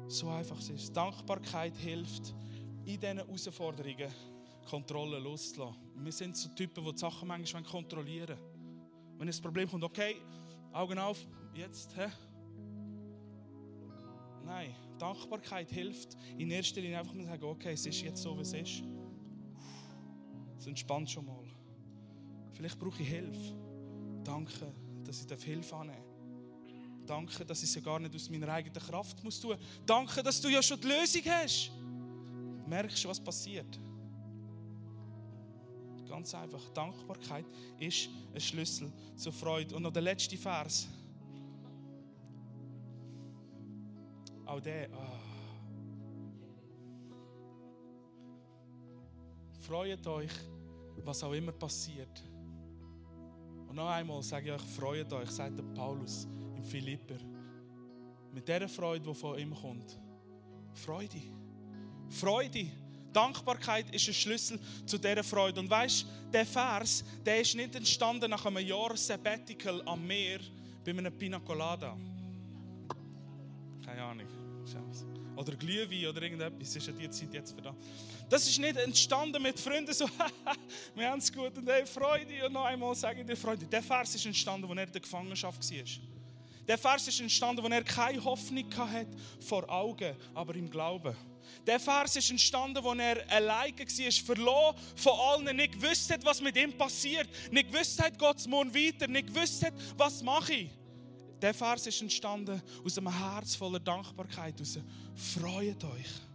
So 0.09 0.29
einfach 0.29 0.59
ist 0.59 0.71
es. 0.71 0.93
Dankbarkeit 0.93 1.77
hilft, 1.77 2.35
in 2.87 3.01
diesen 3.01 3.19
Herausforderungen 3.19 4.13
Kontrolle 4.65 5.19
loszulassen. 5.19 5.77
Wir 5.97 6.13
sind 6.13 6.37
so 6.37 6.49
Typen, 6.51 6.85
die 6.85 6.93
die 6.93 6.99
Sachen 6.99 7.29
manchmal 7.29 7.63
kontrollieren 7.63 8.37
wollen. 8.39 9.19
Wenn 9.19 9.29
ein 9.29 9.43
Problem 9.43 9.69
kommt, 9.69 9.85
okay, 9.85 10.17
Augen 10.73 10.99
auf, 10.99 11.19
jetzt, 11.55 11.97
hä? 11.97 12.09
Nein, 14.45 14.75
Dankbarkeit 14.99 15.71
hilft 15.71 16.17
in 16.39 16.51
erster 16.51 16.81
Linie 16.81 16.99
einfach 16.99 17.15
mal 17.15 17.25
sagen, 17.25 17.45
okay, 17.45 17.73
es 17.73 17.87
ist 17.87 18.01
jetzt 18.01 18.23
so, 18.23 18.37
wie 18.37 18.43
es 18.43 18.53
ist. 18.53 18.83
Es 20.59 20.67
entspannt 20.67 21.11
schon 21.11 21.27
mal. 21.27 21.45
Vielleicht 22.53 22.79
brauche 22.79 23.03
ich 23.03 23.09
Hilfe. 23.09 23.57
Danke, 24.23 24.73
dass 25.05 25.25
ich 25.25 25.45
Hilfe 25.45 25.77
annehmen 25.77 25.99
darf. 25.99 27.07
Danke, 27.07 27.45
dass 27.45 27.63
ich 27.63 27.77
es 27.77 27.85
gar 27.85 27.99
nicht 28.01 28.15
aus 28.15 28.29
meiner 28.31 28.49
eigenen 28.49 28.83
Kraft 28.83 29.23
muss 29.23 29.41
tun. 29.41 29.57
Danke, 29.85 30.23
dass 30.23 30.41
du 30.41 30.49
ja 30.49 30.63
schon 30.63 30.81
die 30.81 30.89
Lösung 30.89 31.23
hast 31.25 31.71
merkst 32.67 33.05
du, 33.05 33.09
was 33.09 33.21
passiert. 33.21 33.79
Ganz 36.09 36.35
einfach. 36.35 36.69
Dankbarkeit 36.71 37.45
ist 37.79 38.09
ein 38.35 38.41
Schlüssel 38.41 38.91
zur 39.17 39.33
Freude. 39.33 39.75
Und 39.77 39.83
noch 39.83 39.93
der 39.93 40.03
letzte 40.03 40.37
Vers. 40.37 40.89
Auch 44.45 44.61
der. 44.61 44.89
Oh. 44.93 45.17
Freut 49.67 50.07
euch, 50.07 50.31
was 51.05 51.23
auch 51.25 51.33
immer 51.33 51.53
passiert. 51.53 52.23
Und 53.69 53.75
noch 53.75 53.89
einmal 53.89 54.23
sage 54.23 54.47
ich 54.47 54.53
euch, 54.53 54.63
freut 54.63 55.13
euch, 55.13 55.31
sagt 55.31 55.59
der 55.59 55.65
Paulus 55.65 56.29
im 56.57 56.63
Philipper. 56.63 57.19
Mit 58.33 58.47
der 58.47 58.69
Freude, 58.69 59.09
die 59.09 59.15
von 59.15 59.39
ihm 59.39 59.53
kommt. 59.55 59.99
Freude. 60.73 61.21
Freude. 62.11 62.67
Dankbarkeit 63.13 63.95
ist 63.95 64.09
ein 64.09 64.15
Schlüssel 64.15 64.61
zu 64.85 64.99
dieser 64.99 65.25
Freude. 65.25 65.61
Und 65.61 65.71
weißt 65.71 66.07
der 66.33 66.45
Vers, 66.45 67.05
der 67.25 67.41
ist 67.41 67.55
nicht 67.55 67.75
entstanden 67.75 68.31
nach 68.31 68.45
einem 68.45 68.67
Jahr 68.67 68.97
Sabbatical 68.97 69.83
am 69.87 70.07
Meer 70.07 70.41
bei 70.85 70.91
einem 70.91 71.17
Pina 71.17 71.39
Colada. 71.39 71.97
Keine 73.85 74.03
Ahnung. 74.03 74.27
Oder 75.37 75.55
Glühwein 75.55 76.07
oder 76.07 76.23
irgendetwas. 76.23 76.77
ist 76.77 76.87
ja 76.87 76.93
die 76.93 77.11
Zeit 77.11 77.33
jetzt 77.33 77.55
für 77.55 77.61
da. 77.61 77.75
Das 78.29 78.47
ist 78.49 78.59
nicht 78.59 78.77
entstanden 78.77 79.43
mit 79.43 79.61
Freunden 79.61 79.93
so, 79.93 80.09
wir 80.95 81.11
haben 81.11 81.19
es 81.19 81.33
gut 81.33 81.57
und 81.59 81.69
hey, 81.69 81.85
Freude. 81.87 82.47
Und 82.47 82.55
noch 82.55 82.65
einmal 82.65 82.95
sage 82.95 83.21
ich 83.21 83.27
dir 83.27 83.37
Freude. 83.37 83.67
Der 83.67 83.83
Vers 83.83 84.15
ist 84.15 84.27
entstanden, 84.27 84.67
als 84.67 84.77
er 84.77 84.85
in 84.85 84.93
der 84.93 85.01
Gefangenschaft 85.01 85.63
war. 85.71 86.16
Der 86.67 86.79
Vers 86.79 87.07
ist 87.07 87.21
entstanden, 87.21 87.65
als 87.65 87.73
er 87.73 87.85
keine 87.85 88.25
Hoffnung 88.25 88.67
hatte 88.77 89.09
vor 89.41 89.69
Augen, 89.71 90.17
aber 90.35 90.55
im 90.57 90.69
Glauben. 90.69 91.17
Der 91.65 91.79
Vers 91.79 92.17
ist 92.17 92.31
entstanden, 92.31 92.85
als 92.85 92.99
er 92.99 93.31
alleine 93.31 93.79
war, 93.79 94.13
verloren 94.13 94.77
von 94.97 95.13
allen, 95.13 95.57
nicht 95.57 95.81
gewusst 95.81 96.11
hat, 96.13 96.25
was 96.25 96.41
mit 96.41 96.57
ihm 96.57 96.77
passiert, 96.77 97.29
nicht 97.53 97.71
gewusst 97.71 98.03
hat, 98.03 98.19
Gott 98.19 98.45
morgen 98.49 98.75
weiter, 98.75 99.07
nicht 99.07 99.29
gewusst 99.29 99.65
hat, 99.65 99.75
was 99.97 100.23
mache 100.23 100.55
ich. 100.55 100.71
Der 101.41 101.55
Vers 101.55 101.87
ist 101.87 102.01
entstanden 102.01 102.61
aus 102.85 102.99
einem 102.99 103.17
Herz 103.17 103.55
voller 103.55 103.79
Dankbarkeit, 103.79 104.61
aus 104.61 104.79
Freut 105.15 105.85
euch. 105.85 106.26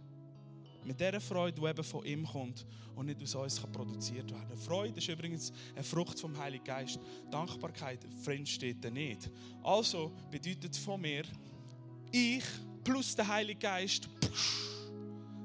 Mit 0.84 0.98
dieser 0.98 1.20
Freude, 1.20 1.60
die 1.60 1.66
eben 1.66 1.84
von 1.84 2.04
ihm 2.04 2.26
kommt 2.26 2.66
und 2.96 3.06
nicht 3.06 3.22
aus 3.22 3.34
uns 3.34 3.60
kann 3.60 3.72
produziert 3.72 4.30
werden 4.30 4.56
Freude 4.56 4.98
ist 4.98 5.08
übrigens 5.08 5.52
eine 5.74 5.84
Frucht 5.84 6.18
vom 6.18 6.36
Heiligen 6.36 6.64
Geist. 6.64 6.98
Dankbarkeit, 7.30 8.00
Friend, 8.24 8.48
steht 8.48 8.84
da 8.84 8.90
nicht. 8.90 9.30
Also 9.62 10.12
bedeutet 10.30 10.76
von 10.76 11.00
mir, 11.00 11.24
ich 12.10 12.44
plus 12.82 13.14
der 13.14 13.28
Heilige 13.28 13.60
Geist, 13.60 14.08
psch, 14.20 14.62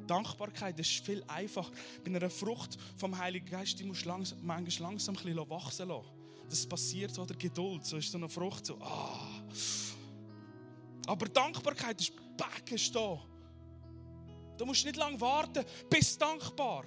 Dankbarkeit 0.08 0.80
ist 0.80 1.06
viel 1.06 1.24
einfacher. 1.28 1.72
Bei 2.04 2.16
einer 2.16 2.30
Frucht 2.30 2.78
vom 2.98 3.18
Heiligen 3.18 3.46
Geist, 3.46 3.80
die 3.80 3.84
musst 3.84 4.06
langsam, 4.06 4.40
manchmal 4.42 4.92
langsam 4.92 5.16
ein 5.18 5.24
bisschen 5.24 5.50
wachsen 5.50 5.88
lassen. 5.90 6.08
Das 6.50 6.66
passiert 6.66 7.14
so, 7.14 7.26
der 7.26 7.36
Geduld, 7.36 7.86
so 7.86 7.98
ist 7.98 8.12
so 8.12 8.18
eine 8.18 8.30
Frucht 8.30 8.66
so, 8.66 8.78
ah. 8.80 9.44
Aber 11.06 11.28
Dankbarkeit 11.28 12.00
ist 12.02 12.14
back, 12.38 12.72
ist 12.72 12.96
da. 12.96 13.20
Du 14.58 14.66
musst 14.66 14.86
nicht 14.86 14.98
lange 14.98 15.20
warten, 15.22 15.64
bist 15.90 16.22
dankbar. 16.22 16.84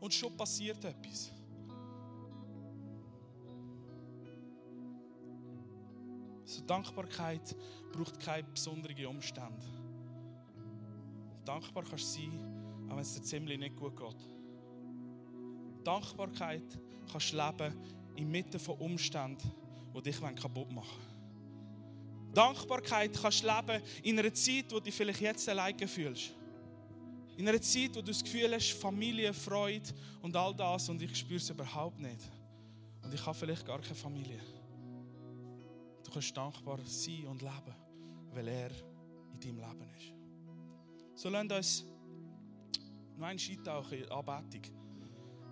Und 0.00 0.12
schon 0.12 0.36
passiert 0.36 0.84
etwas. 0.84 1.30
So 6.44 6.62
Dankbarkeit 6.62 7.56
braucht 7.92 8.20
keine 8.20 8.44
besonderen 8.44 9.06
Umstände. 9.06 9.66
Dankbar 11.44 11.84
kannst 11.84 12.16
du 12.16 12.20
sein, 12.20 12.86
auch 12.88 12.96
wenn 12.96 12.98
es 13.00 13.14
dir 13.14 13.22
ziemlich 13.22 13.58
nicht 13.58 13.76
gut 13.76 13.96
geht. 13.96 14.28
Dankbarkeit 15.84 16.78
kannst 17.10 17.32
du 17.32 17.36
leben 17.36 17.74
inmitten 18.16 18.58
von 18.58 18.78
Umständen, 18.78 19.52
die 19.94 20.02
dich 20.02 20.20
kaputt 20.20 20.70
machen 20.70 20.88
wollen. 20.88 22.32
Dankbarkeit 22.34 23.12
kannst 23.20 23.42
du 23.42 23.46
leben 23.46 23.82
in 24.02 24.18
einer 24.18 24.32
Zeit, 24.32 24.66
wo 24.70 24.76
du 24.76 24.84
dich 24.84 24.94
vielleicht 24.94 25.20
jetzt 25.20 25.48
alleine 25.48 25.86
fühlst. 25.86 26.34
In 27.36 27.48
einer 27.48 27.60
Zeit, 27.60 27.90
wo 27.90 28.00
du 28.00 28.12
das 28.12 28.22
Gefühl 28.22 28.52
hast, 28.54 28.72
Familie, 28.72 29.32
Freude 29.32 29.90
und 30.22 30.36
all 30.36 30.54
das 30.54 30.88
und 30.88 31.02
ich 31.02 31.16
spüre 31.16 31.36
es 31.36 31.50
überhaupt 31.50 31.98
nicht. 31.98 32.20
Und 33.02 33.12
ich 33.12 33.26
habe 33.26 33.36
vielleicht 33.36 33.66
gar 33.66 33.80
keine 33.80 33.94
Familie. 33.94 34.40
Du 36.04 36.10
kannst 36.10 36.36
dankbar 36.36 36.78
sein 36.84 37.26
und 37.26 37.42
leben, 37.42 37.74
weil 38.32 38.48
er 38.48 38.70
in 39.32 39.40
deinem 39.40 39.58
Leben 39.58 39.90
ist. 39.96 41.20
So 41.20 41.28
lasst 41.28 41.52
uns 41.52 41.86
noch 43.16 43.26
ein 43.26 43.38
eintauchen 43.38 43.98
in 43.98 44.08
Anbetung. 44.10 44.62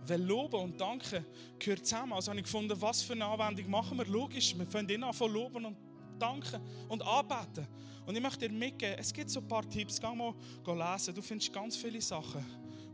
Weil 0.06 0.22
Loben 0.22 0.60
und 0.60 0.80
Danken 0.80 1.24
gehört 1.58 1.86
zusammen. 1.86 2.12
Also 2.12 2.30
habe 2.30 2.40
ich 2.40 2.44
gefunden, 2.44 2.80
was 2.80 3.02
für 3.02 3.12
eine 3.12 3.24
Anwendung 3.24 3.70
machen 3.70 3.98
wir? 3.98 4.04
Logisch, 4.06 4.56
wir 4.56 4.66
fangen 4.66 5.02
an 5.04 5.12
von 5.12 5.32
Loben 5.32 5.64
und 5.64 5.76
Danken 6.22 6.60
und 6.88 7.02
Anbeten. 7.02 7.66
Und 8.06 8.14
ich 8.14 8.22
möchte 8.22 8.48
dir 8.48 8.54
mitgeben, 8.54 8.96
es 8.96 9.12
gibt 9.12 9.28
so 9.28 9.40
ein 9.40 9.48
paar 9.48 9.68
Tipps. 9.68 10.00
Geh 10.00 10.14
mal 10.14 10.34
lesen, 10.64 11.14
du 11.14 11.20
findest 11.20 11.52
ganz 11.52 11.76
viele 11.76 12.00
Sachen, 12.00 12.44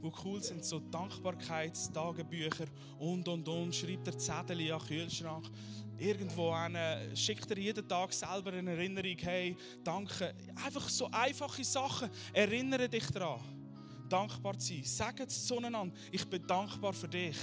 die 0.03 0.11
cool 0.25 0.43
sind. 0.43 0.65
So 0.65 0.81
Dankbarkeitstagebücher 0.81 2.65
und, 2.99 3.29
und, 3.29 3.47
und. 3.47 3.75
Schreibt 3.75 4.07
er 4.07 4.19
Zettel 4.19 4.73
an 4.73 4.79
den 4.79 4.89
Kühlschrank. 4.89 5.51
Irgendwo 5.99 6.51
einen, 6.53 7.15
schickt 7.15 7.51
er 7.51 7.59
jeden 7.59 7.87
Tag 7.87 8.13
selber 8.13 8.53
eine 8.53 8.71
Erinnerung, 8.71 9.17
hey, 9.19 9.57
danke. 9.83 10.35
Einfach 10.65 10.89
so 10.89 11.09
einfache 11.11 11.65
Sachen. 11.65 12.09
Erinnere 12.33 12.89
dich 12.89 13.07
daran. 13.11 13.41
Dankbar 14.09 14.59
zu 14.59 14.75
sein. 14.75 14.85
Sagt 14.85 15.21
es 15.21 15.45
zueinander, 15.45 15.95
ich 16.11 16.25
bin 16.25 16.47
dankbar 16.47 16.95
für 16.95 17.09
dich. 17.09 17.37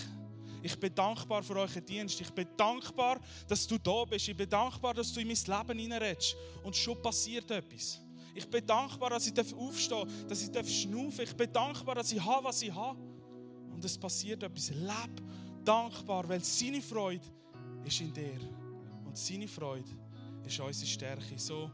Ich 0.65 0.79
bin 0.79 0.95
dankbar 0.95 1.43
für 1.43 1.55
euren 1.57 1.85
Dienst. 1.85 2.19
Ich 2.19 2.31
bin 2.31 2.47
dankbar, 2.57 3.19
dass 3.47 3.67
du 3.67 3.77
da 3.77 4.03
bist. 4.03 4.27
Ich 4.27 4.35
bin 4.35 4.49
dankbar, 4.49 4.95
dass 4.95 5.13
du 5.13 5.19
in 5.19 5.27
mein 5.27 5.37
Leben 5.37 5.79
hineinredest. 5.79 6.35
Und 6.63 6.75
schon 6.75 6.99
passiert 7.03 7.51
etwas. 7.51 8.01
Ich 8.33 8.49
bin 8.49 8.65
dankbar, 8.65 9.11
dass 9.11 9.27
ich 9.27 9.53
aufstehen 9.53 10.07
darf, 10.07 10.27
dass 10.27 10.41
ich 10.41 10.81
schnaufen 10.81 11.17
darf. 11.17 11.29
Ich 11.29 11.37
bin 11.37 11.53
dankbar, 11.53 11.93
dass 11.93 12.11
ich 12.11 12.25
habe, 12.25 12.45
was 12.45 12.63
ich 12.63 12.73
habe. 12.73 12.99
Und 13.71 13.85
es 13.85 13.95
passiert 13.95 14.41
etwas. 14.41 14.71
Leb 14.71 15.21
dankbar, 15.63 16.27
weil 16.27 16.43
seine 16.43 16.81
Freude 16.81 17.27
ist 17.83 18.01
in 18.01 18.11
dir. 18.11 18.39
Und 19.05 19.15
seine 19.15 19.47
Freude 19.47 19.91
ist 20.43 20.59
unsere 20.59 20.87
Stärke. 20.87 21.37
So 21.37 21.69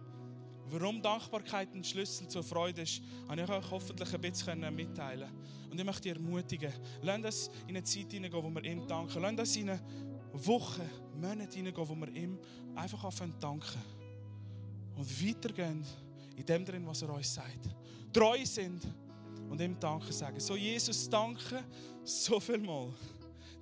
Warum 0.71 1.01
Dankbarkeit 1.01 1.73
ein 1.75 1.83
Schlüssel 1.83 2.29
zur 2.29 2.43
Freude 2.43 2.83
ist, 2.83 3.01
habe 3.27 3.41
ich 3.41 3.49
euch 3.49 3.71
hoffentlich 3.71 4.13
ein 4.13 4.21
bisschen 4.21 4.75
mitteilen 4.75 5.29
Und 5.69 5.77
ich 5.77 5.85
möchte 5.85 6.03
dich 6.03 6.13
ermutigen, 6.13 6.71
lasst 7.01 7.25
uns 7.25 7.51
in 7.67 7.75
eine 7.75 7.83
Zeit 7.83 8.09
hineingehen, 8.13 8.41
wo 8.41 8.49
wir 8.49 8.63
ihm 8.63 8.87
danken. 8.87 9.21
Lasst 9.21 9.39
uns 9.39 9.55
in 9.57 9.69
eine 9.69 9.81
Woche, 10.31 10.89
Monate 11.19 11.57
hineingehen, 11.57 11.89
wo 11.89 11.93
wir 11.93 12.07
ihm 12.15 12.39
einfach 12.73 13.03
anfangen 13.03 13.35
danken. 13.37 13.81
Und 14.95 15.27
weitergehen 15.27 15.83
in 16.37 16.45
dem 16.45 16.63
drin, 16.63 16.87
was 16.87 17.01
er 17.01 17.13
uns 17.13 17.33
sagt. 17.33 17.69
Treu 18.13 18.45
sind 18.45 18.81
und 19.49 19.59
ihm 19.59 19.77
Danke 19.77 20.13
sagen. 20.13 20.39
So, 20.39 20.55
Jesus, 20.55 21.09
danke 21.09 21.65
so 22.05 22.39
viel 22.39 22.59
mal. 22.59 22.93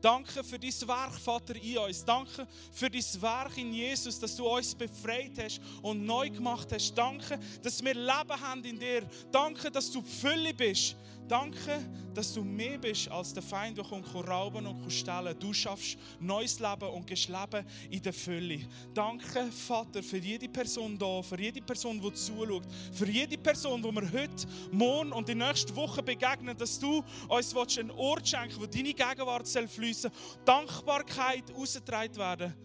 Danke 0.02 0.44
für 0.44 0.58
dein 0.58 0.88
Werk, 0.88 1.14
Vater, 1.20 1.56
in 1.56 1.78
uns. 1.78 2.06
Danke 2.06 2.48
für 2.72 2.90
dein 2.90 3.22
Werk 3.22 3.58
in 3.58 3.74
Jesus, 3.74 4.18
dass 4.20 4.36
du 4.36 4.48
uns 4.48 4.74
befreit 4.74 5.34
hast 5.42 5.60
und 5.82 6.06
neu 6.06 6.30
gemacht 6.30 6.70
hast. 6.72 6.94
Danke, 6.94 7.38
dass 7.62 7.84
wir 7.84 7.94
Leben 7.94 8.42
haben 8.42 8.64
in 8.64 8.80
dir. 8.80 9.04
Danke, 9.32 9.70
dass 9.70 9.92
du 9.92 10.02
Fülle 10.02 10.54
bist. 10.54 10.96
Danke, 11.30 11.80
dass 12.16 12.34
du 12.34 12.44
mehr 12.44 12.80
bist 12.80 13.08
als 13.12 13.32
der 13.36 13.44
Feind, 13.44 13.78
der 13.78 13.86
kommt 13.86 14.08
rauben 14.16 14.66
und 14.66 14.92
stellen. 14.92 15.38
Du 15.40 15.54
schaffst 15.54 15.96
neues 16.20 16.60
Leben 16.60 16.90
und 16.90 17.06
gehst 17.06 17.30
Leben 17.30 17.64
in 17.92 18.02
der 18.02 18.14
Fülle. 18.14 18.62
Danke, 18.96 19.52
Vater, 19.52 20.02
für 20.02 20.18
jede 20.18 20.50
Person 20.50 20.98
da, 20.98 21.22
für 21.22 21.40
jede 21.40 21.62
Person, 21.62 22.02
die 22.02 22.12
zuschaut, 22.14 22.64
für 22.92 23.08
jede 23.08 23.38
Person, 23.38 23.84
die 23.84 23.92
wir 23.92 24.12
heute, 24.12 24.48
morgen 24.72 25.12
und 25.12 25.30
die 25.30 25.36
nächste 25.36 25.76
Woche 25.76 26.02
begegnen, 26.02 26.58
dass 26.58 26.80
du 26.80 27.04
uns 27.28 27.56
einen 27.78 27.92
Ort 27.92 28.28
schenken 28.28 28.60
wo 28.60 28.66
deine 28.66 28.92
Gegenwart 28.92 29.48
fließen 29.48 30.12
soll. 30.12 30.44
Dankbarkeit 30.46 31.54
ausgetragen 31.54 32.16
werden, 32.16 32.56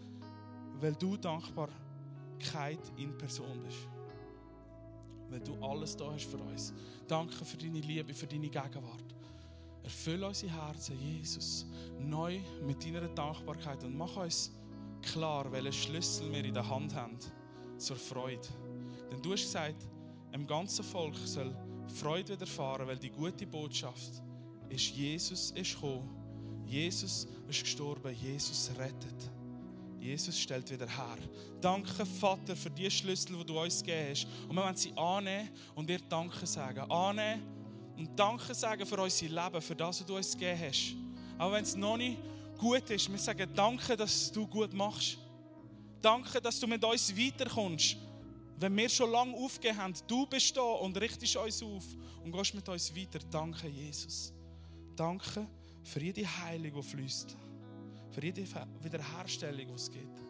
weil 0.81 0.95
du 0.95 1.17
Dankbarkeit 1.17 2.79
in 2.97 3.15
Person 3.15 3.61
bist 3.63 3.94
weil 5.35 5.41
du 5.41 5.61
alles 5.61 5.97
da 5.97 6.09
hast 6.13 6.25
für 6.25 6.37
uns. 6.37 6.73
Danke 7.07 7.43
für 7.43 7.57
deine 7.57 7.81
Liebe, 7.81 8.13
für 8.13 8.25
deine 8.25 8.49
Gegenwart. 8.49 9.03
Erfülle 9.83 10.27
unsere 10.27 10.53
Herzen, 10.53 10.97
Jesus, 10.97 11.65
neu 11.99 12.39
mit 12.65 12.83
deiner 12.85 13.07
Dankbarkeit 13.09 13.83
und 13.83 13.97
mach 13.97 14.15
uns 14.15 14.51
klar, 15.01 15.51
welchen 15.51 15.73
Schlüssel 15.73 16.31
wir 16.31 16.43
in 16.43 16.53
der 16.53 16.67
Hand 16.67 16.95
haben 16.95 17.17
zur 17.77 17.97
Freude. 17.97 18.47
Denn 19.11 19.21
du 19.21 19.33
hast 19.33 19.43
gesagt, 19.43 19.85
im 20.31 20.47
ganzen 20.47 20.85
Volk 20.85 21.17
soll 21.17 21.53
Freude 21.93 22.33
widerfahren, 22.33 22.87
weil 22.87 22.97
die 22.97 23.11
gute 23.11 23.45
Botschaft 23.45 24.23
ist, 24.69 24.95
Jesus 24.95 25.51
ist 25.51 25.73
gekommen, 25.75 26.09
Jesus 26.65 27.27
ist 27.49 27.59
gestorben, 27.61 28.15
Jesus 28.15 28.71
rettet. 28.79 29.31
Jesus 30.05 30.39
stellt 30.39 30.69
wieder 30.69 30.87
her. 30.87 31.17
Danke, 31.59 32.05
Vater, 32.05 32.55
für 32.55 32.69
die 32.69 32.89
Schlüssel, 32.91 33.37
die 33.37 33.45
du 33.45 33.59
uns 33.59 33.83
gegeben 33.83 34.09
hast. 34.11 34.27
Und 34.47 34.55
wir 34.55 34.63
wollen 34.63 34.75
sie 34.75 34.93
annehmen 34.95 35.49
und 35.73 35.89
dir 35.89 35.99
Danke 36.07 36.45
sagen. 36.45 36.89
Annehmen 36.91 37.41
und 37.97 38.17
Danke 38.17 38.53
sagen 38.53 38.85
für 38.85 39.01
unser 39.01 39.25
Leben, 39.25 39.61
für 39.61 39.75
das, 39.75 39.99
was 39.99 40.05
du 40.05 40.15
uns 40.15 40.31
gegeben 40.33 40.59
hast. 40.67 40.95
Auch 41.37 41.51
wenn 41.51 41.63
es 41.63 41.75
noch 41.75 41.97
nicht 41.97 42.19
gut 42.57 42.89
ist, 42.89 43.11
wir 43.11 43.17
sagen 43.17 43.49
Danke, 43.55 43.97
dass 43.97 44.31
du 44.31 44.45
gut 44.47 44.73
machst. 44.73 45.17
Danke, 46.01 46.39
dass 46.39 46.59
du 46.59 46.67
mit 46.67 46.83
uns 46.83 47.15
weiterkommst. 47.17 47.97
Wenn 48.57 48.77
wir 48.77 48.87
schon 48.89 49.11
lange 49.11 49.35
aufgegeben 49.35 49.77
haben, 49.77 49.93
du 50.07 50.25
bist 50.27 50.55
da 50.55 50.61
und 50.61 50.95
richtest 50.97 51.35
uns 51.35 51.63
auf 51.63 51.83
und 52.23 52.31
gehst 52.31 52.53
mit 52.53 52.69
uns 52.69 52.95
weiter. 52.95 53.19
Danke, 53.31 53.67
Jesus. 53.67 54.31
Danke 54.95 55.47
für 55.83 55.99
jede 55.99 56.25
Heilung, 56.25 56.73
die 56.75 56.83
fließt 56.83 57.35
für 58.15 58.23
jede 58.23 58.45
Wiederherstellung, 58.81 59.67
die 59.67 59.73
es 59.73 59.91
gibt. 59.91 60.21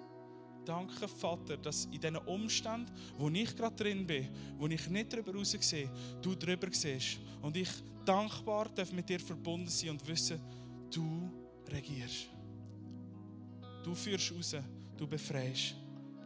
Danke, 0.66 1.08
Vater, 1.08 1.58
dass 1.58 1.86
in 1.86 2.02
diesen 2.02 2.18
Umständen, 2.18 2.92
wo 3.20 3.30
ich 3.30 3.56
gerade 3.56 3.76
drin 3.76 4.08
bin, 4.08 4.28
wo 4.58 4.66
ich 4.66 4.90
nicht 4.90 5.14
darüber 5.14 5.36
raus 5.36 5.56
sehe, 5.60 5.90
du 6.24 6.34
darüber 6.34 6.68
siehst. 6.72 7.20
Und 7.44 7.56
ich 7.56 7.70
dankbar 8.04 8.70
darf 8.70 8.92
mit 8.92 9.08
dir 9.08 9.20
verbunden 9.20 9.70
sein 9.70 9.92
und 9.92 10.08
wissen, 10.08 10.40
du 10.92 11.32
regierst. 11.72 12.28
Du 13.84 13.94
führst 13.94 14.34
raus, 14.34 14.56
du 14.98 15.06
befreist. 15.06 15.76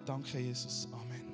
Danke, 0.06 0.40
Jesus. 0.40 0.88
Amen. 0.94 1.29